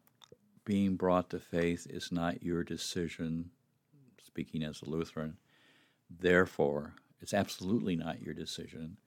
being 0.66 0.96
brought 0.96 1.30
to 1.32 1.40
faith 1.40 1.86
is 1.90 2.12
not 2.12 2.42
your 2.42 2.64
decision, 2.64 3.52
speaking 4.24 4.64
as 4.64 4.82
a 4.82 4.90
Lutheran. 4.90 5.38
Therefore, 6.10 6.94
it's 7.20 7.34
absolutely 7.34 7.96
not 7.98 8.22
your 8.22 8.34
decision. 8.34 8.98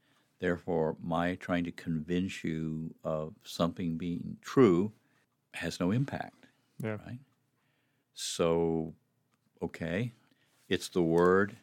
Therefore, 0.41 0.97
my 1.03 1.37
trying 1.37 1.64
to 1.64 1.72
convince 1.72 2.45
you 2.45 2.95
of 3.05 3.35
something 3.45 3.97
being 3.97 4.37
true 4.43 4.93
has 5.55 5.78
no 5.80 5.91
impact 5.91 6.47
Yeah. 6.82 6.99
right? 7.07 7.20
So, 8.12 8.95
okay, 9.62 10.12
it's 10.68 10.89
the 10.89 11.03
Word 11.03 11.57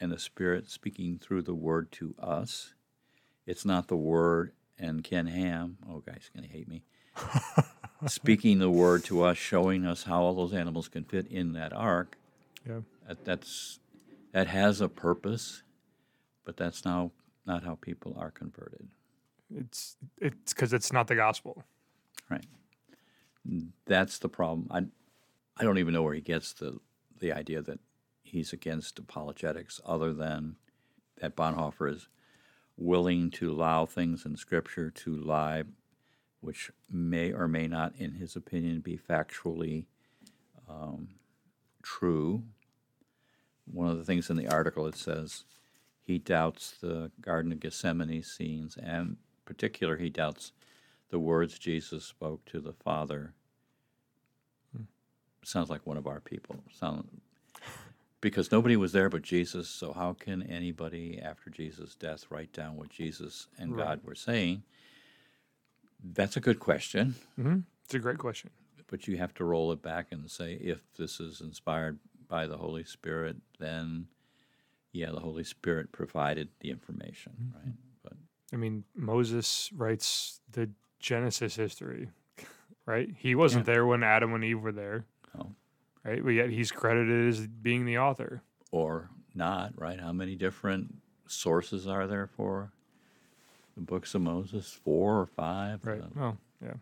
and 0.00 0.10
the 0.12 0.18
Spirit 0.18 0.70
speaking 0.70 1.18
through 1.18 1.42
the 1.42 1.54
Word 1.54 1.90
to 1.92 2.14
us. 2.18 2.74
It's 3.46 3.64
not 3.64 3.88
the 3.88 3.96
Word 3.96 4.52
and 4.78 5.02
Ken 5.04 5.26
Ham. 5.26 5.78
Oh, 5.88 6.00
guy's 6.00 6.30
going 6.34 6.46
to 6.46 6.52
hate 6.52 6.68
me. 6.68 6.84
speaking 8.06 8.58
the 8.58 8.70
Word 8.70 9.04
to 9.04 9.22
us, 9.22 9.36
showing 9.36 9.84
us 9.84 10.04
how 10.04 10.22
all 10.22 10.34
those 10.34 10.54
animals 10.54 10.88
can 10.88 11.04
fit 11.04 11.26
in 11.26 11.52
that 11.54 11.72
ark. 11.72 12.16
Yeah. 12.66 12.80
That, 13.08 13.24
that's 13.24 13.78
that 14.32 14.46
has 14.46 14.80
a 14.80 14.88
purpose, 14.88 15.62
but 16.44 16.56
that's 16.56 16.84
now 16.84 17.10
not 17.46 17.64
how 17.64 17.76
people 17.80 18.16
are 18.18 18.30
converted. 18.30 18.88
It's 19.54 19.96
it's 20.18 20.52
because 20.52 20.72
it's 20.72 20.92
not 20.92 21.08
the 21.08 21.16
gospel. 21.16 21.64
Right. 22.28 22.46
That's 23.86 24.18
the 24.18 24.28
problem. 24.28 24.68
I, 24.70 24.84
I 25.60 25.64
don't 25.64 25.78
even 25.78 25.94
know 25.94 26.02
where 26.02 26.14
he 26.14 26.20
gets 26.20 26.52
the 26.52 26.78
the 27.18 27.32
idea 27.32 27.62
that 27.62 27.80
he's 28.22 28.52
against 28.52 28.98
apologetics, 28.98 29.80
other 29.84 30.12
than 30.12 30.56
that 31.20 31.36
Bonhoeffer 31.36 31.92
is 31.92 32.08
willing 32.76 33.30
to 33.30 33.50
allow 33.50 33.84
things 33.84 34.24
in 34.24 34.36
Scripture 34.36 34.90
to 34.90 35.14
lie, 35.14 35.64
which 36.40 36.70
may 36.90 37.32
or 37.32 37.46
may 37.46 37.66
not, 37.66 37.94
in 37.98 38.14
his 38.14 38.36
opinion, 38.36 38.80
be 38.80 38.96
factually 38.96 39.84
um, 40.68 41.08
true. 41.82 42.44
One 43.66 43.88
of 43.88 43.98
the 43.98 44.04
things 44.04 44.30
in 44.30 44.36
the 44.36 44.48
article 44.48 44.86
it 44.86 44.96
says 44.96 45.44
he 46.02 46.18
doubts 46.18 46.72
the 46.80 47.10
Garden 47.20 47.52
of 47.52 47.60
Gethsemane 47.60 48.22
scenes, 48.22 48.76
and 48.76 48.96
in 49.10 49.16
particular, 49.44 49.96
he 49.96 50.10
doubts 50.10 50.52
the 51.10 51.18
words 51.18 51.58
Jesus 51.58 52.04
spoke 52.04 52.44
to 52.46 52.60
the 52.60 52.72
Father. 52.72 53.34
Sounds 55.42 55.70
like 55.70 55.86
one 55.86 55.96
of 55.96 56.06
our 56.06 56.20
people. 56.20 56.56
Sound 56.70 57.08
because 58.20 58.52
nobody 58.52 58.76
was 58.76 58.92
there 58.92 59.08
but 59.08 59.22
Jesus. 59.22 59.68
So 59.68 59.92
how 59.94 60.12
can 60.12 60.42
anybody 60.42 61.18
after 61.22 61.48
Jesus' 61.48 61.94
death 61.94 62.26
write 62.30 62.52
down 62.52 62.76
what 62.76 62.90
Jesus 62.90 63.48
and 63.58 63.74
Right. 63.74 63.86
God 63.86 64.00
were 64.04 64.14
saying? 64.14 64.62
That's 66.02 66.36
a 66.36 66.40
good 66.40 66.60
question, 66.60 67.14
hmm 67.36 67.60
It's 67.84 67.94
a 67.94 67.98
great 67.98 68.18
question. 68.18 68.50
but 68.88 69.06
you 69.08 69.16
have 69.16 69.32
to 69.34 69.44
roll 69.44 69.72
it 69.72 69.80
back 69.82 70.08
and 70.12 70.30
say 70.30 70.54
if 70.54 70.80
this 70.96 71.20
is 71.20 71.40
inspired 71.40 71.98
by 72.28 72.46
the 72.46 72.56
Holy 72.58 72.84
Spirit, 72.84 73.36
then 73.58 74.06
yeah, 74.92 75.10
the 75.12 75.20
Holy 75.20 75.44
Spirit 75.44 75.92
provided 75.92 76.48
the 76.60 76.70
information, 76.70 77.52
right? 77.54 77.74
But 78.02 78.12
I 78.52 78.56
mean, 78.56 78.84
Moses 78.94 79.70
writes 79.74 80.40
the 80.50 80.70
Genesis 80.98 81.56
history, 81.56 82.10
right? 82.86 83.08
He 83.16 83.34
wasn't 83.34 83.66
there 83.66 83.86
when 83.86 84.02
Adam 84.02 84.34
and 84.34 84.44
Eve 84.44 84.60
were 84.60 84.72
there, 84.72 85.04
no. 85.36 85.52
right? 86.04 86.22
But 86.22 86.30
yet 86.30 86.50
he's 86.50 86.70
credited 86.72 87.28
as 87.28 87.46
being 87.46 87.84
the 87.86 87.98
author. 87.98 88.42
or 88.72 89.10
not, 89.34 89.72
right? 89.76 90.00
How 90.00 90.12
many 90.12 90.34
different 90.34 90.94
sources 91.28 91.86
are 91.86 92.06
there 92.08 92.26
for 92.26 92.72
the 93.76 93.80
books 93.82 94.14
of 94.16 94.22
Moses? 94.22 94.72
Four 94.84 95.20
or 95.20 95.26
five? 95.26 95.84
Right. 95.86 96.02
Uh, 96.02 96.20
Oh, 96.20 96.36
yeah. 96.60 96.74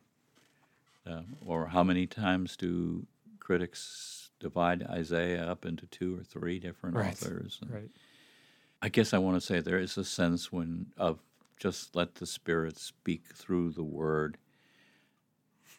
uh, 1.12 1.22
or 1.46 1.66
how 1.66 1.84
many 1.84 2.06
times 2.06 2.56
do 2.56 3.06
critics 3.38 4.27
divide 4.38 4.82
Isaiah 4.84 5.44
up 5.46 5.64
into 5.64 5.86
two 5.86 6.18
or 6.18 6.22
three 6.22 6.58
different 6.58 6.96
Right, 6.96 7.12
authors? 7.12 7.58
And 7.62 7.70
Right. 7.70 7.90
I 8.80 8.88
guess 8.88 9.12
I 9.12 9.18
want 9.18 9.40
to 9.40 9.44
say 9.44 9.60
there 9.60 9.78
is 9.78 9.98
a 9.98 10.04
sense 10.04 10.52
when 10.52 10.92
of 10.96 11.18
just 11.58 11.96
let 11.96 12.16
the 12.16 12.26
Spirit 12.26 12.78
speak 12.78 13.34
through 13.34 13.72
the 13.72 13.82
Word 13.84 14.38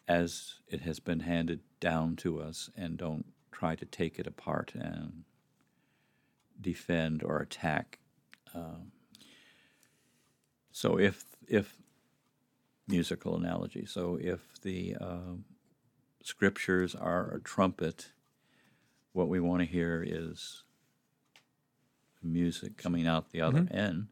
as 0.06 0.56
it 0.68 0.82
has 0.82 1.00
been 1.00 1.20
handed 1.20 1.60
down 1.78 2.16
to 2.16 2.40
us, 2.40 2.68
and 2.76 2.98
don't 2.98 3.26
try 3.52 3.74
to 3.76 3.86
take 3.86 4.18
it 4.18 4.26
apart 4.26 4.72
and 4.74 5.24
defend 6.60 7.22
or 7.22 7.38
attack. 7.38 7.98
Um, 8.54 8.92
so 10.72 10.98
if 10.98 11.24
if 11.46 11.78
musical 12.86 13.36
analogy, 13.36 13.86
so 13.86 14.18
if 14.20 14.60
the 14.62 14.96
um 15.00 15.44
scriptures 16.22 16.94
are 16.94 17.32
a 17.32 17.40
trumpet, 17.40 18.12
what 19.12 19.28
we 19.28 19.40
want 19.40 19.60
to 19.60 19.66
hear 19.66 20.04
is 20.06 20.64
music 22.22 22.76
coming 22.76 23.06
out 23.06 23.30
the 23.30 23.40
other 23.40 23.66
end. 23.70 24.08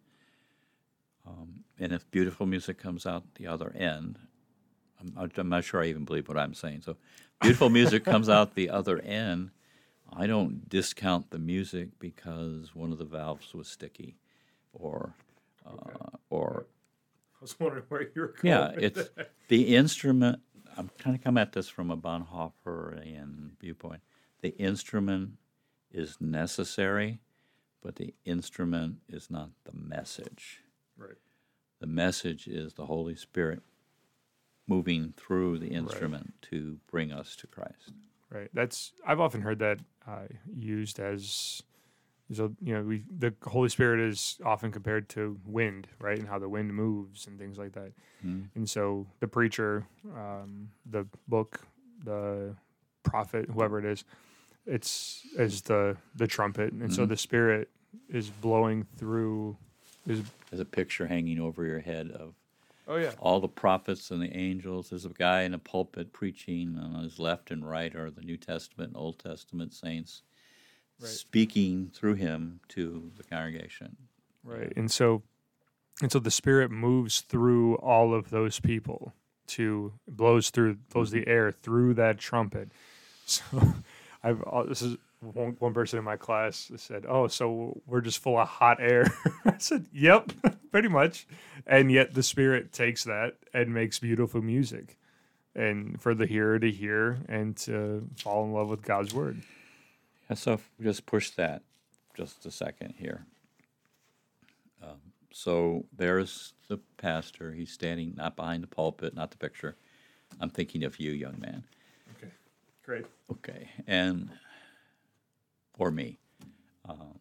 Um, 1.26 1.64
and 1.78 1.92
if 1.92 2.10
beautiful 2.10 2.46
music 2.46 2.78
comes 2.78 3.06
out 3.06 3.34
the 3.34 3.46
other 3.46 3.72
end, 3.76 4.18
I'm, 5.00 5.30
I'm 5.36 5.48
not 5.48 5.64
sure 5.64 5.82
I 5.82 5.86
even 5.86 6.04
believe 6.04 6.28
what 6.28 6.38
I'm 6.38 6.54
saying. 6.54 6.82
So, 6.82 6.96
beautiful 7.40 7.68
music 7.68 8.04
comes 8.04 8.28
out 8.30 8.54
the 8.54 8.70
other 8.70 8.98
end. 9.00 9.50
I 10.10 10.26
don't 10.26 10.68
discount 10.68 11.30
the 11.30 11.38
music 11.38 11.90
because 11.98 12.74
one 12.74 12.92
of 12.92 12.98
the 12.98 13.04
valves 13.04 13.54
was 13.54 13.68
sticky, 13.68 14.16
or 14.72 15.14
uh, 15.66 16.16
or 16.30 16.66
I 17.34 17.38
was 17.42 17.60
wondering 17.60 17.84
where 17.88 18.02
you 18.02 18.22
were 18.22 18.34
going. 18.40 18.42
yeah, 18.42 18.70
it's 18.76 19.10
that. 19.10 19.30
the 19.48 19.76
instrument. 19.76 20.40
I'm 20.76 20.90
kind 20.98 21.14
of 21.14 21.22
come 21.22 21.36
at 21.36 21.52
this 21.52 21.68
from 21.68 21.90
a 21.90 21.96
Bonhoefferian 21.96 23.50
viewpoint. 23.60 24.00
The 24.40 24.56
instrument 24.58 25.32
is 25.90 26.16
necessary, 26.20 27.20
but 27.82 27.96
the 27.96 28.14
instrument 28.24 28.98
is 29.08 29.30
not 29.30 29.50
the 29.64 29.72
message. 29.74 30.60
right. 30.96 31.16
The 31.80 31.86
message 31.86 32.48
is 32.48 32.74
the 32.74 32.86
Holy 32.86 33.14
Spirit 33.14 33.62
moving 34.66 35.14
through 35.16 35.58
the 35.58 35.68
instrument 35.68 36.34
to 36.42 36.78
bring 36.90 37.12
us 37.12 37.36
to 37.36 37.46
Christ. 37.46 37.92
Right. 38.30 38.50
That's 38.52 38.92
I've 39.06 39.20
often 39.20 39.40
heard 39.42 39.60
that 39.60 39.78
uh, 40.06 40.26
used 40.54 40.98
as 40.98 41.62
so 42.32 42.52
you 42.60 42.74
know 42.74 42.82
we 42.82 43.04
the 43.16 43.32
Holy 43.44 43.68
Spirit 43.70 44.00
is 44.00 44.38
often 44.44 44.70
compared 44.70 45.08
to 45.10 45.38
wind, 45.46 45.86
right, 45.98 46.18
and 46.18 46.28
how 46.28 46.38
the 46.38 46.48
wind 46.48 46.74
moves 46.74 47.26
and 47.26 47.38
things 47.38 47.56
like 47.58 47.72
that. 47.72 47.92
And 48.54 48.68
so 48.68 49.06
the 49.20 49.28
preacher, 49.28 49.86
um, 50.14 50.68
the 50.84 51.06
book, 51.28 51.60
the 52.04 52.54
prophet, 53.04 53.48
whoever 53.48 53.78
it 53.78 53.84
is, 53.86 54.04
it's 54.68 55.26
as 55.36 55.62
the 55.62 55.96
the 56.14 56.26
trumpet, 56.26 56.72
and 56.72 56.92
so 56.92 57.02
mm-hmm. 57.02 57.10
the 57.10 57.16
Spirit 57.16 57.70
is 58.08 58.30
blowing 58.30 58.86
through. 58.96 59.56
Is 60.06 60.22
There's 60.50 60.60
a 60.60 60.64
picture 60.64 61.06
hanging 61.06 61.40
over 61.40 61.64
your 61.64 61.80
head 61.80 62.10
of 62.10 62.34
oh 62.86 62.96
yeah 62.96 63.12
all 63.18 63.40
the 63.40 63.48
prophets 63.48 64.10
and 64.10 64.22
the 64.22 64.34
angels. 64.36 64.90
There's 64.90 65.04
a 65.04 65.10
guy 65.10 65.42
in 65.42 65.54
a 65.54 65.58
pulpit 65.58 66.12
preaching 66.12 66.78
on 66.78 67.02
his 67.02 67.18
left 67.18 67.50
and 67.50 67.68
right 67.68 67.94
are 67.94 68.10
the 68.10 68.22
New 68.22 68.36
Testament 68.36 68.90
and 68.90 68.96
Old 68.96 69.18
Testament 69.18 69.74
saints 69.74 70.22
Right. 71.00 71.10
speaking 71.10 71.92
through 71.94 72.14
him 72.14 72.58
to 72.70 73.12
the 73.16 73.22
congregation. 73.22 73.96
right 74.42 74.72
and 74.76 74.90
so 74.90 75.22
and 76.02 76.10
so 76.10 76.18
the 76.18 76.30
spirit 76.30 76.72
moves 76.72 77.20
through 77.20 77.76
all 77.76 78.12
of 78.12 78.30
those 78.30 78.58
people 78.58 79.12
to 79.46 79.92
blows 80.08 80.50
through 80.50 80.74
blows 80.92 81.12
the 81.12 81.20
mm-hmm. 81.20 81.30
air 81.30 81.52
through 81.52 81.94
that 81.94 82.18
trumpet 82.18 82.72
so 83.26 83.74
i've 84.24 84.42
uh, 84.44 84.64
this 84.64 84.82
is 84.82 84.96
one, 85.20 85.56
one 85.60 85.74
person 85.74 85.98
in 85.98 86.04
my 86.04 86.16
class 86.16 86.70
said 86.76 87.06
oh 87.08 87.28
so 87.28 87.80
we're 87.86 88.00
just 88.02 88.18
full 88.20 88.38
of 88.38 88.48
hot 88.48 88.78
air 88.80 89.06
i 89.46 89.56
said 89.58 89.86
yep 89.92 90.32
pretty 90.72 90.88
much 90.88 91.26
and 91.66 91.92
yet 91.92 92.14
the 92.14 92.22
spirit 92.22 92.72
takes 92.72 93.04
that 93.04 93.36
and 93.54 93.74
makes 93.74 93.98
beautiful 93.98 94.42
music 94.42 94.98
and 95.54 96.00
for 96.00 96.14
the 96.14 96.26
hearer 96.26 96.58
to 96.58 96.70
hear 96.70 97.18
and 97.28 97.56
to 97.56 98.08
fall 98.16 98.44
in 98.44 98.52
love 98.52 98.68
with 98.70 98.82
god's 98.82 99.14
word 99.14 99.42
Yeah, 100.30 100.36
so 100.36 100.60
just 100.82 101.06
push 101.06 101.30
that 101.32 101.62
just 102.16 102.46
a 102.46 102.50
second 102.50 102.94
here. 102.98 103.26
Um, 104.82 104.98
so 105.32 105.86
there's 105.96 106.54
the 106.68 106.78
pastor. 106.98 107.52
He's 107.52 107.72
standing 107.72 108.14
not 108.16 108.36
behind 108.36 108.62
the 108.62 108.68
pulpit, 108.68 109.14
not 109.14 109.30
the 109.32 109.38
picture. 109.38 109.76
I'm 110.40 110.50
thinking 110.50 110.84
of 110.84 111.00
you, 111.00 111.12
young 111.12 111.40
man. 111.40 111.64
Okay 112.88 113.02
great 113.02 113.06
Okay, 113.30 113.68
and 113.86 114.30
or 115.78 115.90
me, 115.90 116.18
um, 116.88 117.18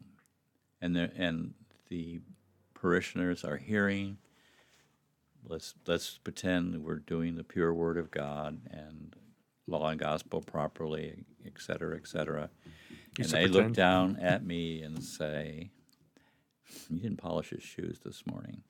and 0.81 0.95
the 0.95 1.11
and 1.17 1.53
the 1.89 2.21
parishioners 2.73 3.43
are 3.43 3.57
hearing. 3.57 4.17
Let's 5.43 5.73
let's 5.85 6.17
pretend 6.17 6.83
we're 6.83 6.95
doing 6.95 7.35
the 7.35 7.43
pure 7.43 7.73
word 7.73 7.97
of 7.97 8.09
God 8.09 8.61
and 8.71 9.15
law 9.67 9.89
and 9.89 9.99
gospel 9.99 10.41
properly, 10.41 11.25
et 11.45 11.53
cetera, 11.59 11.97
et 11.97 12.07
cetera. 12.07 12.49
You 13.17 13.23
and 13.23 13.27
said 13.27 13.43
they 13.43 13.47
look 13.47 13.73
down 13.73 14.17
at 14.21 14.45
me 14.45 14.81
and 14.81 15.03
say, 15.03 15.71
"You 16.89 16.99
didn't 16.99 17.17
polish 17.17 17.49
his 17.49 17.63
shoes 17.63 17.99
this 18.05 18.25
morning," 18.25 18.63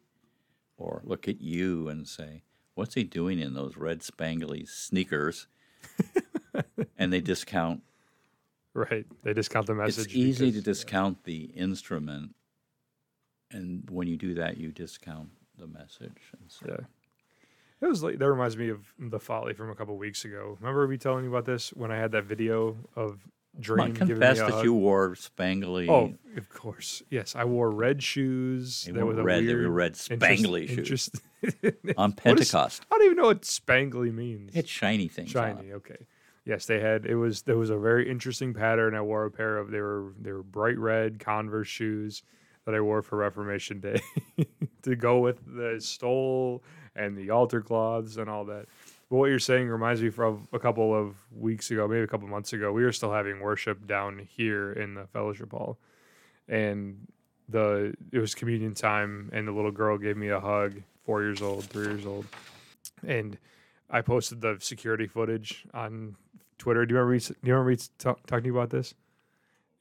or 0.75 1.01
look 1.03 1.27
at 1.27 1.39
you 1.39 1.87
and 1.87 2.07
say, 2.07 2.41
"What's 2.73 2.95
he 2.95 3.03
doing 3.03 3.39
in 3.39 3.53
those 3.53 3.77
red 3.77 3.99
spangly 3.99 4.67
sneakers?" 4.67 5.45
and 6.97 7.11
they 7.13 7.21
discount. 7.21 7.81
right 8.73 9.05
they 9.23 9.33
discount 9.33 9.65
the 9.67 9.73
message 9.75 10.05
It's 10.07 10.15
easy 10.15 10.45
to 10.47 10.51
because- 10.59 10.63
discount 10.63 11.23
the 11.23 11.45
instrument, 11.55 12.35
and 13.51 13.89
when 13.89 14.07
you 14.07 14.17
do 14.17 14.33
that, 14.35 14.57
you 14.57 14.71
discount 14.71 15.29
the 15.57 15.67
message. 15.67 16.21
And 16.39 16.49
so, 16.51 16.65
Yeah. 16.67 16.85
It 17.79 17.85
was 17.85 18.01
like 18.01 18.17
that 18.17 18.27
reminds 18.29 18.57
me 18.57 18.69
of 18.69 18.91
the 18.97 19.19
folly 19.19 19.53
from 19.53 19.69
a 19.69 19.75
couple 19.75 19.95
weeks 19.97 20.25
ago. 20.25 20.57
Remember 20.59 20.87
me 20.87 20.97
telling 20.97 21.23
you 21.23 21.29
about 21.29 21.45
this 21.45 21.69
when 21.73 21.91
I 21.91 21.97
had 21.97 22.11
that 22.13 22.23
video 22.23 22.75
of 22.95 23.19
Dream 23.59 23.93
giving 23.93 24.07
confess 24.07 24.37
that 24.39 24.49
hug? 24.51 24.63
you 24.63 24.73
wore 24.73 25.11
spangly. 25.15 25.87
Oh, 25.89 26.15
of 26.37 26.49
course. 26.49 27.01
Yes, 27.11 27.35
I 27.35 27.43
wore 27.45 27.69
red 27.71 28.01
shoes. 28.03 28.83
They 28.83 28.91
There 28.93 29.03
a 29.03 29.23
red, 29.23 29.45
they 29.47 29.53
were 29.55 29.69
red 29.69 29.91
interest- 29.91 30.09
spangly 30.09 30.67
shoes. 30.67 30.77
interest- 30.79 31.21
on 31.97 32.11
What 32.23 32.39
is- 32.39 32.51
Pentecost. 32.51 32.83
I 32.91 32.97
don't 32.97 33.05
even 33.05 33.17
know 33.17 33.25
what 33.27 33.41
spangly 33.43 34.11
means. 34.13 34.55
It's 34.55 34.69
shiny 34.69 35.07
things. 35.07 35.29
Shiny. 35.31 35.71
Okay. 35.73 35.97
Yes, 36.47 36.65
they 36.65 36.79
had. 36.79 37.05
It 37.05 37.15
was 37.15 37.41
there 37.41 37.57
was 37.57 37.69
a 37.69 37.77
very 37.77 38.09
interesting 38.09 38.53
pattern. 38.53 38.95
I 38.95 39.01
wore 39.01 39.25
a 39.25 39.31
pair 39.31 39.57
of 39.57 39.69
they 39.69 39.81
were 39.81 40.13
they 40.17 40.31
were 40.31 40.43
bright 40.43 40.77
red 40.77 41.19
Converse 41.19 41.67
shoes 41.67 42.23
that 42.63 42.73
I 42.73 42.79
wore 42.79 43.01
for 43.01 43.17
Reformation 43.17 43.81
Day 43.81 43.99
to 44.83 44.95
go 44.95 45.19
with 45.19 45.41
the 45.45 45.81
stole 45.81 46.63
and 46.95 47.17
the 47.17 47.31
altar 47.31 47.59
cloths 47.59 48.15
and 48.15 48.29
all 48.29 48.45
that. 48.45 48.67
But 49.09 49.17
what 49.17 49.25
you're 49.25 49.39
saying 49.39 49.67
reminds 49.67 50.01
me 50.01 50.09
from 50.09 50.47
a 50.53 50.59
couple 50.59 50.95
of 50.95 51.17
weeks 51.35 51.69
ago, 51.69 51.85
maybe 51.85 52.03
a 52.03 52.07
couple 52.07 52.29
months 52.29 52.53
ago. 52.53 52.71
We 52.71 52.83
were 52.83 52.93
still 52.93 53.11
having 53.11 53.41
worship 53.41 53.85
down 53.85 54.25
here 54.31 54.71
in 54.71 54.93
the 54.93 55.05
fellowship 55.07 55.51
hall, 55.51 55.77
and 56.47 57.09
the 57.49 57.93
it 58.13 58.19
was 58.19 58.33
communion 58.33 58.73
time, 58.73 59.31
and 59.33 59.45
the 59.45 59.51
little 59.51 59.71
girl 59.71 59.97
gave 59.97 60.15
me 60.15 60.29
a 60.29 60.39
hug. 60.39 60.81
Four 61.05 61.23
years 61.23 61.41
old, 61.41 61.65
three 61.65 61.87
years 61.87 62.05
old, 62.05 62.25
and 63.05 63.37
I 63.89 64.01
posted 64.01 64.39
the 64.39 64.57
security 64.59 65.07
footage 65.07 65.65
on 65.73 66.15
Twitter. 66.57 66.85
Do 66.85 66.93
you 66.93 66.99
remember 66.99 67.13
me, 67.13 67.19
do 67.19 67.35
you 67.43 67.55
remember 67.55 67.81
talking 67.99 68.43
to 68.43 68.45
you 68.47 68.57
about 68.57 68.69
this? 68.69 68.93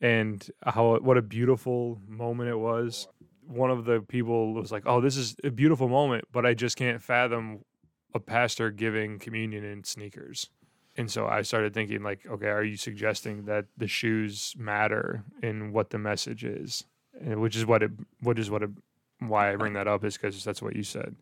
And 0.00 0.46
how 0.62 0.98
what 0.98 1.16
a 1.16 1.22
beautiful 1.22 2.00
moment 2.06 2.50
it 2.50 2.58
was. 2.58 3.08
One 3.46 3.70
of 3.70 3.84
the 3.84 4.00
people 4.00 4.52
was 4.54 4.72
like, 4.72 4.82
"Oh, 4.86 5.00
this 5.00 5.16
is 5.16 5.36
a 5.44 5.50
beautiful 5.50 5.88
moment, 5.88 6.24
but 6.32 6.44
I 6.44 6.54
just 6.54 6.76
can't 6.76 7.02
fathom 7.02 7.64
a 8.12 8.20
pastor 8.20 8.70
giving 8.70 9.18
communion 9.18 9.64
in 9.64 9.84
sneakers." 9.84 10.50
And 10.96 11.10
so 11.10 11.26
I 11.26 11.42
started 11.42 11.74
thinking, 11.74 12.02
like, 12.02 12.26
okay, 12.26 12.48
are 12.48 12.64
you 12.64 12.76
suggesting 12.76 13.44
that 13.44 13.66
the 13.76 13.86
shoes 13.86 14.54
matter 14.56 15.24
in 15.42 15.72
what 15.72 15.90
the 15.90 15.98
message 15.98 16.42
is, 16.42 16.84
and 17.20 17.40
which 17.40 17.54
is 17.54 17.66
what 17.66 17.82
it, 17.82 17.90
which 18.20 18.38
is 18.38 18.50
what 18.50 18.62
it, 18.62 18.70
why 19.18 19.52
I 19.52 19.56
bring 19.56 19.74
that 19.74 19.88
up 19.88 20.04
is 20.04 20.16
because 20.16 20.42
that's 20.42 20.62
what 20.62 20.74
you 20.74 20.82
said. 20.82 21.14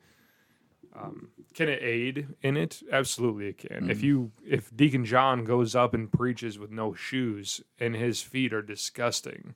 Um, 0.95 1.31
can 1.55 1.69
it 1.69 1.83
aid 1.83 2.29
in 2.43 2.57
it? 2.57 2.83
Absolutely, 2.91 3.49
it 3.49 3.59
can. 3.59 3.89
If 3.89 4.01
mm. 4.01 4.03
you 4.03 4.33
if 4.47 4.75
Deacon 4.75 5.05
John 5.05 5.45
goes 5.45 5.75
up 5.75 5.95
and 5.95 6.11
preaches 6.13 6.59
with 6.59 6.71
no 6.71 6.95
shoes 6.95 7.61
and 7.79 7.95
his 7.95 8.21
feet 8.21 8.53
are 8.53 8.63
disgusting, 8.63 9.55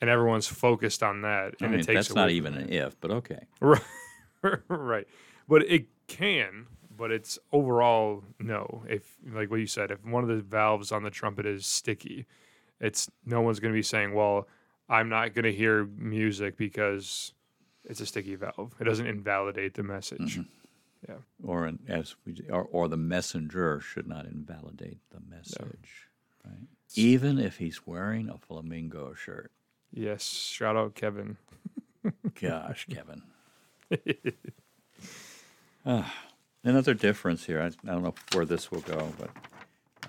and 0.00 0.08
everyone's 0.08 0.46
focused 0.46 1.02
on 1.02 1.22
that, 1.22 1.54
I 1.60 1.64
and 1.64 1.72
mean, 1.72 1.80
it 1.80 1.86
takes 1.86 2.08
that's 2.08 2.14
not 2.14 2.30
even 2.30 2.54
an 2.54 2.72
if, 2.72 2.98
but 3.00 3.10
okay. 3.10 3.46
Right, 4.40 4.60
right. 4.68 5.08
But 5.48 5.68
it 5.68 5.86
can, 6.06 6.68
but 6.96 7.10
it's 7.10 7.40
overall 7.50 8.22
no. 8.38 8.84
If 8.88 9.16
like 9.32 9.50
what 9.50 9.58
you 9.58 9.66
said, 9.66 9.90
if 9.90 10.04
one 10.04 10.22
of 10.22 10.28
the 10.28 10.42
valves 10.42 10.92
on 10.92 11.02
the 11.02 11.10
trumpet 11.10 11.44
is 11.44 11.66
sticky, 11.66 12.24
it's 12.80 13.10
no 13.26 13.40
one's 13.40 13.58
going 13.58 13.72
to 13.72 13.76
be 13.76 13.82
saying, 13.82 14.14
"Well, 14.14 14.46
I'm 14.88 15.08
not 15.08 15.34
going 15.34 15.44
to 15.44 15.52
hear 15.52 15.86
music 15.86 16.56
because 16.56 17.32
it's 17.84 18.00
a 18.00 18.06
sticky 18.06 18.36
valve." 18.36 18.76
It 18.78 18.84
doesn't 18.84 19.08
invalidate 19.08 19.74
the 19.74 19.82
message. 19.82 20.38
Mm-hmm. 20.38 20.42
Or 21.42 21.66
an, 21.66 21.78
as 21.88 22.16
we 22.24 22.40
or, 22.50 22.64
or 22.64 22.88
the 22.88 22.96
messenger 22.96 23.80
should 23.80 24.06
not 24.08 24.26
invalidate 24.26 24.98
the 25.10 25.20
message, 25.20 26.08
right? 26.44 26.66
Even 26.94 27.38
if 27.38 27.58
he's 27.58 27.86
wearing 27.86 28.28
a 28.28 28.38
flamingo 28.38 29.14
shirt. 29.14 29.52
Yes, 29.92 30.24
shout 30.24 30.76
out 30.76 30.94
Kevin. 30.94 31.36
Gosh, 32.40 32.86
Kevin. 32.90 33.22
Ah, 35.86 36.12
another 36.64 36.92
difference 36.92 37.46
here. 37.46 37.62
I, 37.62 37.66
I 37.66 37.94
don't 37.94 38.02
know 38.02 38.14
where 38.32 38.44
this 38.44 38.70
will 38.70 38.80
go, 38.80 39.10
but 39.18 39.30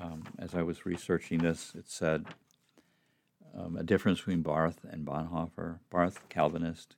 um, 0.02 0.24
as 0.38 0.54
I 0.54 0.62
was 0.62 0.86
researching 0.86 1.40
this, 1.40 1.74
it 1.74 1.90
said 1.90 2.26
um, 3.58 3.78
a 3.78 3.84
difference 3.84 4.20
between 4.20 4.42
Barth 4.42 4.80
and 4.90 5.06
Bonhoeffer. 5.06 5.80
Barth, 5.90 6.28
Calvinist, 6.28 6.96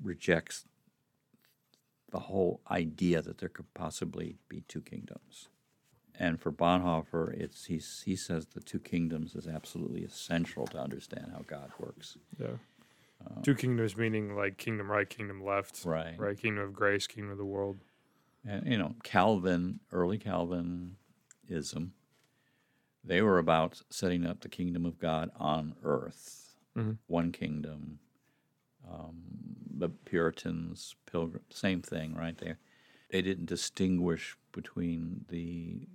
rejects 0.00 0.64
the 2.10 2.20
whole 2.20 2.60
idea 2.70 3.20
that 3.22 3.38
there 3.38 3.48
could 3.48 3.72
possibly 3.74 4.36
be 4.48 4.62
two 4.62 4.80
kingdoms. 4.80 5.48
And 6.18 6.40
for 6.40 6.50
Bonhoeffer, 6.50 7.32
it's 7.38 7.66
he's, 7.66 8.02
he 8.04 8.16
says 8.16 8.46
the 8.46 8.60
two 8.60 8.80
kingdoms 8.80 9.34
is 9.36 9.46
absolutely 9.46 10.02
essential 10.04 10.66
to 10.68 10.78
understand 10.78 11.30
how 11.32 11.42
God 11.46 11.70
works. 11.78 12.16
Yeah. 12.40 12.56
Two 13.42 13.54
kingdoms 13.54 13.96
meaning 13.96 14.34
like 14.34 14.56
kingdom 14.58 14.90
right, 14.90 15.08
kingdom 15.08 15.44
left. 15.44 15.84
Right. 15.84 16.14
Right. 16.18 16.38
Kingdom 16.38 16.64
of 16.64 16.72
grace, 16.72 17.06
kingdom 17.06 17.30
of 17.32 17.38
the 17.38 17.44
world. 17.44 17.78
And 18.46 18.66
you 18.66 18.78
know, 18.78 18.94
Calvin, 19.02 19.80
early 19.92 20.18
Calvinism, 20.18 21.92
They 23.04 23.22
were 23.22 23.38
about 23.38 23.82
setting 23.90 24.26
up 24.26 24.40
the 24.40 24.48
kingdom 24.48 24.84
of 24.84 24.98
God 24.98 25.30
on 25.36 25.74
earth, 25.82 26.56
Mhm. 26.76 26.98
one 27.06 27.32
kingdom. 27.32 28.00
Um, 28.86 29.22
the 29.78 29.88
Puritans, 29.88 30.96
Pilgrim, 31.10 31.42
same 31.50 31.82
thing, 31.82 32.14
right 32.14 32.36
there. 32.36 32.58
They 33.10 33.22
didn't 33.22 33.46
distinguish 33.46 34.36
between 34.52 35.24
the 35.28 35.88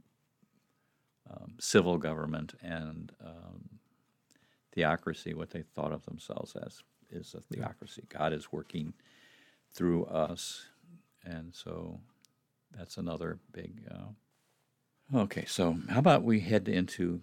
um, 1.29 1.53
civil 1.59 1.97
government 1.97 2.53
and 2.61 3.11
um, 3.23 3.79
theocracy. 4.73 5.33
What 5.33 5.51
they 5.51 5.61
thought 5.61 5.91
of 5.91 6.05
themselves 6.05 6.55
as 6.55 6.81
is 7.11 7.35
a 7.35 7.41
theocracy. 7.41 8.03
God 8.09 8.33
is 8.33 8.51
working 8.51 8.93
through 9.73 10.05
us, 10.05 10.65
and 11.23 11.53
so 11.53 11.99
that's 12.75 12.97
another 12.97 13.39
big. 13.51 13.81
Uh, 13.91 15.19
okay, 15.19 15.45
so 15.45 15.77
how 15.89 15.99
about 15.99 16.23
we 16.23 16.39
head 16.39 16.67
into 16.67 17.21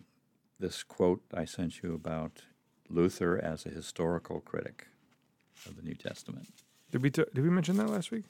this 0.58 0.82
quote 0.82 1.22
I 1.34 1.44
sent 1.44 1.82
you 1.82 1.94
about 1.94 2.42
Luther 2.88 3.38
as 3.42 3.66
a 3.66 3.70
historical 3.70 4.40
critic 4.40 4.86
of 5.66 5.76
the 5.76 5.82
New 5.82 5.94
Testament. 5.94 6.48
Did 6.90 7.02
we 7.02 7.10
t- 7.10 7.24
did 7.34 7.42
we 7.44 7.50
mention 7.50 7.76
that 7.76 7.88
last 7.88 8.10
week? 8.10 8.24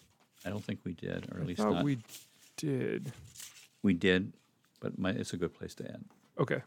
I 0.44 0.50
don't 0.50 0.64
think 0.64 0.80
we 0.84 0.92
did, 0.94 1.28
or 1.32 1.38
at 1.38 1.42
I 1.42 1.46
least 1.46 1.60
not. 1.60 1.84
we 1.84 1.98
did. 2.56 3.12
we 3.82 3.92
did, 3.94 4.32
but 4.80 4.98
my, 4.98 5.10
it's 5.10 5.32
a 5.32 5.36
good 5.36 5.54
place 5.54 5.74
to 5.76 5.86
end. 5.86 6.06
Okay, 6.38 6.62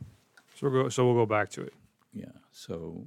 so 0.56 0.70
we'll 0.70 0.84
go. 0.84 0.90
So 0.90 1.06
we'll 1.06 1.16
go 1.16 1.26
back 1.26 1.50
to 1.52 1.62
it. 1.64 1.74
Yeah. 2.14 2.26
So 2.52 3.06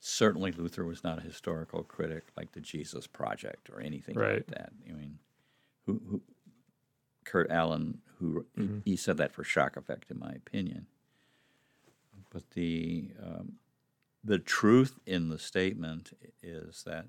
certainly 0.00 0.52
Luther 0.52 0.84
was 0.84 1.04
not 1.04 1.18
a 1.18 1.22
historical 1.22 1.82
critic 1.82 2.24
like 2.36 2.52
the 2.52 2.60
Jesus 2.60 3.06
Project 3.06 3.68
or 3.70 3.80
anything 3.80 4.14
like 4.16 4.46
that. 4.48 4.72
I 4.88 4.92
mean, 4.92 5.18
who, 5.86 6.00
who 6.10 6.20
Kurt 7.24 7.50
Aland, 7.50 7.98
who 8.18 8.44
Mm-hmm. 8.58 8.78
he, 8.84 8.92
he 8.92 8.96
said 8.96 9.16
that 9.18 9.32
for 9.32 9.44
shock 9.44 9.76
effect, 9.76 10.10
in 10.10 10.18
my 10.18 10.30
opinion. 10.32 10.86
But 12.30 12.50
the 12.52 13.10
um, 13.22 13.54
the 14.24 14.38
truth 14.38 14.98
in 15.06 15.28
the 15.28 15.38
statement 15.38 16.12
is 16.42 16.82
that 16.84 17.06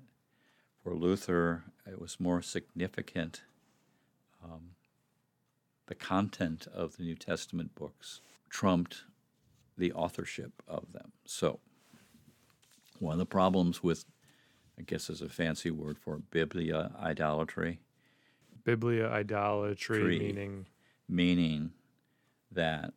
for 0.82 0.94
Luther, 0.94 1.64
it 1.86 2.00
was 2.00 2.20
more 2.20 2.42
significant. 2.42 3.42
Um, 4.42 4.70
the 5.86 5.94
content 5.94 6.66
of 6.74 6.96
the 6.96 7.04
New 7.04 7.14
Testament 7.14 7.74
books 7.74 8.20
trumped 8.50 9.04
the 9.76 9.92
authorship 9.92 10.62
of 10.68 10.92
them. 10.92 11.12
So, 11.24 11.60
one 12.98 13.14
of 13.14 13.18
the 13.18 13.26
problems 13.26 13.82
with, 13.82 14.04
I 14.78 14.82
guess, 14.82 15.10
is 15.10 15.20
a 15.20 15.28
fancy 15.28 15.70
word 15.70 15.98
for 15.98 16.18
biblia 16.30 16.92
idolatry, 17.00 17.80
Biblia 18.64 19.08
idolatry, 19.08 20.00
Tree. 20.00 20.18
meaning 20.18 20.66
meaning 21.08 21.72
that 22.50 22.92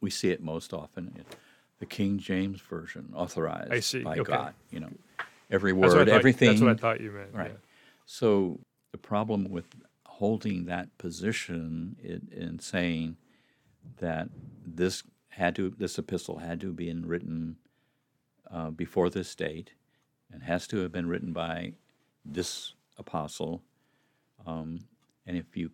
we 0.00 0.10
see 0.10 0.30
it 0.30 0.42
most 0.42 0.72
often 0.72 1.24
the 1.78 1.86
King 1.86 2.18
James 2.18 2.60
version, 2.60 3.12
authorized 3.14 3.72
I 3.72 3.80
see, 3.80 4.02
by 4.02 4.18
okay. 4.18 4.32
God. 4.32 4.54
You 4.70 4.80
know, 4.80 4.90
every 5.50 5.72
that's 5.72 5.94
word, 5.94 6.08
thought- 6.08 6.16
everything. 6.16 6.48
That's 6.50 6.60
what 6.60 6.70
I 6.70 6.74
thought 6.74 7.00
you 7.00 7.10
meant. 7.12 7.30
Right. 7.32 7.50
yeah. 7.50 7.56
So 8.06 8.58
the 8.92 8.98
problem 8.98 9.50
with 9.50 9.66
holding 10.06 10.64
that 10.66 10.96
position 10.98 11.96
in, 12.02 12.28
in 12.32 12.58
saying 12.58 13.16
that 13.98 14.28
this 14.66 15.02
had 15.28 15.54
to 15.54 15.70
this 15.70 15.98
epistle 15.98 16.38
had 16.38 16.60
to 16.60 16.68
have 16.68 16.76
been 16.76 17.06
written 17.06 17.56
uh, 18.50 18.70
before 18.70 19.08
this 19.10 19.34
date 19.34 19.70
and 20.32 20.42
has 20.42 20.66
to 20.66 20.78
have 20.78 20.90
been 20.92 21.08
written 21.08 21.32
by 21.32 21.72
this 22.24 22.74
apostle. 22.98 23.62
Um, 24.46 24.80
and 25.26 25.36
if 25.36 25.56
you 25.56 25.70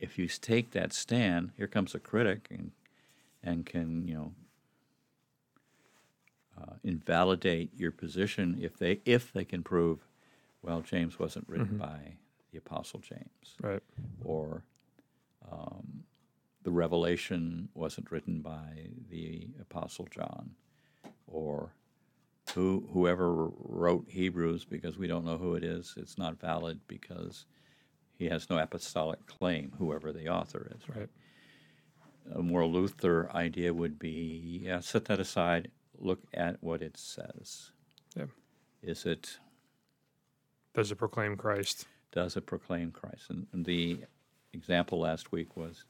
if 0.00 0.18
you 0.18 0.26
take 0.28 0.72
that 0.72 0.92
stand, 0.92 1.52
here 1.56 1.66
comes 1.66 1.94
a 1.94 1.98
critic 2.00 2.48
and 2.50 2.72
and 3.42 3.64
can 3.64 4.06
you 4.08 4.14
know 4.14 4.32
uh, 6.60 6.74
invalidate 6.84 7.70
your 7.76 7.90
position 7.92 8.58
if 8.60 8.76
they 8.78 9.00
if 9.04 9.32
they 9.32 9.44
can 9.44 9.62
prove 9.62 10.00
well 10.62 10.80
James 10.80 11.18
wasn't 11.18 11.48
written 11.48 11.76
by 11.78 12.14
the 12.52 12.58
apostle 12.58 13.00
James 13.00 13.56
Right. 13.62 13.82
or 14.24 14.64
um, 15.50 16.04
the 16.62 16.70
Revelation 16.70 17.68
wasn't 17.74 18.10
written 18.10 18.40
by 18.40 18.88
the 19.10 19.48
Apostle 19.60 20.06
John, 20.10 20.50
or 21.26 21.72
who 22.54 22.86
whoever 22.92 23.46
wrote 23.60 24.06
Hebrews 24.08 24.64
because 24.66 24.98
we 24.98 25.06
don't 25.06 25.24
know 25.24 25.38
who 25.38 25.54
it 25.54 25.64
is. 25.64 25.94
It's 25.96 26.18
not 26.18 26.38
valid 26.40 26.80
because 26.88 27.46
he 28.18 28.26
has 28.26 28.50
no 28.50 28.58
apostolic 28.58 29.24
claim. 29.26 29.72
Whoever 29.78 30.12
the 30.12 30.28
author 30.28 30.70
is, 30.76 30.82
Right. 30.94 31.08
a 32.34 32.42
more 32.42 32.66
Luther 32.66 33.30
idea 33.32 33.72
would 33.72 33.98
be 33.98 34.60
yeah, 34.64 34.80
set 34.80 35.06
that 35.06 35.20
aside. 35.20 35.70
Look 35.98 36.20
at 36.34 36.56
what 36.62 36.82
it 36.82 36.96
says. 36.96 37.72
Yeah. 38.16 38.26
Is 38.82 39.04
it 39.06 39.38
Does 40.74 40.90
it 40.92 40.96
proclaim 40.96 41.36
Christ? 41.36 41.86
does 42.10 42.36
it 42.36 42.46
proclaim 42.46 42.90
Christ? 42.90 43.28
And, 43.30 43.46
and 43.52 43.64
the 43.64 43.98
example 44.54 45.00
last 45.00 45.30
week 45.32 45.56
was 45.56 45.84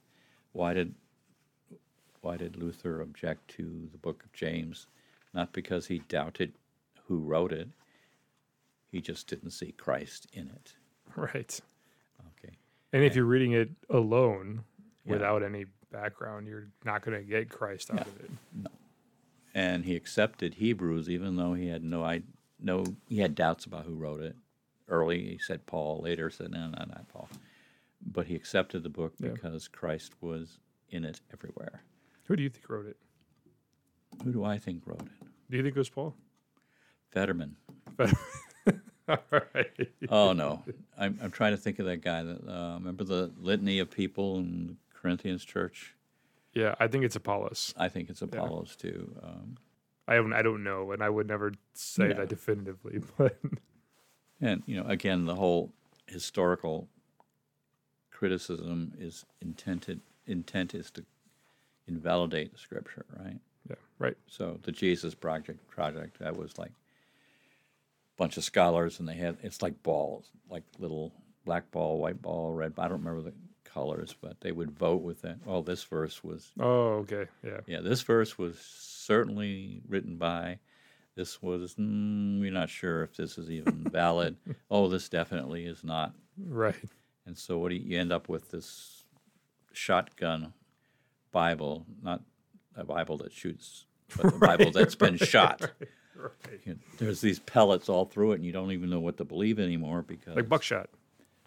why 0.52 0.74
did 0.74 0.94
why 2.22 2.36
did 2.36 2.56
Luther 2.56 3.00
object 3.02 3.48
to 3.56 3.88
the 3.92 3.98
book 3.98 4.24
of 4.24 4.32
James? 4.32 4.86
Not 5.34 5.52
because 5.52 5.86
he 5.86 6.00
doubted 6.08 6.52
who 7.06 7.18
wrote 7.18 7.52
it. 7.52 7.68
He 8.90 9.00
just 9.00 9.28
didn't 9.28 9.50
see 9.50 9.72
Christ 9.72 10.26
in 10.32 10.48
it. 10.48 10.72
Right. 11.16 11.60
Okay. 12.38 12.54
And 12.92 13.04
if 13.04 13.14
you're 13.14 13.24
reading 13.24 13.52
it 13.52 13.70
alone 13.90 14.64
Yeah. 15.04 15.12
without 15.12 15.42
any 15.42 15.66
background, 15.92 16.46
you're 16.48 16.68
not 16.84 17.02
going 17.02 17.16
to 17.18 17.24
get 17.24 17.48
Christ 17.48 17.90
out 17.90 17.96
Yeah. 17.98 18.02
of 18.02 18.20
it. 18.20 18.30
And 19.58 19.84
he 19.84 19.96
accepted 19.96 20.54
Hebrews 20.54 21.08
even 21.10 21.34
though 21.36 21.54
he 21.54 21.66
had 21.66 21.82
no 21.82 22.04
I 22.04 22.22
no 22.60 22.84
he 23.08 23.18
had 23.18 23.34
doubts 23.34 23.64
about 23.64 23.84
who 23.86 23.94
wrote 23.94 24.20
it. 24.22 24.36
Early 24.88 25.18
he 25.32 25.38
said 25.38 25.66
Paul, 25.66 26.00
later 26.02 26.30
said 26.30 26.50
no, 26.52 26.60
no, 26.68 26.84
not 26.86 27.08
Paul. 27.08 27.28
But 28.00 28.26
he 28.26 28.36
accepted 28.36 28.82
the 28.84 28.88
book 28.88 29.14
Yeah. 29.18 29.30
because 29.30 29.66
Christ 29.66 30.12
was 30.20 30.58
in 30.90 31.04
it 31.04 31.20
everywhere. 31.32 31.82
Who 32.26 32.36
do 32.36 32.42
you 32.42 32.48
think 32.50 32.68
wrote 32.70 32.86
it? 32.86 32.96
Who 34.22 34.32
do 34.32 34.44
I 34.44 34.58
think 34.58 34.82
wrote 34.86 35.02
it? 35.02 35.08
Do 35.50 35.56
you 35.56 35.62
think 35.62 35.74
it 35.76 35.78
was 35.78 35.88
Paul? 35.90 36.14
Fetterman. 37.10 37.56
All 39.08 39.18
right. 39.54 39.88
Oh 40.08 40.32
no, 40.34 40.62
I'm 40.98 41.18
I'm 41.22 41.30
trying 41.30 41.52
to 41.52 41.56
think 41.56 41.78
of 41.78 41.86
that 41.86 42.02
guy. 42.02 42.22
That 42.22 42.46
uh, 42.48 42.74
remember 42.74 43.02
the 43.04 43.32
litany 43.40 43.78
of 43.80 43.90
people 43.90 44.38
in 44.38 44.76
Corinthians 44.94 45.44
church. 45.44 45.94
Yeah, 46.54 46.74
I 46.80 46.86
think 46.88 47.04
it's 47.04 47.16
Apollos. 47.16 47.74
I 47.76 47.88
think 47.88 48.10
it's 48.10 48.22
Apollos 48.22 48.74
too. 48.76 49.14
Um, 49.22 49.56
I 50.06 50.14
don't, 50.16 50.32
I 50.32 50.42
don't 50.42 50.64
know, 50.64 50.92
and 50.92 51.02
I 51.02 51.10
would 51.10 51.28
never 51.28 51.52
say 51.74 52.08
No. 52.08 52.14
that 52.14 52.28
definitively. 52.28 53.00
But 53.18 53.36
and 54.40 54.62
you 54.66 54.76
know, 54.80 54.88
again, 54.88 55.26
the 55.26 55.34
whole 55.34 55.72
historical 56.06 56.88
criticism 58.10 58.94
is 58.98 59.24
intended. 59.40 60.00
Intent 60.26 60.74
is 60.74 60.90
to 60.92 61.04
invalidate 61.86 62.52
the 62.52 62.58
scripture, 62.58 63.04
right? 63.18 63.38
yeah, 63.68 63.76
right. 63.98 64.16
So 64.26 64.58
the 64.62 64.72
Jesus 64.72 65.14
Project 65.14 65.66
project 65.68 66.18
that 66.20 66.36
was 66.36 66.56
like 66.58 66.70
a 66.70 68.16
bunch 68.16 68.36
of 68.36 68.44
scholars, 68.44 68.98
and 69.00 69.08
they 69.08 69.14
had 69.14 69.36
it's 69.42 69.62
like 69.62 69.82
balls, 69.82 70.30
like 70.50 70.64
little 70.78 71.12
black 71.44 71.70
ball, 71.70 71.98
white 71.98 72.20
ball, 72.22 72.52
red. 72.52 72.72
I 72.78 72.88
don't 72.88 72.98
remember 73.04 73.22
the 73.22 73.34
colors, 73.72 74.14
but 74.20 74.40
they 74.40 74.52
would 74.52 74.70
vote 74.70 75.02
with 75.02 75.22
that. 75.22 75.36
Oh, 75.46 75.62
this 75.62 75.82
verse 75.84 76.22
was 76.24 76.50
Oh, 76.58 76.94
okay. 77.04 77.26
Yeah. 77.44 77.60
yeah, 77.66 77.80
this 77.80 78.02
verse 78.02 78.36
was 78.38 78.58
certainly 78.58 79.82
written 79.88 80.16
by. 80.16 80.58
This 81.14 81.42
was 81.42 81.74
mm, 81.74 82.40
we're 82.40 82.52
not 82.52 82.70
sure 82.70 83.02
if 83.02 83.16
this 83.16 83.38
is 83.38 83.50
even 83.50 83.84
valid. 83.92 84.36
oh, 84.70 84.88
this 84.88 85.08
definitely 85.08 85.64
is 85.66 85.82
not. 85.84 86.14
Right. 86.38 86.76
And 87.26 87.36
so 87.36 87.58
what 87.58 87.70
do 87.70 87.74
you, 87.76 87.82
you 87.94 88.00
end 88.00 88.12
up 88.12 88.28
with 88.28 88.50
this 88.50 89.04
shotgun 89.72 90.52
Bible, 91.32 91.86
not 92.02 92.22
a 92.76 92.84
Bible 92.84 93.18
that 93.18 93.32
shoots, 93.32 93.84
but 94.16 94.32
the 94.32 94.38
Bible 94.38 94.70
that's 94.70 94.94
been 94.94 95.16
shot. 95.16 95.70
Right. 96.20 96.60
You 96.64 96.72
know, 96.74 96.78
there's 96.98 97.20
these 97.20 97.38
pellets 97.38 97.88
all 97.88 98.04
through 98.04 98.32
it, 98.32 98.36
and 98.36 98.44
you 98.44 98.50
don't 98.50 98.72
even 98.72 98.90
know 98.90 98.98
what 98.98 99.18
to 99.18 99.24
believe 99.24 99.60
anymore 99.60 100.02
because 100.02 100.34
Like 100.34 100.48
buckshot. 100.48 100.90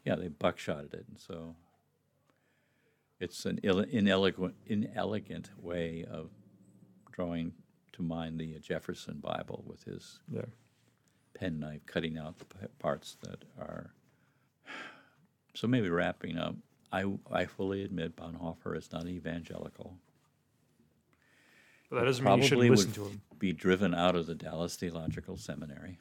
yeah, 0.06 0.16
they 0.16 0.30
buckshotted 0.30 0.94
it, 0.94 1.04
and 1.10 1.20
so 1.20 1.56
it's 3.22 3.46
an 3.46 3.60
Ill- 3.64 3.80
inelegant, 3.80 4.56
inelegant 4.66 5.52
way 5.62 6.04
of 6.10 6.32
drawing 7.12 7.54
to 7.94 8.02
mind 8.02 8.40
the 8.40 8.58
Jefferson 8.60 9.20
Bible 9.20 9.64
with 9.68 9.84
his 9.84 10.20
Yeah. 10.28 10.46
penknife, 11.34 11.86
cutting 11.86 12.18
out 12.18 12.40
the 12.40 12.68
parts 12.80 13.16
that 13.22 13.46
are. 13.58 13.94
So 15.54 15.68
maybe 15.68 15.90
wrapping 15.90 16.38
up, 16.38 16.56
I 16.94 17.04
I 17.30 17.44
fully 17.46 17.84
admit 17.84 18.16
Bonhoeffer 18.16 18.78
is 18.78 18.90
not 18.92 19.06
evangelical. 19.06 19.98
But 21.90 22.00
that 22.00 22.06
doesn't 22.06 22.24
mean 22.24 22.38
you 22.38 22.44
shouldn't 22.44 22.60
Probably 22.62 22.70
listen 22.70 22.92
to 22.94 23.06
him. 23.10 23.22
be 23.38 23.52
driven 23.52 23.94
out 23.94 24.16
of 24.16 24.28
the 24.28 24.34
Dallas 24.36 24.78
Theological 24.78 25.36
Seminary. 25.36 26.00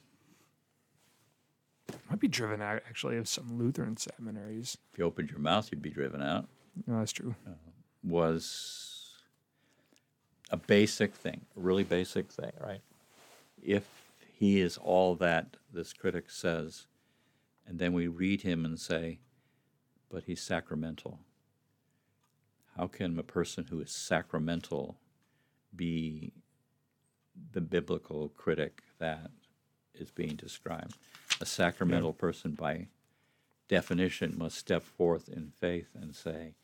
Might 2.09 2.21
be 2.21 2.29
driven 2.29 2.63
out 2.63 2.83
actually 2.89 3.17
of 3.17 3.27
some 3.29 3.59
Lutheran 3.59 3.97
seminaries. 3.97 4.79
If 4.93 4.99
you 5.01 5.05
opened 5.05 5.31
your 5.31 5.41
mouth, 5.41 5.69
you'd 5.73 5.83
be 5.83 5.91
driven 5.91 6.23
out. 6.23 6.49
No, 6.87 6.99
that's 6.99 7.13
true. 7.13 7.35
Uh, 7.47 7.53
was 8.03 9.17
a 10.51 10.57
basic 10.57 11.15
thing, 11.15 11.43
a 11.57 11.61
really 11.61 11.85
basic 11.85 12.31
thing, 12.33 12.53
right? 12.61 12.81
If 13.63 13.85
he 14.33 14.61
is 14.61 14.77
all 14.79 15.15
that 15.17 15.57
this 15.73 15.93
critic 15.93 16.31
says, 16.31 16.87
and 17.67 17.79
then 17.79 17.93
we 17.93 18.09
read 18.09 18.43
him 18.43 18.65
and 18.65 18.79
say, 18.79 19.21
but 20.11 20.25
he's 20.25 20.41
sacramental. 20.43 21.21
How 22.77 22.87
can 22.87 23.19
a 23.19 23.23
person 23.23 23.67
who 23.71 23.81
is 23.81 23.93
sacramental 23.93 24.97
be 25.75 26.33
the 27.53 27.61
biblical 27.61 28.31
critic 28.31 28.83
that 28.99 29.31
is 29.95 30.11
being 30.11 30.35
described? 30.35 30.97
A 31.41 31.47
sacramental 31.47 32.13
person, 32.13 32.53
by 32.53 32.89
definition, 33.69 34.35
must 34.37 34.57
step 34.57 34.83
forth 34.83 35.29
in 35.29 35.53
faith 35.61 35.91
and 35.95 36.15
say, 36.15 36.55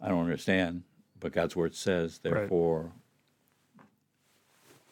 I 0.00 0.08
don't 0.08 0.20
understand, 0.22 0.82
but 1.18 1.32
God's 1.32 1.56
word 1.56 1.74
says, 1.74 2.20
Right. 2.24 2.32
therefore, 2.34 2.92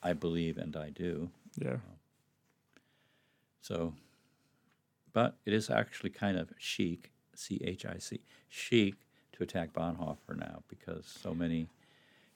I 0.03 0.13
believe 0.13 0.59
and 0.59 0.77
I 0.77 0.91
do. 0.91 1.31
Yeah. 1.57 1.75
Um, 1.75 1.81
so, 3.61 3.95
but 5.13 5.37
it 5.45 5.53
is 5.53 5.71
actually 5.71 6.11
kind 6.11 6.37
of 6.37 6.53
chic, 6.59 7.11
C 7.35 7.61
H 7.65 7.85
I 7.87 7.99
C, 7.99 8.21
chic 8.49 8.95
to 9.33 9.43
attack 9.43 9.73
Bonhoeffer 9.73 10.37
now 10.37 10.63
because 10.69 11.07
so 11.07 11.35
many, 11.35 11.69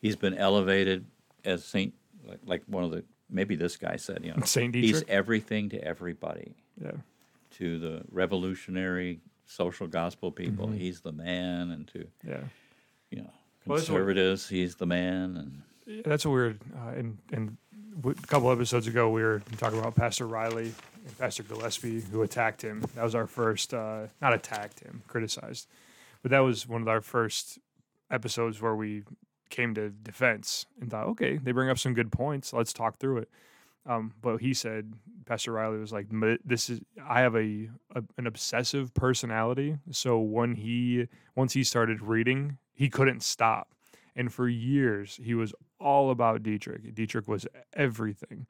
he's 0.01 0.17
been 0.17 0.35
elevated 0.35 1.07
as 1.45 1.65
Saint, 1.65 1.95
like, 2.25 2.41
like 2.45 2.63
one 2.67 2.85
of 2.85 2.91
the, 2.91 3.05
maybe 3.31 3.55
this 3.57 3.77
guy 3.77 3.97
said, 3.97 4.25
you 4.25 4.33
know, 4.35 4.45
Saint 4.45 4.75
he's 4.75 5.03
everything 5.09 5.69
to 5.71 5.83
everybody, 5.85 6.55
Yeah. 6.83 6.93
to 7.53 7.79
the 7.79 8.03
revolutionary 8.11 9.21
social 9.51 9.87
gospel 9.87 10.31
people, 10.31 10.67
Mm-hmm. 10.69 10.79
he's 10.79 11.01
the 11.01 11.13
man, 11.13 11.71
and 11.71 11.89
to, 11.89 12.07
Yeah. 12.27 12.41
you 13.11 13.19
know, 13.19 13.31
Well, 13.67 13.77
what- 13.79 13.85
conservatives, 13.87 14.49
he's 14.49 14.77
the 14.77 14.87
man, 14.87 15.37
and 15.37 16.03
That's 16.05 16.25
what 16.25 16.33
we 16.33 16.41
were, 16.41 16.57
uh, 16.77 16.91
and, 16.97 17.19
and 17.33 17.57
w- 17.97 18.17
a 18.23 18.27
couple 18.29 18.51
episodes 18.53 18.87
ago, 18.87 19.11
we 19.11 19.23
were 19.23 19.43
talking 19.59 19.79
about 19.81 19.97
Pastor 19.97 20.27
Riley 20.29 20.73
and 21.07 21.19
Pastor 21.19 21.43
Gillespie, 21.43 22.01
who 22.01 22.23
attacked 22.23 22.63
him. 22.63 22.83
That 22.95 23.03
was 23.03 23.15
our 23.17 23.27
first, 23.27 23.75
uh, 23.75 24.07
not 24.23 24.33
attacked 24.33 24.81
him, 24.81 25.03
criticized, 25.09 25.67
but 26.23 26.31
that 26.31 26.41
was 26.41 26.69
one 26.69 26.81
of 26.83 26.87
our 26.89 27.01
first 27.01 27.59
episodes 28.09 28.61
where 28.63 28.77
we 28.77 29.03
came 29.49 29.75
to 29.75 29.91
defense 29.91 30.65
and 30.81 30.91
thought, 30.93 31.07
okay, 31.09 31.37
they 31.39 31.51
bring 31.51 31.69
up 31.69 31.79
some 31.79 31.93
good 31.93 32.13
points. 32.13 32.53
Let's 32.53 32.73
talk 32.73 32.99
through 32.99 33.19
it. 33.19 33.29
Um, 33.87 34.13
but 34.21 34.39
he 34.39 34.53
said, 34.55 34.93
Pastor 35.27 35.53
Riley 35.53 35.79
was 35.79 35.93
like, 35.93 36.07
"This 36.45 36.69
is 36.69 36.81
I 37.03 37.21
have 37.21 37.35
a, 37.35 37.69
a 37.95 38.03
an 38.19 38.27
obsessive 38.27 38.93
personality. 38.95 39.79
So 39.91 40.19
when 40.19 40.55
he 40.55 41.07
once 41.35 41.53
he 41.55 41.65
started 41.65 42.03
reading, 42.03 42.59
he 42.75 42.89
couldn't 42.89 43.23
stop, 43.23 43.75
and 44.15 44.33
for 44.33 44.49
years 44.49 45.19
he 45.23 45.35
was 45.35 45.55
all 45.79 46.11
about 46.11 46.43
Dietrich. 46.43 46.95
Dietrich 46.95 47.27
was 47.27 47.47
everything, 47.75 48.47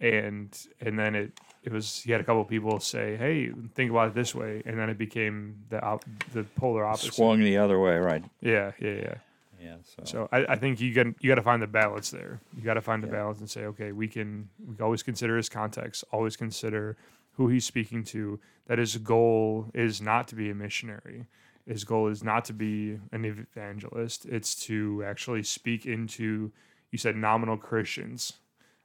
and 0.00 0.56
and 0.80 0.98
then 0.98 1.14
it 1.14 1.32
it 1.62 1.72
was 1.72 2.02
he 2.02 2.12
had 2.12 2.20
a 2.20 2.24
couple 2.24 2.44
people 2.44 2.78
say, 2.80 3.16
"Hey, 3.16 3.50
think 3.74 3.90
about 3.90 4.08
it 4.08 4.14
this 4.14 4.34
way," 4.34 4.62
and 4.66 4.78
then 4.78 4.90
it 4.90 4.98
became 4.98 5.64
the 5.70 5.82
op- 5.82 6.04
the 6.32 6.44
polar 6.56 6.84
opposite. 6.84 7.14
swung 7.14 7.40
the 7.40 7.56
other 7.56 7.78
way, 7.78 7.96
right? 7.98 8.24
Yeah, 8.40 8.72
yeah, 8.80 8.90
yeah. 8.92 9.14
Yeah, 9.60 9.76
so, 9.82 10.02
So 10.04 10.28
I, 10.32 10.46
I 10.50 10.56
think 10.56 10.80
you 10.80 10.92
got 10.94 11.06
you 11.20 11.28
got 11.28 11.36
to 11.36 11.42
find 11.42 11.62
the 11.62 11.66
balance 11.66 12.10
there. 12.10 12.40
You 12.56 12.62
got 12.62 12.74
to 12.74 12.80
find 12.80 13.02
the 13.02 13.08
Yeah. 13.08 13.14
balance 13.14 13.40
and 13.40 13.50
say, 13.50 13.64
okay, 13.66 13.92
we 13.92 14.08
can 14.08 14.48
we 14.66 14.76
can 14.76 14.84
always 14.84 15.02
consider 15.02 15.36
his 15.36 15.48
context, 15.48 16.04
always 16.12 16.36
consider 16.36 16.96
who 17.32 17.48
he's 17.48 17.64
speaking 17.64 18.04
to. 18.04 18.38
That 18.66 18.78
his 18.78 18.96
goal 18.98 19.70
is 19.74 20.00
not 20.00 20.28
to 20.28 20.34
be 20.34 20.50
a 20.50 20.54
missionary. 20.54 21.26
His 21.66 21.84
goal 21.84 22.08
is 22.08 22.22
not 22.22 22.44
to 22.46 22.52
be 22.52 22.98
an 23.12 23.24
evangelist. 23.24 24.26
It's 24.26 24.54
to 24.66 25.04
actually 25.04 25.42
speak 25.42 25.86
into 25.86 26.52
you 26.90 26.98
said 26.98 27.16
nominal 27.16 27.56
Christians 27.56 28.34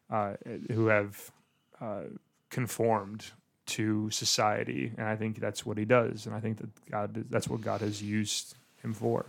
uh, 0.09 0.34
who 0.71 0.88
have 0.88 1.32
uh, 1.80 2.03
conformed 2.49 3.32
to 3.65 4.09
society, 4.11 4.91
and 4.97 5.07
I 5.07 5.15
think 5.15 5.39
that's 5.39 5.65
what 5.65 5.78
he 5.78 5.86
does. 5.86 6.26
And 6.26 6.36
I 6.36 6.39
think 6.39 6.57
that 6.57 6.69
God 6.89 7.26
that's 7.30 7.47
what 7.47 7.61
God 7.61 7.82
has 7.82 8.01
used 8.01 8.55
him 8.82 8.93
for 8.93 9.26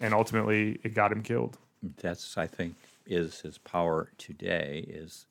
and 0.00 0.14
ultimately 0.14 0.78
it 0.82 0.94
got 0.94 1.12
him 1.12 1.22
killed. 1.22 1.58
that's 1.96 2.36
I 2.36 2.46
think 2.46 2.74
is 3.06 3.40
his 3.40 3.58
power 3.58 4.10
today 4.18 4.84
is 4.86 5.26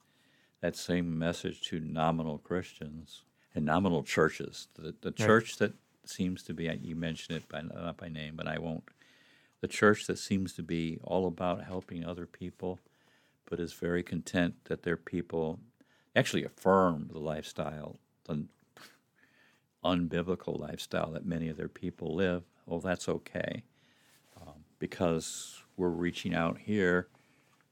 that 0.61 0.75
same 0.75 1.17
message 1.17 1.61
to 1.69 1.79
nominal 1.79 2.39
Christians 2.39 3.21
and 3.53 3.65
nominal 3.65 4.03
churches. 4.03 4.67
The, 4.75 4.95
the 5.01 5.11
church 5.11 5.57
that 5.57 5.73
seems 6.05 6.41
to 6.43 6.53
be 6.53 6.65
you 6.81 6.95
mentioned 6.95 7.37
it 7.37 7.49
by 7.49 7.61
not 7.61 7.97
by 7.97 8.09
name, 8.09 8.35
but 8.35 8.47
I 8.47 8.57
won't. 8.57 8.83
The 9.61 9.67
church 9.67 10.07
that 10.07 10.19
seems 10.19 10.53
to 10.53 10.63
be 10.63 10.99
all 11.03 11.27
about 11.27 11.63
helping 11.63 12.03
other 12.03 12.25
people, 12.25 12.79
but 13.49 13.59
is 13.59 13.73
very 13.73 14.03
content 14.03 14.55
that 14.65 14.83
their 14.83 14.97
people 14.97 15.59
actually 16.15 16.43
affirm 16.43 17.09
the 17.11 17.19
lifestyle, 17.19 17.99
the 18.25 18.45
unbiblical 19.83 20.59
lifestyle 20.59 21.11
that 21.11 21.25
many 21.25 21.49
of 21.49 21.57
their 21.57 21.67
people 21.67 22.15
live. 22.15 22.43
Well, 22.65 22.79
that's 22.79 23.07
okay 23.07 23.63
because 24.79 25.63
we're 25.75 25.89
reaching 25.89 26.33
out 26.33 26.57
here. 26.57 27.07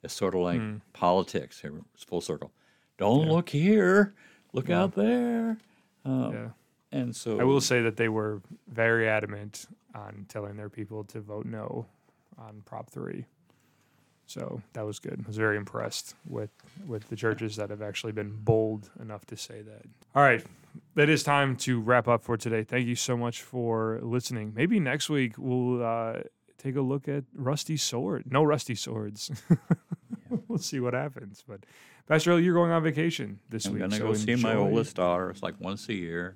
It's 0.03 0.13
sort 0.13 0.35
of 0.35 0.41
like 0.41 0.61
politics. 0.93 1.61
Here, 1.61 1.73
it's 1.93 2.03
full 2.03 2.21
circle. 2.21 2.51
Don't. 2.97 3.25
Yeah. 3.25 3.31
look 3.33 3.49
here. 3.49 4.13
Look 4.53 4.69
out 4.69 4.93
there. 4.95 5.57
Um, 6.05 6.33
yeah. 6.33 6.47
And 6.91 7.15
so 7.15 7.39
I 7.39 7.43
will 7.43 7.59
say 7.59 7.81
that 7.81 7.97
they 7.97 8.07
were 8.07 8.41
very 8.67 9.09
adamant 9.09 9.65
on 9.93 10.25
telling 10.29 10.55
their 10.55 10.69
people 10.69 11.03
to 11.05 11.19
vote 11.19 11.45
no 11.45 11.87
on 12.37 12.61
Prop 12.65 12.89
3. 12.89 13.25
So 14.27 14.61
that 14.73 14.85
was 14.85 14.99
good. 14.99 15.21
I 15.23 15.27
was 15.27 15.37
very 15.37 15.57
impressed 15.57 16.15
with, 16.27 16.49
with 16.87 17.09
the 17.09 17.15
churches 17.15 17.57
that 17.57 17.69
have 17.69 17.81
actually 17.81 18.11
been 18.13 18.31
bold 18.31 18.89
enough 18.99 19.25
to 19.27 19.37
say 19.37 19.61
that. 19.61 19.83
All 20.15 20.23
right. 20.23 20.43
That 20.95 21.09
is 21.09 21.21
time 21.23 21.55
to 21.57 21.79
wrap 21.79 22.07
up 22.07 22.23
for 22.23 22.35
today. 22.35 22.63
Thank 22.63 22.87
you 22.87 22.95
so 22.95 23.15
much 23.15 23.41
for 23.41 23.99
listening. 24.01 24.53
Maybe 24.55 24.79
next 24.79 25.09
week 25.09 25.33
we'll 25.37 25.83
uh, 25.83 26.19
take 26.65 26.75
a 26.75 26.81
look 26.81 27.07
at 27.07 27.23
Rusty 27.33 27.77
Sword. 27.77 28.23
No 28.31 28.43
Rusty 28.43 28.75
Swords. 28.75 29.31
we'll 30.47 30.57
see 30.57 30.79
what 30.79 30.93
happens. 30.93 31.43
But 31.47 31.61
Pastor 32.07 32.31
Earl, 32.31 32.39
you're 32.39 32.55
going 32.55 32.71
on 32.71 32.83
vacation 32.83 33.39
this 33.49 33.65
I'm 33.65 33.73
week. 33.73 33.79
going 33.81 33.91
to 33.91 33.97
so 33.97 34.03
go 34.03 34.13
see 34.15 34.35
my 34.35 34.55
oldest 34.55 34.95
daughter. 34.95 35.29
It's 35.29 35.43
like 35.43 35.55
once 35.59 35.87
a 35.89 35.93
year. 35.93 36.35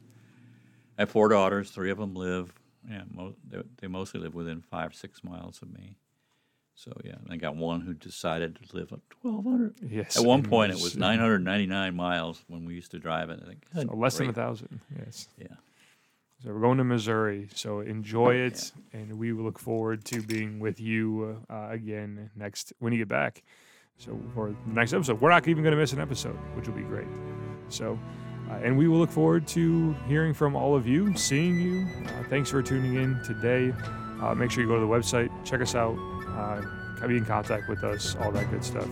I 0.97 1.03
have 1.03 1.09
four 1.09 1.29
daughters. 1.29 1.71
Three 1.71 1.89
of 1.89 1.97
them 1.97 2.13
live. 2.13 2.53
Yeah, 2.89 3.03
mo- 3.11 3.35
they, 3.47 3.61
they 3.81 3.87
mostly 3.87 4.19
live 4.19 4.35
within 4.35 4.61
five, 4.61 4.93
six 4.93 5.23
miles 5.23 5.61
of 5.61 5.73
me. 5.73 5.95
So 6.75 6.93
yeah, 7.03 7.15
and 7.23 7.33
I 7.33 7.35
got 7.35 7.55
one 7.57 7.81
who 7.81 7.93
decided 7.93 8.55
to 8.55 8.75
live 8.75 8.93
at 8.93 8.99
1,200. 9.21 9.75
Yes. 9.89 10.17
At 10.17 10.23
one 10.25 10.43
point, 10.43 10.71
it 10.71 10.75
was 10.75 10.95
uh, 10.95 10.99
999 10.99 11.93
miles 11.93 12.41
when 12.47 12.63
we 12.63 12.73
used 12.73 12.91
to 12.91 12.99
drive 12.99 13.29
it. 13.29 13.41
I 13.43 13.47
think 13.47 13.65
So 13.75 13.83
"Good 13.83 13.97
less 13.97 14.17
than 14.17 14.29
a 14.29 14.33
thousand. 14.33 14.79
Yes. 14.97 15.27
Yeah. 15.37 15.47
So 16.43 16.53
we're 16.53 16.61
going 16.61 16.77
to 16.77 16.85
Missouri. 16.85 17.49
So 17.53 17.81
enjoy 17.81 18.35
it, 18.35 18.71
and 18.93 19.19
we 19.19 19.33
will 19.33 19.43
look 19.43 19.59
forward 19.59 20.05
to 20.05 20.21
being 20.21 20.59
with 20.59 20.79
you 20.79 21.43
uh, 21.49 21.67
again 21.69 22.29
next 22.35 22.71
when 22.79 22.93
you 22.93 22.99
get 22.99 23.09
back. 23.09 23.43
So 23.97 24.17
for 24.33 24.49
the 24.49 24.73
next 24.73 24.93
episode, 24.93 25.19
we're 25.19 25.31
not 25.31 25.45
even 25.49 25.63
going 25.63 25.73
to 25.73 25.77
miss 25.77 25.91
an 25.91 25.99
episode, 25.99 26.37
which 26.55 26.67
will 26.67 26.75
be 26.75 26.83
great. 26.83 27.07
So, 27.67 27.99
uh, 28.49 28.53
and 28.63 28.77
we 28.77 28.87
will 28.87 28.99
look 28.99 29.11
forward 29.11 29.45
to 29.47 29.93
hearing 30.07 30.33
from 30.33 30.55
all 30.55 30.75
of 30.75 30.87
you, 30.87 31.13
seeing 31.17 31.59
you. 31.59 31.85
Uh, 32.05 32.23
thanks 32.29 32.49
for 32.49 32.63
tuning 32.63 32.95
in 32.95 33.21
today. 33.25 33.73
Uh, 34.21 34.33
make 34.33 34.49
sure 34.49 34.63
you 34.63 34.69
go 34.69 34.75
to 34.75 34.81
the 34.81 34.87
website, 34.87 35.29
check 35.43 35.59
us 35.59 35.75
out, 35.75 35.97
uh, 36.29 36.61
be 37.07 37.17
in 37.17 37.25
contact 37.25 37.69
with 37.69 37.83
us, 37.83 38.15
all 38.17 38.31
that 38.31 38.49
good 38.51 38.63
stuff. 38.63 38.87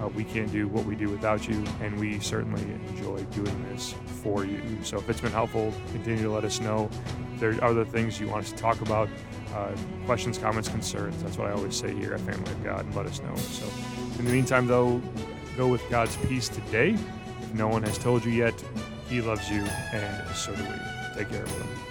Uh, 0.00 0.08
we 0.08 0.24
can't 0.24 0.50
do 0.50 0.68
what 0.68 0.84
we 0.84 0.94
do 0.94 1.08
without 1.08 1.46
you, 1.48 1.62
and 1.82 1.98
we 1.98 2.18
certainly 2.20 2.62
enjoy 2.88 3.22
doing 3.24 3.64
this 3.70 3.94
for 4.22 4.44
you. 4.44 4.60
So 4.82 4.98
if 4.98 5.08
it's 5.10 5.20
been 5.20 5.32
helpful, 5.32 5.72
continue 5.92 6.22
to 6.22 6.30
let 6.30 6.44
us 6.44 6.60
know. 6.60 6.88
If 7.34 7.40
there 7.40 7.50
are 7.50 7.64
other 7.64 7.84
things 7.84 8.18
you 8.18 8.28
want 8.28 8.44
us 8.44 8.52
to 8.52 8.58
talk 8.58 8.80
about, 8.80 9.08
uh, 9.54 9.72
questions, 10.06 10.38
comments, 10.38 10.68
concerns. 10.68 11.22
That's 11.22 11.36
what 11.36 11.48
I 11.48 11.52
always 11.52 11.76
say 11.76 11.94
here 11.94 12.14
at 12.14 12.20
Family 12.20 12.50
of 12.50 12.64
God, 12.64 12.84
and 12.84 12.94
let 12.94 13.06
us 13.06 13.20
know. 13.20 13.34
So 13.36 13.66
in 14.18 14.24
the 14.24 14.32
meantime, 14.32 14.66
though, 14.66 15.02
go 15.56 15.66
with 15.66 15.82
God's 15.90 16.16
peace 16.16 16.48
today. 16.48 16.96
If 17.42 17.54
no 17.54 17.68
one 17.68 17.82
has 17.82 17.98
told 17.98 18.24
you 18.24 18.32
yet, 18.32 18.54
He 19.08 19.20
loves 19.20 19.50
you, 19.50 19.62
and 19.92 20.28
so 20.36 20.54
do 20.54 20.62
we. 20.62 20.68
Take 21.16 21.30
care, 21.30 21.42
everyone. 21.42 21.89